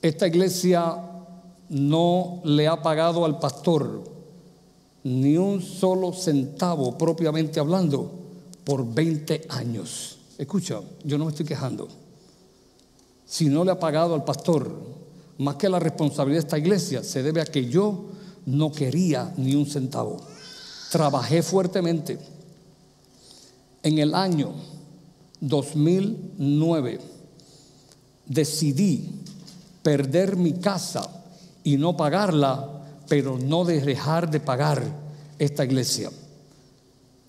esta 0.00 0.26
iglesia 0.26 0.96
no 1.68 2.40
le 2.44 2.68
ha 2.68 2.80
pagado 2.80 3.24
al 3.24 3.38
pastor 3.38 4.17
ni 5.08 5.36
un 5.36 5.62
solo 5.62 6.12
centavo 6.12 6.96
propiamente 6.98 7.58
hablando 7.58 8.10
por 8.64 8.92
20 8.92 9.46
años. 9.48 10.18
Escucha, 10.36 10.80
yo 11.04 11.18
no 11.18 11.24
me 11.24 11.30
estoy 11.30 11.46
quejando. 11.46 11.88
Si 13.26 13.46
no 13.46 13.64
le 13.64 13.72
ha 13.72 13.80
pagado 13.80 14.14
al 14.14 14.24
pastor, 14.24 14.70
más 15.38 15.56
que 15.56 15.68
la 15.68 15.78
responsabilidad 15.78 16.42
de 16.42 16.46
esta 16.46 16.58
iglesia, 16.58 17.02
se 17.02 17.22
debe 17.22 17.40
a 17.40 17.46
que 17.46 17.66
yo 17.68 18.04
no 18.46 18.70
quería 18.70 19.32
ni 19.36 19.54
un 19.54 19.66
centavo. 19.66 20.18
Trabajé 20.90 21.42
fuertemente. 21.42 22.18
En 23.82 23.98
el 23.98 24.14
año 24.14 24.52
2009 25.40 27.00
decidí 28.26 29.10
perder 29.82 30.36
mi 30.36 30.54
casa 30.54 31.08
y 31.64 31.76
no 31.76 31.96
pagarla, 31.96 32.77
pero 33.08 33.38
no 33.38 33.64
dejar 33.64 34.30
de 34.30 34.40
pagar 34.40 34.82
esta 35.38 35.64
iglesia. 35.64 36.10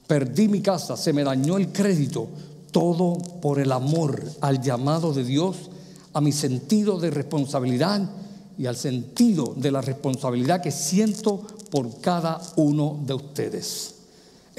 Perdí 0.07 0.47
mi 0.47 0.61
casa, 0.61 0.97
se 0.97 1.13
me 1.13 1.23
dañó 1.23 1.57
el 1.57 1.71
crédito, 1.71 2.27
todo 2.71 3.17
por 3.41 3.59
el 3.59 3.71
amor 3.71 4.23
al 4.41 4.61
llamado 4.61 5.13
de 5.13 5.23
Dios, 5.23 5.69
a 6.13 6.21
mi 6.21 6.31
sentido 6.31 6.99
de 6.99 7.11
responsabilidad 7.11 8.01
y 8.57 8.65
al 8.65 8.75
sentido 8.75 9.53
de 9.55 9.71
la 9.71 9.81
responsabilidad 9.81 10.61
que 10.61 10.71
siento 10.71 11.45
por 11.71 12.01
cada 12.01 12.41
uno 12.55 12.99
de 13.05 13.13
ustedes. 13.13 13.98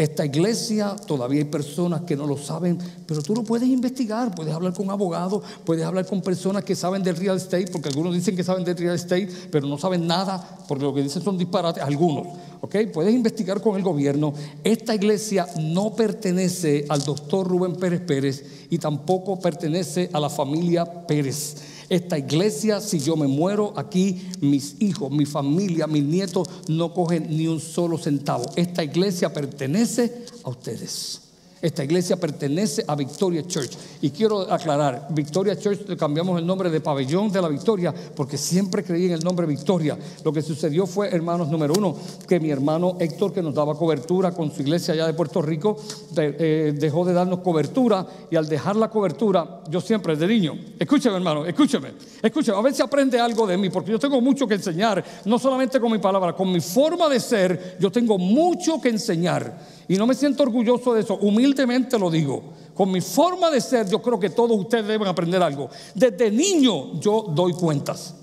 Esta 0.01 0.24
iglesia, 0.24 0.96
todavía 0.96 1.40
hay 1.40 1.44
personas 1.44 2.01
que 2.01 2.16
no 2.16 2.26
lo 2.26 2.38
saben, 2.38 2.78
pero 3.05 3.20
tú 3.20 3.34
lo 3.34 3.44
puedes 3.44 3.68
investigar, 3.68 4.34
puedes 4.34 4.55
hablar 4.55 4.72
con 4.72 4.88
abogados, 4.88 5.42
puedes 5.62 5.84
hablar 5.84 6.07
con 6.07 6.22
personas 6.22 6.64
que 6.64 6.74
saben 6.74 7.03
del 7.03 7.16
real 7.16 7.36
estate, 7.36 7.66
porque 7.70 7.90
algunos 7.90 8.14
dicen 8.14 8.34
que 8.34 8.42
saben 8.42 8.64
del 8.64 8.78
real 8.78 8.94
estate, 8.94 9.28
pero 9.51 9.66
no 9.66 9.76
saben 9.76 10.07
nada, 10.07 10.59
porque 10.66 10.84
lo 10.84 10.94
que 10.94 11.03
dicen 11.03 11.22
son 11.22 11.36
disparates, 11.36 11.82
algunos, 11.82 12.28
¿ok? 12.62 12.76
Puedes 12.90 13.14
investigar 13.14 13.61
con 13.61 13.76
el 13.76 13.82
gobierno. 13.82 14.32
Esta 14.64 14.94
iglesia 14.94 15.46
no 15.61 15.94
pertenece 15.94 16.86
al 16.88 17.05
doctor 17.05 17.46
Rubén 17.46 17.76
Pérez 17.76 18.01
Pérez 18.01 18.42
y 18.70 18.78
tampoco 18.78 19.38
pertenece 19.38 20.09
a 20.14 20.18
la 20.18 20.30
familia 20.30 21.07
Pérez. 21.07 21.57
Esta 21.91 22.16
iglesia, 22.16 22.80
si 22.80 23.01
yo 23.01 23.16
me 23.16 23.26
muero 23.26 23.74
aquí, 23.76 24.30
mis 24.41 24.76
hijos, 24.80 25.11
mi 25.11 25.26
familia, 25.26 25.88
mis 25.88 26.05
nietos 26.05 26.49
no 26.68 26.95
cogen 26.95 27.36
ni 27.36 27.49
un 27.49 27.61
solo 27.61 27.99
centavo. 27.99 28.45
Esta 28.55 28.84
iglesia 28.84 29.32
pertenece 29.32 30.24
a 30.45 30.51
ustedes. 30.51 31.30
Esta 31.62 31.84
iglesia 31.84 32.16
pertenece 32.16 32.84
a 32.86 32.94
Victoria 32.94 33.46
Church. 33.46 33.72
Y 34.00 34.11
quiero 34.11 34.50
aclarar, 34.50 35.08
Victoria 35.11 35.58
Church 35.58 35.96
cambiamos 35.98 36.38
el 36.38 36.46
nombre 36.46 36.70
de 36.70 36.80
Pabellón 36.80 37.30
de 37.30 37.42
la 37.42 37.48
Victoria 37.48 37.94
porque 38.16 38.38
siempre 38.38 38.82
creí 38.82 39.06
en 39.06 39.12
el 39.12 39.20
nombre 39.24 39.46
Victoria. 39.46 39.98
Lo 40.24 40.32
que 40.32 40.40
sucedió 40.40 40.86
fue, 40.86 41.08
hermanos, 41.08 41.48
número 41.48 41.74
uno, 41.76 41.96
que 42.26 42.40
mi 42.40 42.50
hermano 42.50 42.96
Héctor, 42.98 43.32
que 43.32 43.42
nos 43.42 43.54
daba 43.54 43.74
cobertura 43.74 44.32
con 44.32 44.50
su 44.50 44.62
iglesia 44.62 44.94
allá 44.94 45.06
de 45.06 45.12
Puerto 45.12 45.42
Rico, 45.42 45.76
eh, 46.16 46.72
dejó 46.76 47.04
de 47.04 47.12
darnos 47.12 47.40
cobertura 47.40 48.06
y 48.30 48.36
al 48.36 48.48
dejar 48.48 48.76
la 48.76 48.88
cobertura, 48.88 49.61
yo 49.68 49.80
siempre 49.80 50.16
de 50.16 50.26
niño, 50.26 50.58
escúcheme 50.78 51.16
hermano, 51.16 51.44
escúcheme, 51.44 51.92
escúcheme, 52.22 52.56
a 52.56 52.62
ver 52.62 52.74
si 52.74 52.82
aprende 52.82 53.20
algo 53.20 53.46
de 53.46 53.56
mí, 53.58 53.68
porque 53.68 53.90
yo 53.90 53.98
tengo 53.98 54.20
mucho 54.20 54.46
que 54.46 54.54
enseñar, 54.54 55.04
no 55.24 55.38
solamente 55.38 55.78
con 55.78 55.92
mi 55.92 55.98
palabra, 55.98 56.32
con 56.32 56.50
mi 56.50 56.61
forma 56.61 57.08
de 57.08 57.20
ser, 57.20 57.76
yo 57.78 57.90
tengo 57.90 58.18
mucho 58.18 58.80
que 58.80 58.88
enseñar. 58.88 59.80
Y 59.91 59.97
no 59.97 60.07
me 60.07 60.14
siento 60.14 60.45
orgulloso 60.45 60.95
de 60.95 61.01
eso, 61.01 61.16
humildemente 61.16 61.99
lo 61.99 62.09
digo. 62.12 62.45
Con 62.76 62.93
mi 62.93 63.01
forma 63.01 63.51
de 63.51 63.61
ser, 63.61 63.91
yo 63.91 64.01
creo 64.01 64.20
que 64.20 64.30
todos 64.30 64.57
ustedes 64.57 64.86
deben 64.86 65.09
aprender 65.09 65.43
algo. 65.43 65.68
Desde 65.97 66.30
niño 66.30 67.01
yo 67.01 67.26
doy 67.34 67.55
cuentas. 67.55 68.14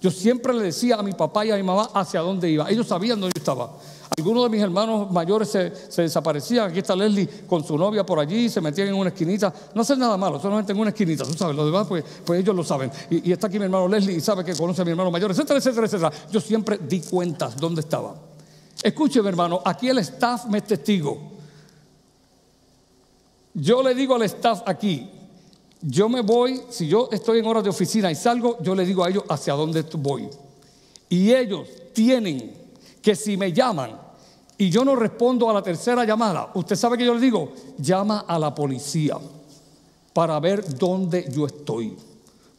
Yo 0.00 0.08
siempre 0.12 0.54
le 0.54 0.62
decía 0.62 0.94
a 0.94 1.02
mi 1.02 1.14
papá 1.14 1.44
y 1.44 1.50
a 1.50 1.56
mi 1.56 1.64
mamá 1.64 1.90
hacia 1.94 2.20
dónde 2.20 2.48
iba. 2.48 2.70
Ellos 2.70 2.86
sabían 2.86 3.20
dónde 3.20 3.32
yo 3.34 3.40
estaba. 3.40 3.76
Algunos 4.16 4.44
de 4.44 4.50
mis 4.50 4.62
hermanos 4.62 5.10
mayores 5.10 5.48
se, 5.48 5.72
desaparecían. 6.00 6.70
Aquí 6.70 6.78
está 6.78 6.94
Leslie 6.94 7.28
con 7.48 7.64
su 7.64 7.76
novia 7.76 8.06
por 8.06 8.20
allí, 8.20 8.48
se 8.48 8.60
metían 8.60 8.86
en 8.86 8.94
una 8.94 9.08
esquinita. 9.08 9.52
No 9.74 9.82
hacen 9.82 9.98
nada 9.98 10.16
malo, 10.16 10.38
solamente 10.38 10.70
en 10.70 10.78
una 10.78 10.90
esquinita. 10.90 11.24
Tú 11.24 11.32
sabes, 11.32 11.56
lo 11.56 11.66
demás, 11.66 11.88
pues, 11.88 12.04
pues 12.24 12.38
ellos 12.38 12.54
lo 12.54 12.62
saben. 12.62 12.88
Y, 13.10 13.30
y, 13.30 13.32
está 13.32 13.48
aquí 13.48 13.58
mi 13.58 13.64
hermano 13.64 13.88
Leslie 13.88 14.14
y 14.14 14.20
sabe 14.20 14.44
que 14.44 14.54
conoce 14.54 14.82
a 14.82 14.84
mi 14.84 14.92
hermano 14.92 15.10
mayor, 15.10 15.32
etcétera, 15.32 15.58
etcétera, 15.58 15.86
etcétera. 15.86 16.12
Yo 16.30 16.40
siempre 16.40 16.78
di 16.78 17.00
cuentas 17.00 17.56
dónde 17.56 17.80
estaba. 17.80 18.25
Escúcheme, 18.82 19.28
hermano, 19.28 19.60
aquí 19.64 19.88
el 19.88 19.98
staff 19.98 20.46
me 20.46 20.58
es 20.58 20.64
testigo. 20.64 21.18
Yo 23.54 23.82
le 23.82 23.94
digo 23.94 24.14
al 24.14 24.22
staff 24.22 24.62
aquí, 24.66 25.10
yo 25.80 26.08
me 26.08 26.20
voy, 26.20 26.62
si 26.68 26.86
yo 26.86 27.08
estoy 27.10 27.38
en 27.38 27.46
horas 27.46 27.64
de 27.64 27.70
oficina 27.70 28.10
y 28.10 28.14
salgo, 28.14 28.58
yo 28.62 28.74
le 28.74 28.84
digo 28.84 29.04
a 29.04 29.08
ellos 29.08 29.24
hacia 29.28 29.54
dónde 29.54 29.82
voy. 29.98 30.28
Y 31.08 31.32
ellos 31.32 31.68
tienen 31.92 32.52
que 33.00 33.14
si 33.14 33.36
me 33.36 33.52
llaman 33.52 33.98
y 34.58 34.70
yo 34.70 34.84
no 34.84 34.96
respondo 34.96 35.48
a 35.48 35.54
la 35.54 35.62
tercera 35.62 36.04
llamada, 36.04 36.50
usted 36.54 36.76
sabe 36.76 36.98
que 36.98 37.04
yo 37.04 37.14
le 37.14 37.20
digo, 37.20 37.52
llama 37.78 38.24
a 38.26 38.38
la 38.38 38.54
policía 38.54 39.16
para 40.12 40.40
ver 40.40 40.76
dónde 40.76 41.26
yo 41.30 41.46
estoy. 41.46 41.96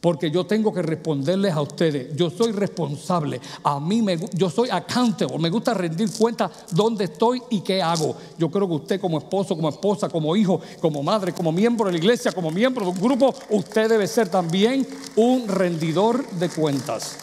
Porque 0.00 0.30
yo 0.30 0.46
tengo 0.46 0.72
que 0.72 0.80
responderles 0.80 1.52
a 1.54 1.60
ustedes. 1.60 2.14
Yo 2.14 2.30
soy 2.30 2.52
responsable. 2.52 3.40
A 3.64 3.80
mí 3.80 4.00
me, 4.00 4.16
yo 4.32 4.48
soy 4.48 4.68
accountable. 4.70 5.38
Me 5.38 5.50
gusta 5.50 5.74
rendir 5.74 6.08
cuenta 6.16 6.48
dónde 6.70 7.04
estoy 7.04 7.42
y 7.50 7.62
qué 7.62 7.82
hago. 7.82 8.16
Yo 8.38 8.48
creo 8.48 8.68
que 8.68 8.74
usted 8.74 9.00
como 9.00 9.18
esposo, 9.18 9.56
como 9.56 9.68
esposa, 9.68 10.08
como 10.08 10.36
hijo, 10.36 10.60
como 10.80 11.02
madre, 11.02 11.32
como 11.32 11.50
miembro 11.50 11.86
de 11.86 11.92
la 11.92 11.98
iglesia, 11.98 12.30
como 12.30 12.52
miembro 12.52 12.84
de 12.84 12.92
un 12.92 13.00
grupo, 13.00 13.34
usted 13.50 13.88
debe 13.88 14.06
ser 14.06 14.28
también 14.28 14.86
un 15.16 15.48
rendidor 15.48 16.24
de 16.30 16.48
cuentas. 16.48 17.16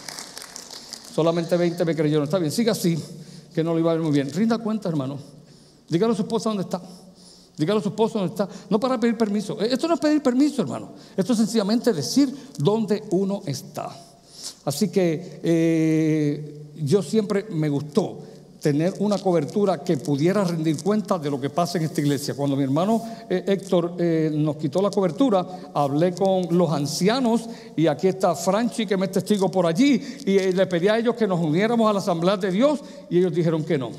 Solamente 1.14 1.56
20 1.56 1.86
me 1.86 1.96
creyeron. 1.96 2.26
Está 2.26 2.40
bien, 2.40 2.52
siga 2.52 2.74
así, 2.74 3.02
que 3.54 3.64
no 3.64 3.72
lo 3.72 3.80
iba 3.80 3.92
a 3.92 3.94
ver 3.94 4.04
muy 4.04 4.12
bien. 4.12 4.30
Rinda 4.34 4.58
cuenta, 4.58 4.90
hermano. 4.90 5.18
Dígale 5.88 6.12
a 6.12 6.16
su 6.16 6.24
esposa 6.24 6.50
dónde 6.50 6.64
está. 6.64 6.82
Dígale 7.58 7.80
a 7.80 7.84
su 7.84 7.90
esposo 7.90 8.20
dónde 8.20 8.34
está. 8.34 8.50
No 8.70 8.80
para 8.80 9.00
pedir 9.00 9.18
permiso. 9.18 9.62
Eh, 9.62 9.70
esto 9.72 9.88
no 9.88 9.94
es 9.94 10.00
pedir 10.00 10.22
permiso, 10.22 10.62
hermano. 10.62 10.90
Esto 11.16 11.34
es 11.34 11.40
sencillamente 11.40 11.94
decir 11.94 12.34
dónde 12.58 13.04
uno 13.12 13.42
está. 13.46 13.96
Así 14.66 14.90
que 14.90 15.40
eh, 15.42 16.72
yo 16.76 17.02
siempre 17.02 17.46
me 17.52 17.70
gustó 17.70 18.20
tener 18.62 18.96
una 19.00 19.20
cobertura 19.20 19.84
que 19.84 19.96
pudiera 19.98 20.44
rendir 20.44 20.82
cuenta 20.82 21.20
de 21.20 21.30
lo 21.30 21.40
que 21.40 21.52
pasa 21.52 21.78
en 21.78 21.86
esta 21.86 22.02
iglesia. 22.02 22.34
Cuando 22.34 22.56
mi 22.56 22.64
hermano 22.64 23.02
eh, 23.30 23.44
Héctor 23.48 23.96
nos 24.34 24.58
quitó 24.58 24.82
la 24.82 24.90
cobertura, 24.90 25.72
hablé 25.74 26.14
con 26.14 26.48
los 26.58 26.72
ancianos 26.72 27.48
y 27.78 27.86
aquí 27.86 28.08
está 28.08 28.36
Franchi 28.36 28.88
que 28.88 28.98
me 28.98 29.08
testigo 29.08 29.52
por 29.52 29.68
allí 29.68 30.02
y 30.26 30.52
le 30.52 30.66
pedí 30.66 30.88
a 30.88 30.98
ellos 30.98 31.16
que 31.16 31.28
nos 31.28 31.40
uniéramos 31.40 31.88
a 31.88 31.94
la 31.94 32.00
asamblea 32.00 32.38
de 32.38 32.52
Dios 32.52 32.80
y 33.10 33.20
ellos 33.20 33.34
dijeron 33.34 33.64
que 33.64 33.78
no. 33.78 33.92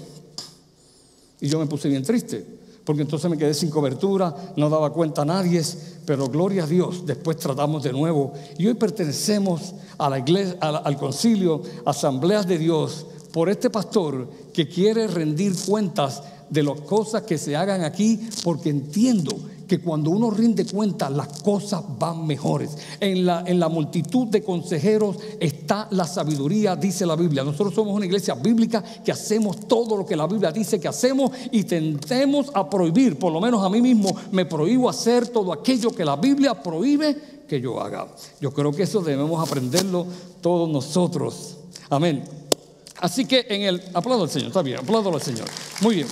Y 1.41 1.49
yo 1.49 1.61
me 1.61 1.67
puse 1.67 1.89
bien 1.89 2.03
triste 2.03 2.67
porque 2.87 3.03
entonces 3.03 3.29
me 3.29 3.37
quedé 3.37 3.53
sin 3.53 3.69
cobertura, 3.69 4.33
no 4.57 4.71
daba 4.71 4.93
cuenta 4.93 5.23
a 5.23 5.25
nadie, 5.25 5.61
pero 6.07 6.29
gloria 6.29 6.63
a 6.63 6.67
Dios, 6.69 7.05
después 7.05 7.37
tratamos 7.37 7.83
de 7.83 7.93
nuevo. 7.93 8.33
Y 8.59 8.69
hoy 8.69 8.75
pertenecemos 8.75 9.75
a 9.99 10.09
la 10.09 10.21
iglesia, 10.21 10.57
al 10.61 10.97
concilio, 10.97 11.63
asambleas 11.85 12.47
de 12.47 12.59
Dios, 12.59 13.05
por 13.33 13.49
este 13.51 13.71
pastor 13.71 14.31
que 14.53 14.69
quiere 14.69 15.09
rendir 15.09 15.53
cuentas 15.67 16.23
de 16.49 16.63
las 16.63 16.81
cosas 16.83 17.23
que 17.23 17.39
se 17.39 17.57
hagan 17.57 17.83
aquí, 17.83 18.21
porque 18.45 18.71
entiendo 18.71 19.37
que 19.67 19.81
cuando 19.81 20.11
uno 20.11 20.31
rinde 20.31 20.65
cuenta 20.65 21.11
las 21.11 21.29
cosas 21.43 21.83
van 21.99 22.27
mejores. 22.27 22.77
En 23.01 23.27
la, 23.27 23.45
en 23.47 23.59
la 23.59 23.69
multitud 23.69 24.29
de 24.29 24.43
consejeros 24.43 25.17
está 25.41 25.89
la 25.91 26.05
sabiduría, 26.05 26.77
dice 26.77 27.07
la 27.07 27.17
Biblia. 27.17 27.45
Nosotros 27.45 27.75
somos 27.75 27.95
una 27.95 28.07
iglesia 28.07 28.35
bíblica 28.35 28.83
que 28.83 29.13
hacemos 29.13 29.69
todo 29.69 29.97
lo 29.97 30.07
que 30.07 30.17
la 30.17 30.27
Biblia 30.27 30.53
dice 30.53 30.79
que 30.79 30.89
hacemos 30.89 31.31
y 31.51 31.65
tendemos 31.65 32.51
a 32.55 32.69
prohibir, 32.69 33.19
por 33.19 33.33
lo 33.33 33.41
menos 33.41 33.65
a 33.65 33.69
mí 33.69 33.81
mismo 33.81 34.15
me 34.33 34.47
prohíbo 34.47 34.89
hacer 34.89 35.29
todo 35.29 35.53
aquello 35.53 35.91
que 35.91 36.05
la 36.05 36.17
Biblia 36.17 36.55
prohíbe 36.55 37.17
que 37.49 37.61
yo 37.61 37.81
haga. 37.81 38.07
Yo 38.41 38.53
creo 38.53 38.73
que 38.73 38.85
eso 38.85 39.01
debemos 39.01 39.47
aprenderlo 39.47 40.07
todos 40.41 40.69
nosotros. 40.69 41.57
Amén. 41.89 42.25
Así 42.99 43.27
que 43.27 43.47
en 43.49 43.63
el 43.63 43.83
aplaudo 43.95 44.25
al 44.25 44.31
Señor, 44.31 44.49
está 44.49 44.63
bien, 44.63 44.79
aplaudo 44.79 45.15
al 45.15 45.23
Señor. 45.23 45.47
Muy 45.81 45.97
bien. 45.97 46.09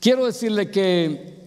Quiero 0.00 0.24
decirle 0.24 0.70
que 0.70 1.40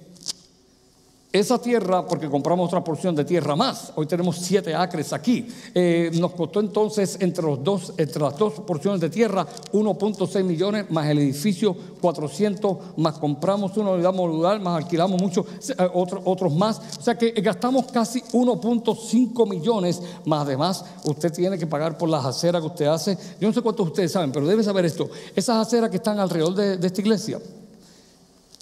esa 1.34 1.60
tierra, 1.60 2.06
porque 2.06 2.30
compramos 2.30 2.68
otra 2.68 2.84
porción 2.84 3.16
de 3.16 3.26
tierra 3.26 3.56
más, 3.56 3.92
hoy 3.96 4.06
tenemos 4.06 4.38
siete 4.38 4.76
acres 4.76 5.12
aquí, 5.12 5.48
eh, 5.74 6.12
nos 6.14 6.34
costó 6.34 6.60
entonces 6.60 7.18
entre, 7.20 7.44
los 7.44 7.64
dos, 7.64 7.94
entre 7.98 8.22
las 8.22 8.38
dos 8.38 8.54
porciones 8.60 9.02
de 9.02 9.10
tierra 9.10 9.48
1.6 9.72 10.44
millones, 10.44 10.92
más 10.92 11.08
el 11.08 11.18
edificio 11.18 11.76
400, 12.00 12.98
más 12.98 13.18
compramos 13.18 13.76
una 13.78 13.94
unidad 13.94 14.14
modular, 14.14 14.62
más 14.62 14.84
alquilamos 14.84 15.20
muchos, 15.20 15.48
eh, 15.72 15.90
otros 15.92 16.54
más. 16.54 16.80
O 17.00 17.02
sea 17.02 17.18
que 17.18 17.32
gastamos 17.32 17.88
casi 17.92 18.22
1.5 18.22 19.50
millones, 19.50 20.00
más 20.26 20.46
además 20.46 20.86
usted 21.06 21.34
tiene 21.34 21.58
que 21.58 21.66
pagar 21.66 21.98
por 21.98 22.10
las 22.10 22.24
aceras 22.24 22.62
que 22.62 22.68
usted 22.68 22.86
hace. 22.86 23.18
Yo 23.42 23.48
no 23.48 23.54
sé 23.56 23.64
cuántos 23.64 23.88
ustedes 23.88 24.12
saben, 24.12 24.32
pero 24.32 24.46
debe 24.46 24.64
saber 24.64 24.86
esto. 24.86 25.10
Esas 25.36 25.66
aceras 25.66 25.90
que 25.90 25.98
están 25.98 26.20
alrededor 26.20 26.54
de 26.54 26.86
esta 26.86 27.02
iglesia, 27.02 27.40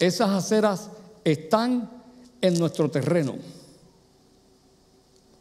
esas 0.01 0.31
aceras 0.31 0.89
están 1.23 1.89
en 2.41 2.59
nuestro 2.59 2.89
terreno. 2.89 3.35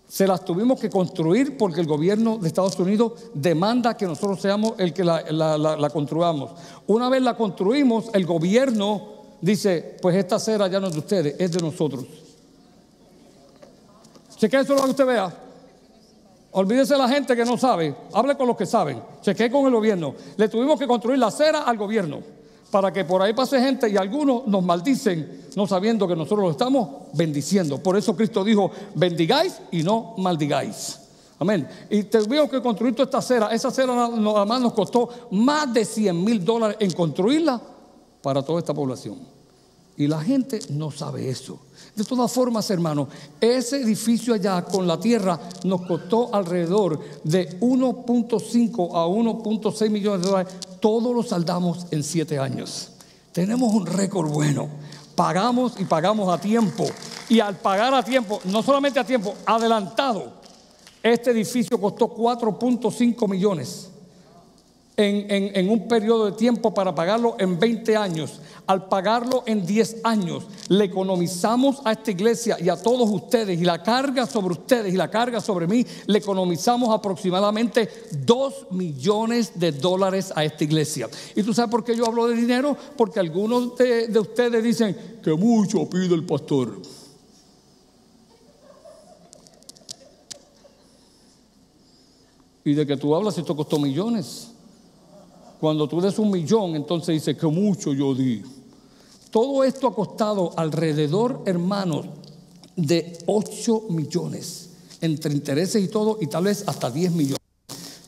Se 0.07 0.27
las 0.27 0.45
tuvimos 0.45 0.79
que 0.79 0.91
construir 0.91 1.57
porque 1.57 1.81
el 1.81 1.87
gobierno 1.87 2.37
de 2.37 2.49
Estados 2.49 2.79
Unidos 2.79 3.13
demanda 3.33 3.97
que 3.97 4.07
nosotros 4.07 4.41
seamos 4.41 4.75
el 4.79 4.93
que 4.93 5.03
la, 5.03 5.91
construyamos. 5.93 6.51
Una 6.89 7.09
vez 7.09 7.23
la 7.23 7.37
construimos, 7.37 8.11
el 8.13 8.27
gobierno 8.27 9.09
dice, 9.41 9.97
pues 10.03 10.17
esta 10.17 10.37
acera 10.37 10.69
ya 10.69 10.79
no 10.79 10.89
es 10.89 10.93
de 10.93 10.99
ustedes, 10.99 11.37
es 11.39 11.53
de 11.53 11.61
nosotros. 11.61 12.05
¿Se 14.37 14.49
queda 14.49 14.63
eso 14.63 14.75
lo 14.75 14.83
que 14.83 14.91
usted 14.91 15.07
vea? 15.07 15.33
Olvídese 16.53 16.99
la 16.99 17.09
gente 17.09 17.37
que 17.37 17.45
no 17.45 17.57
sabe. 17.57 17.95
Hable 18.13 18.37
con 18.37 18.49
los 18.49 18.57
que 18.57 18.67
saben. 18.67 19.01
Chequee 19.23 19.51
con 19.51 19.67
el 19.67 19.73
gobierno. 19.73 20.15
Le 20.37 20.49
tuvimos 20.49 20.79
que 20.79 20.87
construir 20.87 21.19
la 21.19 21.29
acera 21.29 21.63
al 21.63 21.79
gobierno 21.79 22.40
para 22.71 22.93
que 22.93 23.05
por 23.05 23.23
ahí 23.23 23.33
pase 23.35 23.61
gente 23.61 23.89
y 23.89 23.97
algunos 23.97 24.47
nos 24.47 24.63
maldicen 24.63 25.41
no 25.57 25.67
sabiendo 25.67 26.07
que 26.07 26.15
nosotros 26.15 26.41
lo 26.41 26.51
estamos 26.51 26.89
bendiciendo. 27.13 27.79
Por 27.79 27.97
eso 27.97 28.15
Cristo 28.17 28.45
dijo, 28.45 28.71
bendigáis 28.95 29.61
y 29.71 29.83
no 29.83 30.15
maldigáis. 30.19 30.99
Amén. 31.39 31.67
Y 31.89 32.05
tuvimos 32.05 32.51
que 32.51 32.61
construir 32.61 32.95
toda 32.95 33.05
esta 33.05 33.19
acera. 33.19 33.49
Esa 33.49 33.69
acera 33.69 33.95
nada 33.95 34.45
más 34.45 34.61
nos 34.61 34.73
costó 34.75 35.09
más 35.31 35.73
de 35.73 35.85
100 35.85 36.23
mil 36.23 36.45
dólares 36.45 36.77
en 36.81 36.91
construirla 36.93 37.61
para 38.23 38.43
toda 38.43 38.59
esta 38.59 38.75
población. 38.75 39.19
Y 39.97 40.07
la 40.07 40.21
gente 40.21 40.61
no 40.71 40.91
sabe 40.91 41.29
eso. 41.29 41.59
De 41.95 42.05
todas 42.05 42.31
formas, 42.33 42.71
hermano, 42.71 43.09
ese 43.41 43.83
edificio 43.83 44.35
allá 44.35 44.65
con 44.65 44.87
la 44.87 44.99
tierra 44.99 45.39
nos 45.65 45.83
costó 45.83 46.35
alrededor 46.35 47.01
de 47.25 47.59
1.5 47.61 48.95
a 48.95 49.07
1.6 49.07 49.91
millones 49.91 50.23
de 50.23 50.31
dólares. 50.31 50.55
Todos 50.81 51.15
lo 51.15 51.23
saldamos 51.23 51.87
en 51.91 52.03
siete 52.03 52.39
años. 52.39 52.93
Tenemos 53.33 53.73
un 53.73 53.87
récord 53.87 54.31
bueno. 54.31 54.69
Pagamos 55.15 55.75
y 55.79 55.85
pagamos 55.85 56.33
a 56.33 56.41
tiempo. 56.41 56.87
Y 57.29 57.41
al 57.41 57.57
pagar 57.57 57.93
a 57.95 58.03
tiempo, 58.03 58.41
no 58.45 58.63
solamente 58.63 58.99
a 58.99 59.05
tiempo, 59.05 59.35
adelantado, 59.47 60.33
este 61.03 61.31
edificio 61.31 61.81
costó 61.81 62.15
4.5 62.15 63.29
millones 63.29 63.90
en, 64.97 65.71
un 65.71 65.89
periodo 65.89 66.27
de 66.27 66.33
tiempo 66.33 66.75
para 66.75 66.95
pagarlo 66.95 67.37
en 67.39 67.59
20 67.59 67.97
años. 67.97 68.41
Al 68.67 68.87
pagarlo 68.87 69.43
en 69.47 69.67
10 69.67 69.99
años, 70.05 70.45
le 70.69 70.85
economizamos 70.85 71.81
a 71.85 71.93
esta 71.93 72.11
iglesia 72.11 72.57
y 72.61 72.69
a 72.69 72.81
todos 72.81 73.09
ustedes, 73.11 73.61
y 73.61 73.65
la 73.65 73.83
carga 73.83 74.27
sobre 74.27 74.55
ustedes 74.55 74.93
y 74.93 74.97
la 74.97 75.11
carga 75.11 75.41
sobre 75.41 75.67
mí, 75.67 75.85
le 76.07 76.19
economizamos 76.19 76.91
aproximadamente 76.95 77.89
2 78.25 78.69
millones 78.73 79.59
de 79.59 79.73
dólares 79.73 80.33
a 80.37 80.45
esta 80.45 80.65
iglesia. 80.65 81.09
¿Y 81.35 81.43
tú 81.43 81.53
sabes 81.53 81.71
por 81.71 81.83
qué 81.83 81.97
yo 81.97 82.07
hablo 82.07 82.29
de 82.29 82.37
dinero? 82.37 82.77
Porque 82.97 83.19
algunos 83.19 83.77
de, 83.77 84.09
de 84.09 84.19
ustedes 84.19 84.63
dicen 84.63 85.21
que 85.23 85.33
mucho 85.35 85.89
pide 85.89 86.15
el 86.15 86.25
pastor. 86.25 86.81
Y 92.63 92.75
de 92.75 92.87
que 92.87 92.97
tú 92.97 93.15
hablas, 93.17 93.37
esto 93.39 93.57
costó 93.57 93.79
millones. 93.79 94.51
Cuando 95.61 95.87
tú 95.87 96.01
des 96.01 96.19
un 96.19 96.31
millón, 96.31 96.75
entonces 96.75 97.15
dice 97.17 97.37
que 97.37 97.47
mucho 97.47 97.93
yo 97.93 98.15
di. 98.15 98.43
Todo 99.31 99.63
esto 99.63 99.87
ha 99.89 99.95
costado 99.95 100.53
alrededor, 100.57 101.43
hermanos, 101.45 102.07
de 102.75 103.19
8 103.27 103.85
millones, 103.91 104.71
entre 105.03 105.35
intereses 105.35 105.83
y 105.83 105.89
todo, 105.89 106.17
y 106.21 106.29
tal 106.29 106.45
vez 106.45 106.65
hasta 106.67 106.91
10 106.91 107.13
millones. 107.13 107.39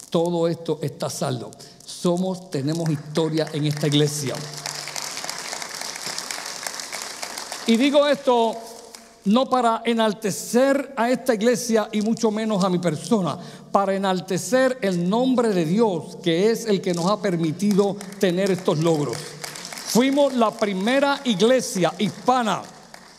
Todo 0.09 0.49
esto 0.49 0.79
está 0.81 1.11
saldo. 1.11 1.51
Somos, 1.85 2.51
tenemos 2.51 2.89
historia 2.89 3.47
en 3.53 3.67
esta 3.67 3.87
iglesia. 3.87 4.35
Y 7.67 7.77
digo 7.77 8.07
esto 8.09 8.57
no 9.25 9.49
para 9.49 9.83
enaltecer 9.85 10.93
a 10.97 11.11
esta 11.11 11.35
iglesia 11.35 11.89
y 11.93 12.03
mucho 12.03 12.31
menos 12.31 12.65
a 12.65 12.69
mi 12.69 12.79
persona, 12.79 13.39
para 13.71 13.95
enaltecer 13.95 14.79
el 14.83 15.09
nombre 15.09 15.49
de 15.51 15.65
Dios, 15.65 16.19
que 16.23 16.51
es 16.51 16.67
el 16.67 16.81
que 16.81 16.95
nos 16.95 17.07
ha 17.07 17.21
permitido 17.21 17.97
tener 18.19 18.51
estos 18.51 18.79
logros. 18.79 19.17
Fuimos 19.87 20.33
la 20.35 20.51
primera 20.51 21.21
iglesia 21.25 21.93
hispana. 21.99 22.63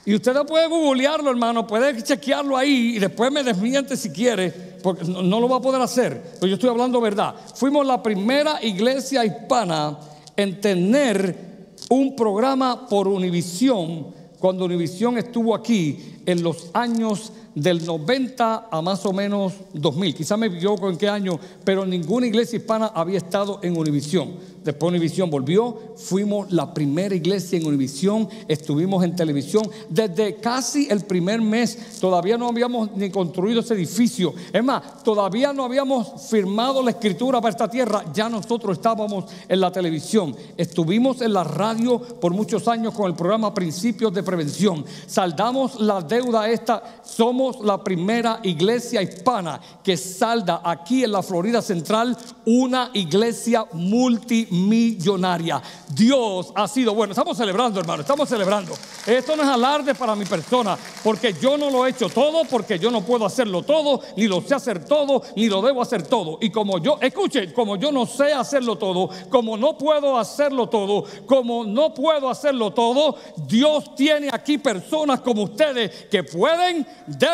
Y 0.06 0.16
usted 0.16 0.34
puede 0.46 0.68
googlearlo, 0.68 1.30
hermano, 1.30 1.66
puede 1.66 2.04
chequearlo 2.04 2.58
ahí 2.58 2.98
y 2.98 3.00
después 3.00 3.32
me 3.32 3.42
desmiente 3.42 3.96
si 3.96 4.10
quiere, 4.10 4.52
porque 4.84 5.06
no, 5.06 5.40
lo 5.40 5.48
va 5.48 5.58
a 5.58 5.62
poder 5.62 5.82
hacer. 5.82 6.34
Pero 6.34 6.48
yo 6.48 6.56
estoy 6.56 6.70
hablando 6.70 7.00
verdad. 7.00 7.36
Fuimos 7.56 7.86
la 7.86 8.04
primera 8.04 8.60
iglesia 8.62 9.24
hispana 9.24 9.98
en 10.36 10.60
tener 10.60 11.74
un 11.90 12.16
programa 12.16 12.88
por 12.90 13.08
Univisión 13.08 14.23
cuando 14.44 14.66
Univisión 14.66 15.18
estuvo 15.18 15.56
aquí 15.56 16.18
en 16.26 16.44
los 16.44 16.70
años 16.74 17.32
del 17.56 17.86
90 17.86 18.68
a 18.72 18.82
más 18.82 19.06
o 19.06 19.14
menos 19.14 19.54
2000. 19.74 20.16
Quizá 20.16 20.38
me 20.38 20.48
equivoco 20.48 20.90
en 20.90 20.98
qué 20.98 21.08
año, 21.08 21.40
pero 21.64 21.86
ninguna 21.86 22.28
iglesia 22.28 22.58
hispana 22.58 22.92
había 22.94 23.18
estado 23.18 23.60
en 23.62 23.78
Univisión. 23.78 24.54
Después 24.64 24.92
Univisión 24.92 25.30
volvió, 25.30 25.78
fuimos 25.98 26.52
la 26.52 26.74
primera 26.74 27.14
iglesia 27.14 27.60
en 27.60 27.66
Univisión, 27.66 28.30
estuvimos 28.48 29.04
en 29.04 29.16
televisión. 29.16 29.70
Desde 29.90 30.36
casi 30.36 30.88
el 30.90 31.02
primer 31.02 31.42
mes 31.42 32.00
todavía 32.00 32.38
no 32.38 32.48
habíamos 32.48 32.96
ni 32.96 33.10
construido 33.10 33.60
ese 33.60 33.74
edificio. 33.74 34.34
Es 34.54 34.64
más, 34.64 35.04
todavía 35.04 35.52
no 35.52 35.66
habíamos 35.66 36.30
firmado 36.30 36.82
la 36.82 36.92
escritura 36.92 37.42
para 37.42 37.52
esta 37.52 37.70
tierra, 37.70 38.06
ya 38.14 38.30
nosotros 38.30 38.78
estábamos 38.78 39.26
en 39.50 39.60
la 39.60 39.72
televisión. 39.72 40.36
Estuvimos 40.56 41.22
en 41.22 41.34
la 41.34 41.44
radio 41.44 42.00
por 42.00 42.34
muchos 42.34 42.68
años 42.70 42.94
con 42.94 43.08
el 43.08 43.16
programa 43.16 43.54
Principios 43.54 44.14
de 44.14 44.24
Prevención. 44.24 44.86
Saldamos 45.08 45.82
la 45.82 46.02
deuda 46.02 46.50
esta, 46.50 47.02
somos 47.04 47.43
la 47.62 47.84
primera 47.84 48.40
iglesia 48.44 49.02
hispana 49.02 49.60
que 49.84 49.98
salda 49.98 50.62
aquí 50.64 51.04
en 51.04 51.12
la 51.12 51.24
Florida 51.24 51.62
Central 51.62 52.18
una 52.46 52.90
iglesia 52.94 53.66
multi 53.74 54.48
millonaria. 54.52 55.62
Dios 55.94 56.52
ha 56.56 56.68
sido 56.68 56.94
bueno. 56.94 57.12
Estamos 57.12 57.38
celebrando, 57.38 57.80
hermano, 57.80 58.02
estamos 58.02 58.28
celebrando. 58.28 58.74
Esto 59.06 59.36
no 59.36 59.44
es 59.44 59.50
alarde 59.50 59.96
para 59.96 60.16
mi 60.16 60.26
persona, 60.26 60.78
porque 61.04 61.34
yo 61.34 61.58
no 61.58 61.70
lo 61.70 61.86
he 61.86 61.92
hecho 61.92 62.10
todo, 62.10 62.44
porque 62.46 62.80
yo 62.80 62.92
no 62.92 63.02
puedo 63.02 63.26
hacerlo 63.26 63.64
todo, 63.64 64.02
ni 64.18 64.28
lo 64.28 64.42
sé 64.42 64.56
hacer 64.56 64.86
todo, 64.86 65.22
ni 65.36 65.48
lo 65.48 65.62
debo 65.62 65.82
hacer 65.82 66.04
todo. 66.04 66.38
Y 66.42 66.50
como 66.50 66.80
yo, 66.80 66.98
escuchen, 67.02 67.52
como 67.54 67.76
yo 67.76 67.92
no 67.92 68.06
sé 68.06 68.34
hacerlo 68.34 68.78
todo, 68.78 69.10
como 69.30 69.58
no 69.58 69.78
puedo 69.78 70.18
hacerlo 70.18 70.68
todo, 70.70 71.06
como 71.26 71.64
no 71.64 71.94
puedo 71.94 72.30
hacerlo 72.30 72.72
todo, 72.72 73.16
Dios 73.48 73.96
tiene 73.96 74.30
aquí 74.32 74.58
personas 74.58 75.20
como 75.20 75.44
ustedes 75.44 76.06
que 76.10 76.24
pueden, 76.24 76.86
deben 77.08 77.33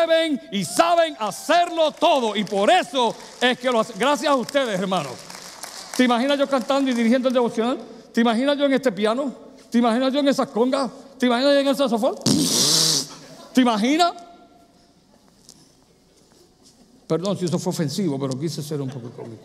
y 0.52 0.64
saben 0.64 1.16
hacerlo 1.18 1.92
todo. 1.92 2.36
Y 2.36 2.44
por 2.44 2.70
eso 2.70 3.14
es 3.40 3.58
que 3.58 3.70
lo 3.70 3.84
Gracias 3.98 4.30
a 4.30 4.34
ustedes, 4.34 4.78
hermanos. 4.80 5.12
¿Te 5.96 6.04
imaginas 6.04 6.38
yo 6.38 6.48
cantando 6.48 6.90
y 6.90 6.94
dirigiendo 6.94 7.28
el 7.28 7.34
devocional? 7.34 7.78
¿Te 8.12 8.20
imaginas 8.20 8.56
yo 8.56 8.64
en 8.64 8.72
este 8.72 8.92
piano? 8.92 9.32
¿Te 9.70 9.78
imaginas 9.78 10.12
yo 10.12 10.20
en 10.20 10.28
esas 10.28 10.48
congas? 10.48 10.90
¿Te 11.18 11.26
imaginas 11.26 11.52
yo 11.54 11.60
en 11.60 11.68
el 11.68 11.76
saxofón? 11.76 12.14
¿Te 13.52 13.60
imaginas? 13.60 14.12
Perdón 17.06 17.36
si 17.36 17.44
eso 17.44 17.58
fue 17.58 17.72
ofensivo, 17.72 18.18
pero 18.18 18.38
quise 18.38 18.62
ser 18.62 18.80
un 18.80 18.88
poco 18.88 19.10
cómico. 19.10 19.42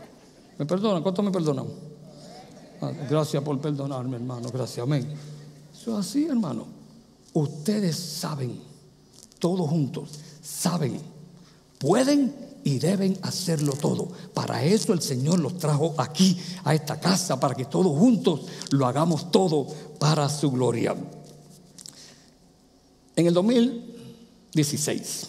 ¿Me 0.57 0.65
perdonan? 0.65 1.01
¿Cuánto 1.03 1.21
me 1.23 1.31
perdonan? 1.31 1.65
Ah, 2.81 2.91
gracias 3.09 3.43
por 3.43 3.59
perdonarme, 3.59 4.17
hermano. 4.17 4.49
Gracias, 4.53 4.83
amén. 4.83 5.07
Eso 5.73 5.99
es 5.99 6.07
así, 6.07 6.25
hermano. 6.25 6.67
Ustedes 7.33 7.97
saben, 7.97 8.61
todos 9.39 9.69
juntos, 9.69 10.09
saben, 10.45 10.99
pueden 11.79 12.35
y 12.63 12.77
deben 12.79 13.17
hacerlo 13.23 13.73
todo. 13.73 14.07
Para 14.33 14.63
eso 14.63 14.93
el 14.93 15.01
Señor 15.01 15.39
los 15.39 15.57
trajo 15.57 15.95
aquí, 15.97 16.39
a 16.63 16.73
esta 16.75 16.99
casa, 16.99 17.39
para 17.39 17.55
que 17.55 17.65
todos 17.65 17.97
juntos 17.97 18.41
lo 18.71 18.85
hagamos 18.85 19.31
todo 19.31 19.67
para 19.99 20.29
su 20.29 20.51
gloria. 20.51 20.95
En 23.15 23.27
el 23.27 23.33
2016, 23.33 25.27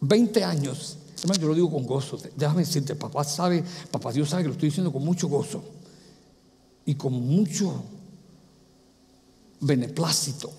20 0.00 0.44
años, 0.44 0.96
hermano, 1.20 1.40
yo 1.40 1.48
lo 1.48 1.54
digo 1.54 1.70
con 1.70 1.86
gozo. 1.86 2.18
Déjame 2.36 2.62
decirte, 2.62 2.94
papá 2.94 3.24
sabe, 3.24 3.64
papá 3.90 4.12
Dios 4.12 4.30
sabe 4.30 4.42
que 4.42 4.48
lo 4.48 4.54
estoy 4.54 4.70
diciendo 4.70 4.92
con 4.92 5.04
mucho 5.04 5.28
gozo 5.28 5.62
y 6.86 6.94
con 6.94 7.12
mucho 7.12 7.82
beneplácito. 9.60 10.50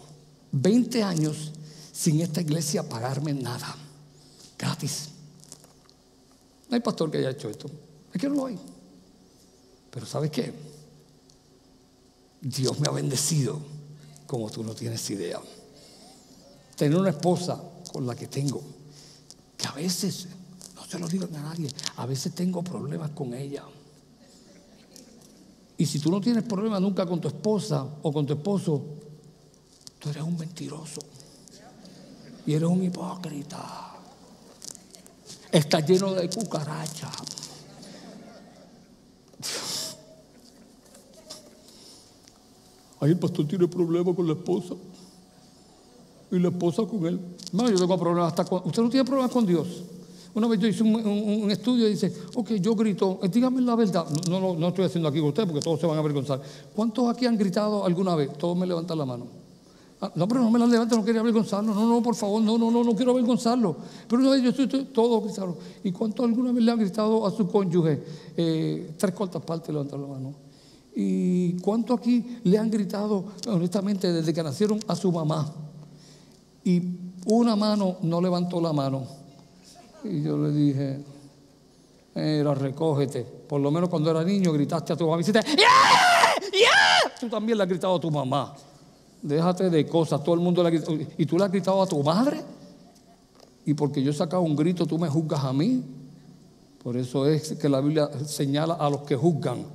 20 0.52 1.02
años 1.02 1.52
sin 1.94 2.20
esta 2.22 2.42
iglesia 2.42 2.90
pagarme 2.90 3.34
nada, 3.34 3.76
gratis. 4.58 5.10
No 6.68 6.76
hay 6.76 6.82
pastor 6.82 7.12
que 7.12 7.20
haya 7.20 7.30
hecho 7.30 7.50
esto. 7.50 7.70
Es 8.12 8.20
que 8.20 8.28
no 8.28 8.36
lo 8.36 8.46
hay. 8.48 8.60
Pero 9.92 10.06
¿sabes 10.08 10.32
qué? 10.32 10.52
Dios 12.42 12.80
me 12.80 12.88
ha 12.88 12.92
bendecido 12.92 13.62
como 14.26 14.50
tú 14.50 14.64
no 14.64 14.74
tienes 14.74 15.08
idea. 15.12 15.40
Tener 16.76 16.98
una 16.98 17.12
esposa 17.12 17.62
con 17.92 18.08
la 18.08 18.16
que 18.16 18.26
tengo, 18.26 18.64
que 19.56 19.68
a 19.68 19.72
veces, 19.74 20.28
no 20.76 20.84
se 20.86 20.98
lo 20.98 21.08
digo 21.08 21.26
a 21.26 21.40
nadie, 21.40 21.70
a 21.98 22.08
veces 22.08 22.34
tengo 22.34 22.64
problemas 22.64 23.12
con 23.12 23.36
ella. 23.36 23.64
Y 25.78 25.86
si 25.86 26.00
tú 26.00 26.10
no 26.10 26.20
tienes 26.20 26.44
problemas 26.44 26.82
nunca 26.82 27.06
con 27.06 27.22
tu 27.22 27.28
esposa 27.28 27.86
o 28.02 28.12
con 28.12 28.26
tu 28.26 28.34
esposo, 28.34 28.84
tú 30.00 30.10
eres 30.10 30.24
un 30.24 30.36
mentiroso. 30.36 31.02
Y 32.46 32.54
eres 32.54 32.68
un 32.68 32.84
hipócrita 32.84 33.94
está 35.54 35.80
lleno 35.80 36.14
de 36.14 36.28
cucarachas. 36.30 37.12
Ahí 43.00 43.12
el 43.12 43.20
pastor 43.20 43.48
tiene 43.48 43.68
problemas 43.68 44.16
con 44.16 44.26
la 44.26 44.34
esposa. 44.34 44.74
Y 46.32 46.40
la 46.40 46.48
esposa 46.48 46.84
con 46.86 47.06
él. 47.06 47.20
No, 47.52 47.70
yo 47.70 47.78
tengo 47.78 48.00
problemas 48.00 48.30
hasta 48.30 48.46
con. 48.46 48.64
Usted 48.66 48.82
no 48.82 48.90
tiene 48.90 49.06
problemas 49.06 49.32
con 49.32 49.46
Dios. 49.46 49.68
Una 50.34 50.48
vez 50.48 50.60
yo 50.60 50.68
hice 50.68 50.82
un, 50.82 51.52
estudio 51.52 51.88
y 51.88 51.92
dice, 51.92 52.12
ok, 52.34 52.54
yo 52.54 52.74
grito, 52.74 53.20
eh, 53.22 53.30
dígame 53.30 53.62
la 53.62 53.76
verdad. 53.76 54.08
No, 54.28 54.40
no, 54.40 54.56
no 54.56 54.70
estoy 54.70 54.86
haciendo 54.86 55.08
aquí 55.08 55.20
con 55.20 55.28
ustedes 55.28 55.48
porque 55.48 55.64
todos 55.64 55.80
se 55.80 55.86
van 55.86 55.98
a 55.98 56.00
avergonzar. 56.00 56.42
¿Cuántos 56.76 57.08
aquí 57.08 57.28
han 57.28 57.38
gritado 57.38 57.86
alguna 57.86 58.16
vez? 58.16 58.36
Todos 58.36 58.58
me 58.58 58.66
levantan 58.66 58.98
la 58.98 59.06
mano. 59.06 59.43
Ah, 60.04 60.12
no, 60.16 60.28
pero 60.28 60.42
no 60.42 60.52
me 60.52 60.60
la 60.60 60.66
levanten, 60.66 61.00
no 61.00 61.06
quería 61.06 61.22
avergonzarlo. 61.22 61.74
No, 61.74 61.88
no, 61.88 62.04
por 62.04 62.14
favor, 62.14 62.42
no, 62.42 62.58
no, 62.58 62.70
no, 62.70 62.84
no 62.84 62.94
quiero 62.94 63.12
avergonzarlo. 63.12 63.78
Pero 64.06 64.30
vez 64.32 64.44
yo 64.44 64.50
estoy, 64.50 64.68
todo 64.86 65.22
gritando. 65.22 65.58
¿Y 65.82 65.94
cuántos 65.94 66.26
alguna 66.26 66.52
vez 66.52 66.62
le 66.62 66.72
han 66.74 66.80
gritado 66.80 67.26
a 67.26 67.32
su 67.32 67.50
cónyuge? 67.50 68.04
Eh, 68.36 68.96
tres 68.98 69.14
cuartas 69.14 69.42
partes 69.44 69.70
levantan 69.70 70.02
la 70.02 70.08
mano. 70.08 70.34
¿Y 70.94 71.54
cuántos 71.62 72.00
aquí 72.00 72.40
le 72.44 72.58
han 72.58 72.70
gritado, 72.70 73.24
honestamente, 73.48 74.12
desde 74.12 74.34
que 74.34 74.44
nacieron 74.44 74.78
a 74.90 74.96
su 74.98 75.10
mamá? 75.10 75.50
Y 76.66 76.82
una 77.26 77.56
mano 77.56 77.96
no 78.02 78.20
levantó 78.20 78.60
la 78.60 78.74
mano 78.74 79.24
y 80.04 80.22
yo 80.22 80.38
le 80.38 80.52
dije, 80.52 81.00
era 82.14 82.54
recógete. 82.54 83.24
Por 83.24 83.62
lo 83.62 83.72
menos 83.72 83.88
cuando 83.88 84.12
era 84.12 84.22
niño 84.22 84.52
gritaste 84.52 84.92
a 84.92 84.98
tu 84.98 85.06
mamá 85.06 85.22
y 85.22 85.24
dijiste, 85.24 85.40
¡Yeah! 85.56 86.52
¡Yeah! 86.52 87.20
Tú 87.22 87.30
también 87.30 87.58
le 87.58 87.64
has 87.64 87.70
gritado 87.70 87.96
a 87.96 88.00
tu 88.02 88.12
mamá. 88.12 88.54
Déjate 89.24 89.70
de 89.70 89.88
cosas, 89.88 90.22
todo 90.22 90.36
el 90.36 90.42
mundo 90.42 90.62
le 90.62 90.68
ha 90.68 90.72
gritado. 90.72 90.98
¿Y 91.18 91.26
tú 91.26 91.38
le 91.38 91.46
has 91.46 91.52
gritado 91.52 91.82
a 91.82 91.88
tu 91.88 92.04
madre? 92.04 92.42
Y 93.66 93.74
porque 93.74 94.04
yo 94.04 94.12
he 94.12 94.14
sacado 94.14 94.42
un 94.42 94.56
grito, 94.56 94.86
tú 94.86 95.00
me 95.00 95.08
juzgas 95.08 95.44
a 95.46 95.54
mí. 95.54 95.82
Por 96.84 96.98
eso 96.98 97.26
es 97.26 97.54
que 97.54 97.70
la 97.70 97.80
Biblia 97.80 98.10
señala 98.26 98.74
a 98.74 98.90
los 98.90 99.04
que 99.04 99.16
juzgan 99.16 99.66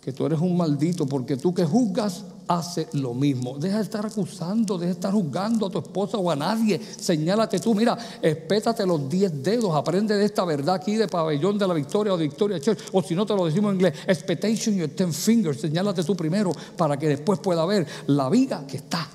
que 0.00 0.12
tú 0.12 0.26
eres 0.26 0.40
un 0.40 0.56
maldito, 0.56 1.06
porque 1.06 1.36
tú 1.36 1.52
que 1.52 1.64
juzgas 1.64 2.24
hace 2.48 2.88
lo 2.92 3.14
mismo. 3.14 3.58
Deja 3.58 3.76
de 3.76 3.82
estar 3.82 4.04
acusando, 4.04 4.76
deja 4.76 4.88
de 4.88 4.94
estar 4.94 5.12
juzgando 5.12 5.66
a 5.66 5.70
tu 5.70 5.78
esposa 5.78 6.18
o 6.18 6.30
a 6.30 6.36
nadie. 6.36 6.80
Señálate 6.80 7.58
tú, 7.58 7.74
mira, 7.74 7.96
espétate 8.20 8.86
los 8.86 9.08
10 9.08 9.42
dedos, 9.42 9.74
aprende 9.74 10.16
de 10.16 10.24
esta 10.24 10.44
verdad 10.44 10.76
aquí 10.76 10.96
de 10.96 11.08
Pabellón 11.08 11.58
de 11.58 11.66
la 11.66 11.74
Victoria 11.74 12.14
o 12.14 12.16
de 12.16 12.24
Victoria 12.24 12.60
Church, 12.60 12.80
o 12.92 13.02
si 13.02 13.14
no 13.14 13.26
te 13.26 13.34
lo 13.34 13.46
decimos 13.46 13.70
en 13.70 13.76
inglés, 13.76 13.94
expectation 14.06 14.74
your 14.76 14.88
ten 14.88 15.12
fingers. 15.12 15.60
Señálate 15.60 16.02
tú 16.04 16.16
primero 16.16 16.52
para 16.76 16.96
que 16.96 17.08
después 17.08 17.38
pueda 17.38 17.64
ver 17.66 17.86
la 18.06 18.28
viga 18.28 18.66
que 18.66 18.78
está 18.78 19.08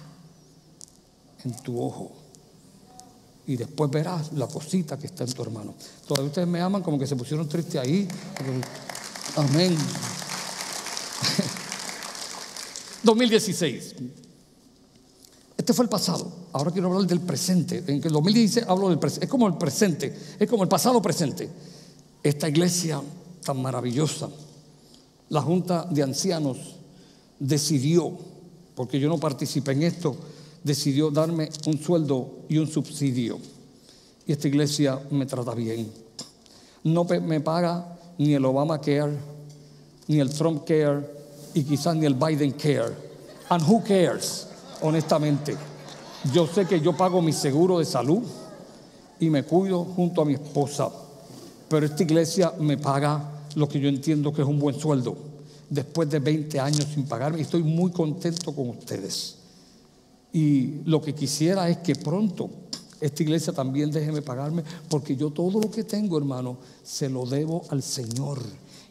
en 1.44 1.56
tu 1.62 1.82
ojo. 1.82 2.12
Y 3.48 3.56
después 3.56 3.90
verás 3.90 4.34
la 4.34 4.48
cosita 4.48 4.98
que 5.00 5.08
está 5.08 5.24
en 5.24 5.32
tu 5.32 5.42
hermano. 5.42 5.74
Todos 6.06 6.26
ustedes 6.26 6.48
me 6.48 6.60
aman 6.60 6.84
como 6.84 7.00
que 7.00 7.08
se 7.08 7.16
pusieron 7.16 7.48
tristes 7.48 7.80
ahí. 7.80 8.06
Amén. 9.38 9.78
2016. 13.08 13.96
Este 15.58 15.74
fue 15.74 15.86
el 15.86 15.90
pasado. 15.90 16.30
Ahora 16.52 16.72
quiero 16.72 16.90
hablar 16.90 17.08
del 17.08 17.22
presente. 17.22 17.84
En 17.88 18.02
el 18.04 18.12
2016 18.12 18.66
hablo 18.68 18.90
del 18.90 19.00
presente. 19.00 19.26
Es 19.26 19.32
como 19.32 19.48
el 19.48 19.58
presente. 19.58 20.16
Es 20.38 20.50
como 20.50 20.64
el 20.64 20.70
pasado 20.70 21.02
presente. 21.02 21.50
Esta 22.22 22.50
iglesia 22.50 23.02
tan 23.44 23.62
maravillosa. 23.62 24.30
La 25.30 25.42
Junta 25.42 25.88
de 25.90 26.04
Ancianos 26.04 26.58
decidió, 27.40 28.12
porque 28.76 29.00
yo 29.00 29.08
no 29.08 29.18
participé 29.18 29.72
en 29.72 29.84
esto, 29.84 30.18
decidió 30.64 31.10
darme 31.10 31.50
un 31.66 31.80
sueldo 31.80 32.40
y 32.50 32.58
un 32.58 32.68
subsidio. 32.68 33.40
Y 34.26 34.34
esta 34.34 34.50
iglesia 34.50 35.00
me 35.12 35.26
trata 35.26 35.54
bien. 35.54 35.90
No 36.84 37.06
me 37.06 37.40
paga 37.40 37.98
ni 38.18 38.34
el 38.34 38.44
Obamacare, 38.44 39.18
ni 40.08 40.20
el 40.20 40.30
Trump 40.30 40.66
Care, 40.66 41.17
y 41.58 41.64
quizás 41.64 41.96
ni 41.96 42.06
el 42.06 42.14
Biden 42.14 42.52
care. 42.52 42.94
And 43.50 43.64
who 43.68 43.82
cares, 43.82 44.46
honestamente. 44.80 45.58
Yo 46.32 46.46
sé 46.46 46.68
que 46.68 46.80
yo 46.80 46.96
pago 46.96 47.20
mi 47.20 47.34
seguro 47.34 47.80
de 47.80 47.86
salud 47.86 48.22
y 49.20 49.32
me 49.32 49.42
cuido 49.42 49.84
junto 49.84 50.22
a 50.22 50.26
mi 50.26 50.36
esposa, 50.36 50.92
pero 51.68 51.88
esta 51.88 52.04
iglesia 52.04 52.54
me 52.60 52.78
paga 52.78 53.46
lo 53.56 53.68
que 53.68 53.80
yo 53.80 53.90
entiendo 53.90 54.32
que 54.32 54.44
es 54.44 54.48
un 54.48 54.60
buen 54.60 54.80
sueldo. 54.80 55.18
Después 55.68 56.08
de 56.12 56.20
20 56.20 56.60
años 56.60 56.86
sin 56.94 57.06
pagarme, 57.08 57.42
estoy 57.42 57.64
muy 57.64 57.92
contento 57.92 58.54
con 58.54 58.70
ustedes. 58.70 59.38
Y 60.32 60.84
lo 60.86 61.02
que 61.02 61.16
quisiera 61.16 61.68
es 61.70 61.78
que 61.78 61.96
pronto 61.96 62.52
esta 63.02 63.24
iglesia 63.24 63.52
también 63.52 63.90
déjeme 63.90 64.22
pagarme, 64.22 64.64
porque 64.90 65.16
yo 65.16 65.32
todo 65.32 65.60
lo 65.60 65.72
que 65.72 65.84
tengo, 65.84 66.20
hermano, 66.20 66.58
se 66.84 67.10
lo 67.10 67.26
debo 67.26 67.64
al 67.70 67.82
Señor. 67.82 68.40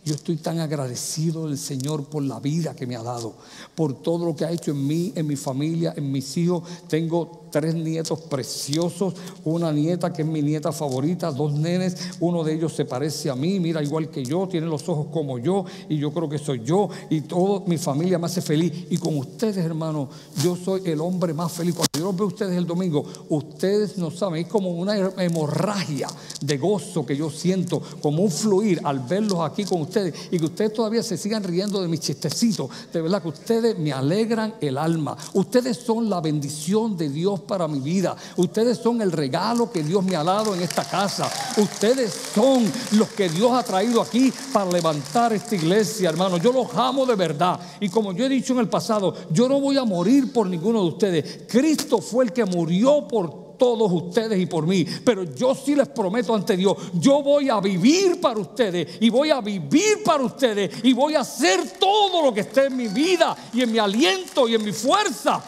Yo 0.06 0.14
estoy 0.14 0.36
tan 0.36 0.60
agradecido 0.60 1.48
del 1.48 1.58
Señor 1.58 2.04
por 2.04 2.22
la 2.22 2.38
vida 2.38 2.76
que 2.76 2.86
me 2.86 2.94
ha 2.94 3.02
dado, 3.02 3.34
por 3.74 4.02
todo 4.02 4.24
lo 4.24 4.36
que 4.36 4.44
ha 4.44 4.52
hecho 4.52 4.70
en 4.70 4.86
mí, 4.86 5.12
en 5.16 5.26
mi 5.26 5.34
familia, 5.34 5.94
en 5.96 6.12
mis 6.12 6.36
hijos. 6.36 6.62
Tengo 6.86 7.45
tres 7.50 7.74
nietos 7.74 8.20
preciosos, 8.22 9.14
una 9.44 9.72
nieta 9.72 10.12
que 10.12 10.22
es 10.22 10.28
mi 10.28 10.42
nieta 10.42 10.72
favorita, 10.72 11.30
dos 11.30 11.52
nenes, 11.52 11.96
uno 12.20 12.44
de 12.44 12.54
ellos 12.54 12.72
se 12.72 12.84
parece 12.84 13.30
a 13.30 13.34
mí, 13.34 13.60
mira 13.60 13.82
igual 13.82 14.10
que 14.10 14.24
yo, 14.24 14.48
tiene 14.48 14.66
los 14.66 14.88
ojos 14.88 15.06
como 15.12 15.38
yo 15.38 15.64
y 15.88 15.98
yo 15.98 16.12
creo 16.12 16.28
que 16.28 16.38
soy 16.38 16.62
yo 16.64 16.88
y 17.10 17.22
toda 17.22 17.66
mi 17.66 17.78
familia 17.78 18.18
me 18.18 18.26
hace 18.26 18.42
feliz. 18.42 18.72
Y 18.90 18.98
con 18.98 19.16
ustedes, 19.16 19.58
hermanos, 19.58 20.08
yo 20.42 20.56
soy 20.56 20.82
el 20.84 21.00
hombre 21.00 21.32
más 21.34 21.52
feliz. 21.52 21.74
Cuando 21.74 21.98
yo 21.98 22.04
los 22.04 22.16
veo 22.16 22.26
ustedes 22.26 22.56
el 22.56 22.66
domingo, 22.66 23.04
ustedes 23.28 23.98
no 23.98 24.10
saben, 24.10 24.44
es 24.44 24.50
como 24.50 24.70
una 24.70 24.96
hemorragia 24.96 26.08
de 26.40 26.58
gozo 26.58 27.04
que 27.04 27.16
yo 27.16 27.30
siento, 27.30 27.82
como 28.00 28.22
un 28.22 28.30
fluir 28.30 28.80
al 28.84 29.00
verlos 29.00 29.40
aquí 29.40 29.64
con 29.64 29.82
ustedes 29.82 30.14
y 30.30 30.38
que 30.38 30.44
ustedes 30.46 30.72
todavía 30.72 31.02
se 31.02 31.16
sigan 31.16 31.42
riendo 31.42 31.80
de 31.80 31.88
mis 31.88 32.00
chistecitos. 32.00 32.70
De 32.92 33.00
verdad 33.00 33.22
que 33.22 33.28
ustedes 33.28 33.78
me 33.78 33.92
alegran 33.92 34.54
el 34.60 34.78
alma. 34.78 35.16
Ustedes 35.34 35.76
son 35.78 36.08
la 36.10 36.20
bendición 36.20 36.96
de 36.96 37.08
Dios 37.08 37.40
para 37.46 37.68
mi 37.68 37.80
vida. 37.80 38.16
Ustedes 38.36 38.78
son 38.78 39.00
el 39.00 39.12
regalo 39.12 39.70
que 39.70 39.82
Dios 39.82 40.04
me 40.04 40.16
ha 40.16 40.24
dado 40.24 40.54
en 40.54 40.62
esta 40.62 40.84
casa. 40.84 41.30
Ustedes 41.56 42.12
son 42.34 42.70
los 42.92 43.08
que 43.08 43.28
Dios 43.28 43.52
ha 43.52 43.62
traído 43.62 44.02
aquí 44.02 44.32
para 44.52 44.70
levantar 44.70 45.32
esta 45.32 45.54
iglesia, 45.54 46.08
hermano. 46.08 46.38
Yo 46.38 46.52
los 46.52 46.74
amo 46.74 47.06
de 47.06 47.14
verdad. 47.14 47.58
Y 47.80 47.88
como 47.88 48.12
yo 48.12 48.26
he 48.26 48.28
dicho 48.28 48.52
en 48.52 48.60
el 48.60 48.68
pasado, 48.68 49.14
yo 49.30 49.48
no 49.48 49.60
voy 49.60 49.78
a 49.78 49.84
morir 49.84 50.32
por 50.32 50.46
ninguno 50.46 50.82
de 50.82 50.88
ustedes. 50.88 51.40
Cristo 51.48 51.98
fue 51.98 52.24
el 52.24 52.32
que 52.32 52.44
murió 52.44 53.06
por 53.06 53.46
todos 53.56 53.90
ustedes 53.90 54.38
y 54.38 54.46
por 54.46 54.66
mí. 54.66 54.84
Pero 55.04 55.24
yo 55.34 55.54
sí 55.54 55.74
les 55.74 55.88
prometo 55.88 56.34
ante 56.34 56.56
Dios, 56.56 56.76
yo 56.94 57.22
voy 57.22 57.48
a 57.48 57.60
vivir 57.60 58.20
para 58.20 58.38
ustedes 58.38 58.98
y 59.00 59.10
voy 59.10 59.30
a 59.30 59.40
vivir 59.40 60.02
para 60.04 60.22
ustedes 60.22 60.84
y 60.84 60.92
voy 60.92 61.14
a 61.14 61.20
hacer 61.20 61.78
todo 61.78 62.22
lo 62.22 62.32
que 62.32 62.40
esté 62.40 62.66
en 62.66 62.76
mi 62.76 62.88
vida 62.88 63.36
y 63.52 63.62
en 63.62 63.72
mi 63.72 63.78
aliento 63.78 64.48
y 64.48 64.54
en 64.54 64.64
mi 64.64 64.72
fuerza 64.72 65.42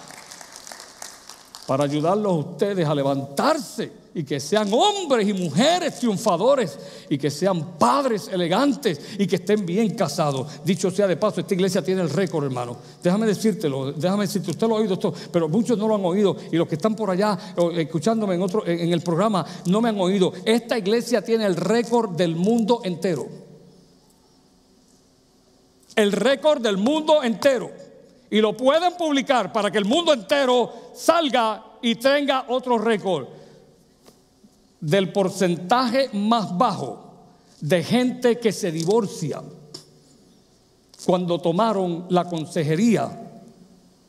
para 1.68 1.84
ayudarlos 1.84 2.32
a 2.32 2.36
ustedes 2.36 2.88
a 2.88 2.94
levantarse 2.94 3.92
y 4.14 4.24
que 4.24 4.40
sean 4.40 4.70
hombres 4.72 5.28
y 5.28 5.34
mujeres 5.34 5.98
triunfadores 5.98 6.78
y 7.10 7.18
que 7.18 7.30
sean 7.30 7.76
padres 7.78 8.30
elegantes 8.32 8.98
y 9.18 9.26
que 9.26 9.36
estén 9.36 9.66
bien 9.66 9.94
casados. 9.94 10.64
Dicho 10.64 10.90
sea 10.90 11.06
de 11.06 11.18
paso, 11.18 11.42
esta 11.42 11.52
iglesia 11.52 11.82
tiene 11.82 12.00
el 12.00 12.08
récord, 12.08 12.46
hermano. 12.46 12.74
Déjame 13.02 13.26
decírtelo, 13.26 13.92
déjame 13.92 14.24
decirte, 14.24 14.52
usted 14.52 14.66
lo 14.66 14.76
ha 14.76 14.80
oído 14.80 14.94
esto, 14.94 15.12
pero 15.30 15.46
muchos 15.46 15.76
no 15.76 15.86
lo 15.86 15.96
han 15.96 16.04
oído 16.06 16.38
y 16.50 16.56
los 16.56 16.66
que 16.66 16.76
están 16.76 16.96
por 16.96 17.10
allá 17.10 17.38
escuchándome 17.76 18.36
en 18.36 18.40
otro 18.40 18.66
en 18.66 18.90
el 18.90 19.02
programa 19.02 19.44
no 19.66 19.82
me 19.82 19.90
han 19.90 20.00
oído. 20.00 20.32
Esta 20.46 20.78
iglesia 20.78 21.20
tiene 21.20 21.44
el 21.44 21.54
récord 21.54 22.16
del 22.16 22.34
mundo 22.34 22.80
entero. 22.82 23.26
El 25.94 26.12
récord 26.12 26.62
del 26.62 26.78
mundo 26.78 27.22
entero 27.22 27.87
y 28.30 28.40
lo 28.40 28.56
pueden 28.56 28.94
publicar 28.94 29.52
para 29.52 29.70
que 29.70 29.78
el 29.78 29.84
mundo 29.84 30.12
entero 30.12 30.90
salga 30.94 31.64
y 31.80 31.94
tenga 31.94 32.46
otro 32.48 32.78
récord 32.78 33.26
del 34.80 35.12
porcentaje 35.12 36.10
más 36.12 36.56
bajo 36.56 37.08
de 37.60 37.82
gente 37.82 38.38
que 38.38 38.52
se 38.52 38.70
divorcia 38.70 39.42
cuando 41.04 41.40
tomaron 41.40 42.06
la 42.10 42.24
consejería 42.24 43.28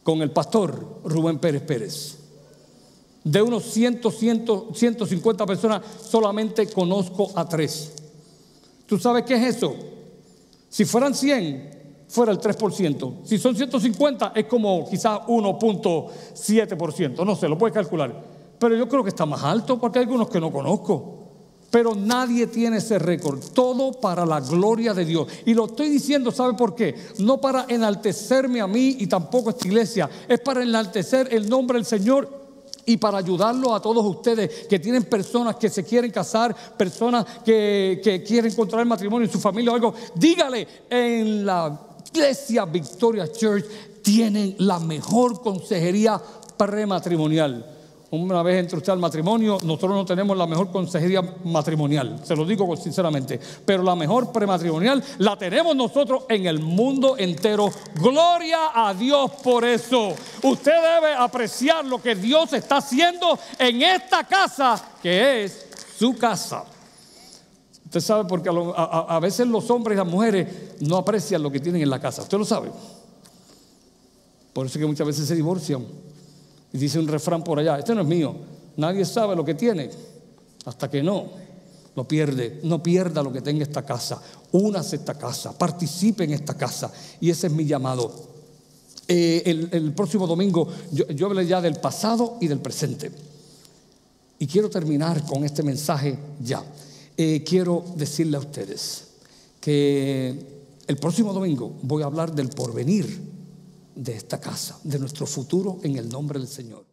con 0.04 0.22
el 0.22 0.32
pastor 0.32 1.02
Rubén 1.04 1.40
Pérez 1.40 1.62
Pérez. 1.62 2.18
De 3.24 3.42
unos 3.42 3.64
100, 3.66 4.02
100, 4.12 4.46
150 4.74 5.46
personas, 5.46 5.82
solamente 6.04 6.68
conozco 6.68 7.32
a 7.36 7.48
tres. 7.48 7.94
¿Tú 8.86 8.98
sabes 8.98 9.24
qué 9.24 9.36
es 9.36 9.58
eso? 9.58 9.76
Si 10.70 10.86
fueran 10.86 11.14
100, 11.14 11.79
fuera 12.10 12.32
el 12.32 12.40
3%. 12.40 13.24
Si 13.24 13.38
son 13.38 13.56
150 13.56 14.34
es 14.36 14.46
como 14.46 14.90
quizás 14.90 15.20
1.7%, 15.28 17.26
no 17.26 17.36
sé, 17.36 17.48
lo 17.48 17.58
puedes 17.58 17.74
calcular. 17.74 18.14
Pero 18.58 18.76
yo 18.76 18.90
creo 18.90 19.04
que 19.04 19.10
está 19.10 19.26
más 19.26 19.44
alto 19.44 19.80
porque 19.80 20.00
hay 20.00 20.06
algunos 20.06 20.30
que 20.30 20.42
no 20.42 20.52
conozco. 20.52 21.16
Pero 21.72 21.94
nadie 21.94 22.48
tiene 22.48 22.78
ese 22.78 22.98
récord. 22.98 23.40
Todo 23.54 23.92
para 23.92 24.26
la 24.26 24.40
gloria 24.42 24.94
de 24.94 25.06
Dios. 25.06 25.28
Y 25.46 25.54
lo 25.54 25.66
estoy 25.66 25.90
diciendo, 25.90 26.32
¿sabe 26.32 26.56
por 26.56 26.74
qué? 26.74 26.96
No 27.20 27.40
para 27.40 27.66
enaltecerme 27.70 28.60
a 28.60 28.66
mí 28.66 28.98
y 29.00 29.06
tampoco 29.06 29.50
a 29.50 29.52
esta 29.52 29.68
iglesia. 29.68 30.10
Es 30.28 30.40
para 30.40 30.64
enaltecer 30.64 31.28
el 31.32 31.48
nombre 31.48 31.78
del 31.78 31.86
Señor 31.86 32.40
y 32.88 32.98
para 32.98 33.20
ayudarlo 33.20 33.76
a 33.76 33.82
todos 33.82 34.04
ustedes 34.04 34.66
que 34.68 34.80
tienen 34.80 35.04
personas 35.04 35.58
que 35.58 35.70
se 35.70 35.84
quieren 35.84 36.10
casar, 36.10 36.56
personas 36.76 37.24
que, 37.46 38.24
quieren 38.26 38.52
encontrar 38.52 38.82
el 38.82 38.88
matrimonio 38.88 39.28
en 39.28 39.32
su 39.32 39.40
familia 39.40 39.72
o 39.72 39.76
algo. 39.76 39.94
Dígale 40.16 40.68
en 40.90 41.46
la 41.46 41.89
Iglesia 42.12 42.66
Victoria 42.66 43.32
Church 43.32 43.66
tienen 44.02 44.56
la 44.60 44.80
mejor 44.80 45.42
consejería 45.42 46.22
prematrimonial. 46.58 47.76
Una 48.12 48.42
vez 48.42 48.60
entre 48.60 48.78
usted 48.78 48.92
al 48.92 48.98
matrimonio, 48.98 49.60
nosotros 49.64 49.92
no 49.92 50.04
tenemos 50.04 50.36
la 50.36 50.48
mejor 50.48 50.72
consejería 50.72 51.22
matrimonial, 51.44 52.20
se 52.24 52.36
lo 52.36 52.44
digo 52.44 52.76
sinceramente, 52.76 53.40
pero 53.64 53.84
la 53.84 53.96
mejor 53.96 54.32
prematrimonial 54.32 55.04
la 55.20 55.38
tenemos 55.38 55.76
nosotros 55.76 56.24
en 56.28 56.48
el 56.48 56.60
mundo 56.60 57.18
entero. 57.20 57.70
Gloria 58.02 58.72
a 58.74 58.96
Dios 58.96 59.30
por 59.44 59.64
eso. 59.64 60.16
Usted 60.42 60.72
debe 60.72 61.14
apreciar 61.14 61.86
lo 61.86 62.02
que 62.02 62.16
Dios 62.16 62.52
está 62.54 62.78
haciendo 62.78 63.38
en 63.60 63.84
esta 63.84 64.24
casa, 64.24 64.84
que 65.04 65.44
es 65.44 65.68
su 66.00 66.18
casa. 66.18 66.66
Usted 67.90 68.02
sabe 68.02 68.26
porque 68.26 68.52
a, 68.52 69.20
veces 69.20 69.48
los 69.48 69.68
hombres 69.72 69.96
y 69.96 69.98
las 69.98 70.06
mujeres 70.06 70.48
no 70.80 70.98
aprecian 70.98 71.42
lo 71.42 71.52
que 71.52 71.60
tienen 71.60 71.82
en 71.82 71.90
la 71.90 72.00
casa. 72.00 72.22
Usted 72.22 72.38
lo 72.38 72.46
sabe. 72.46 72.70
Por 74.54 74.68
eso 74.68 74.78
es 74.78 74.84
que 74.84 74.86
muchas 74.86 75.08
veces 75.08 75.28
se 75.28 75.34
divorcian. 75.34 75.84
Y 76.72 76.78
dice 76.78 77.00
un 77.00 77.08
refrán 77.08 77.44
por 77.44 77.58
allá, 77.58 77.80
este 77.80 77.96
no 77.96 78.02
es 78.02 78.08
mío, 78.08 78.36
nadie 78.78 79.04
sabe 79.06 79.36
lo 79.36 79.44
que 79.44 79.56
tiene 79.56 79.90
hasta 80.66 80.88
que 80.88 81.02
no 81.02 81.32
lo 81.96 82.08
pierde, 82.08 82.60
no 82.62 82.84
pierda 82.84 83.24
lo 83.24 83.34
que 83.34 83.42
tenga 83.42 83.64
esta 83.64 83.84
casa, 83.84 84.22
únase 84.52 84.98
esta 84.98 85.16
casa, 85.16 85.58
participe 85.58 86.26
en 86.26 86.34
esta 86.34 86.54
casa. 86.54 86.92
Y 87.20 87.32
ese 87.32 87.48
es 87.48 87.54
mi 87.54 87.66
llamado. 87.66 88.14
Eh, 89.08 89.42
el, 89.72 89.94
próximo 89.94 90.28
domingo 90.28 90.68
yo 90.92 91.26
hablé 91.26 91.48
ya 91.48 91.60
del 91.60 91.78
pasado 91.78 92.38
y 92.40 92.48
del 92.48 92.60
presente. 92.60 93.12
Y 94.38 94.46
quiero 94.46 94.70
terminar 94.70 95.26
con 95.26 95.44
este 95.44 95.64
mensaje 95.64 96.20
ya. 96.40 96.64
Eh, 97.22 97.44
quiero 97.44 97.84
decirle 97.98 98.38
a 98.38 98.40
ustedes 98.40 99.04
que 99.60 100.40
el 100.88 100.96
próximo 100.96 101.34
domingo 101.34 101.78
voy 101.82 102.02
a 102.02 102.06
hablar 102.06 102.34
del 102.34 102.48
porvenir 102.48 103.20
de 103.94 104.16
esta 104.16 104.40
casa, 104.40 104.80
de 104.86 104.98
nuestro 105.00 105.26
futuro 105.26 105.80
en 105.84 105.98
el 105.98 106.08
nombre 106.08 106.40
del 106.40 106.48
Señor. 106.48 106.89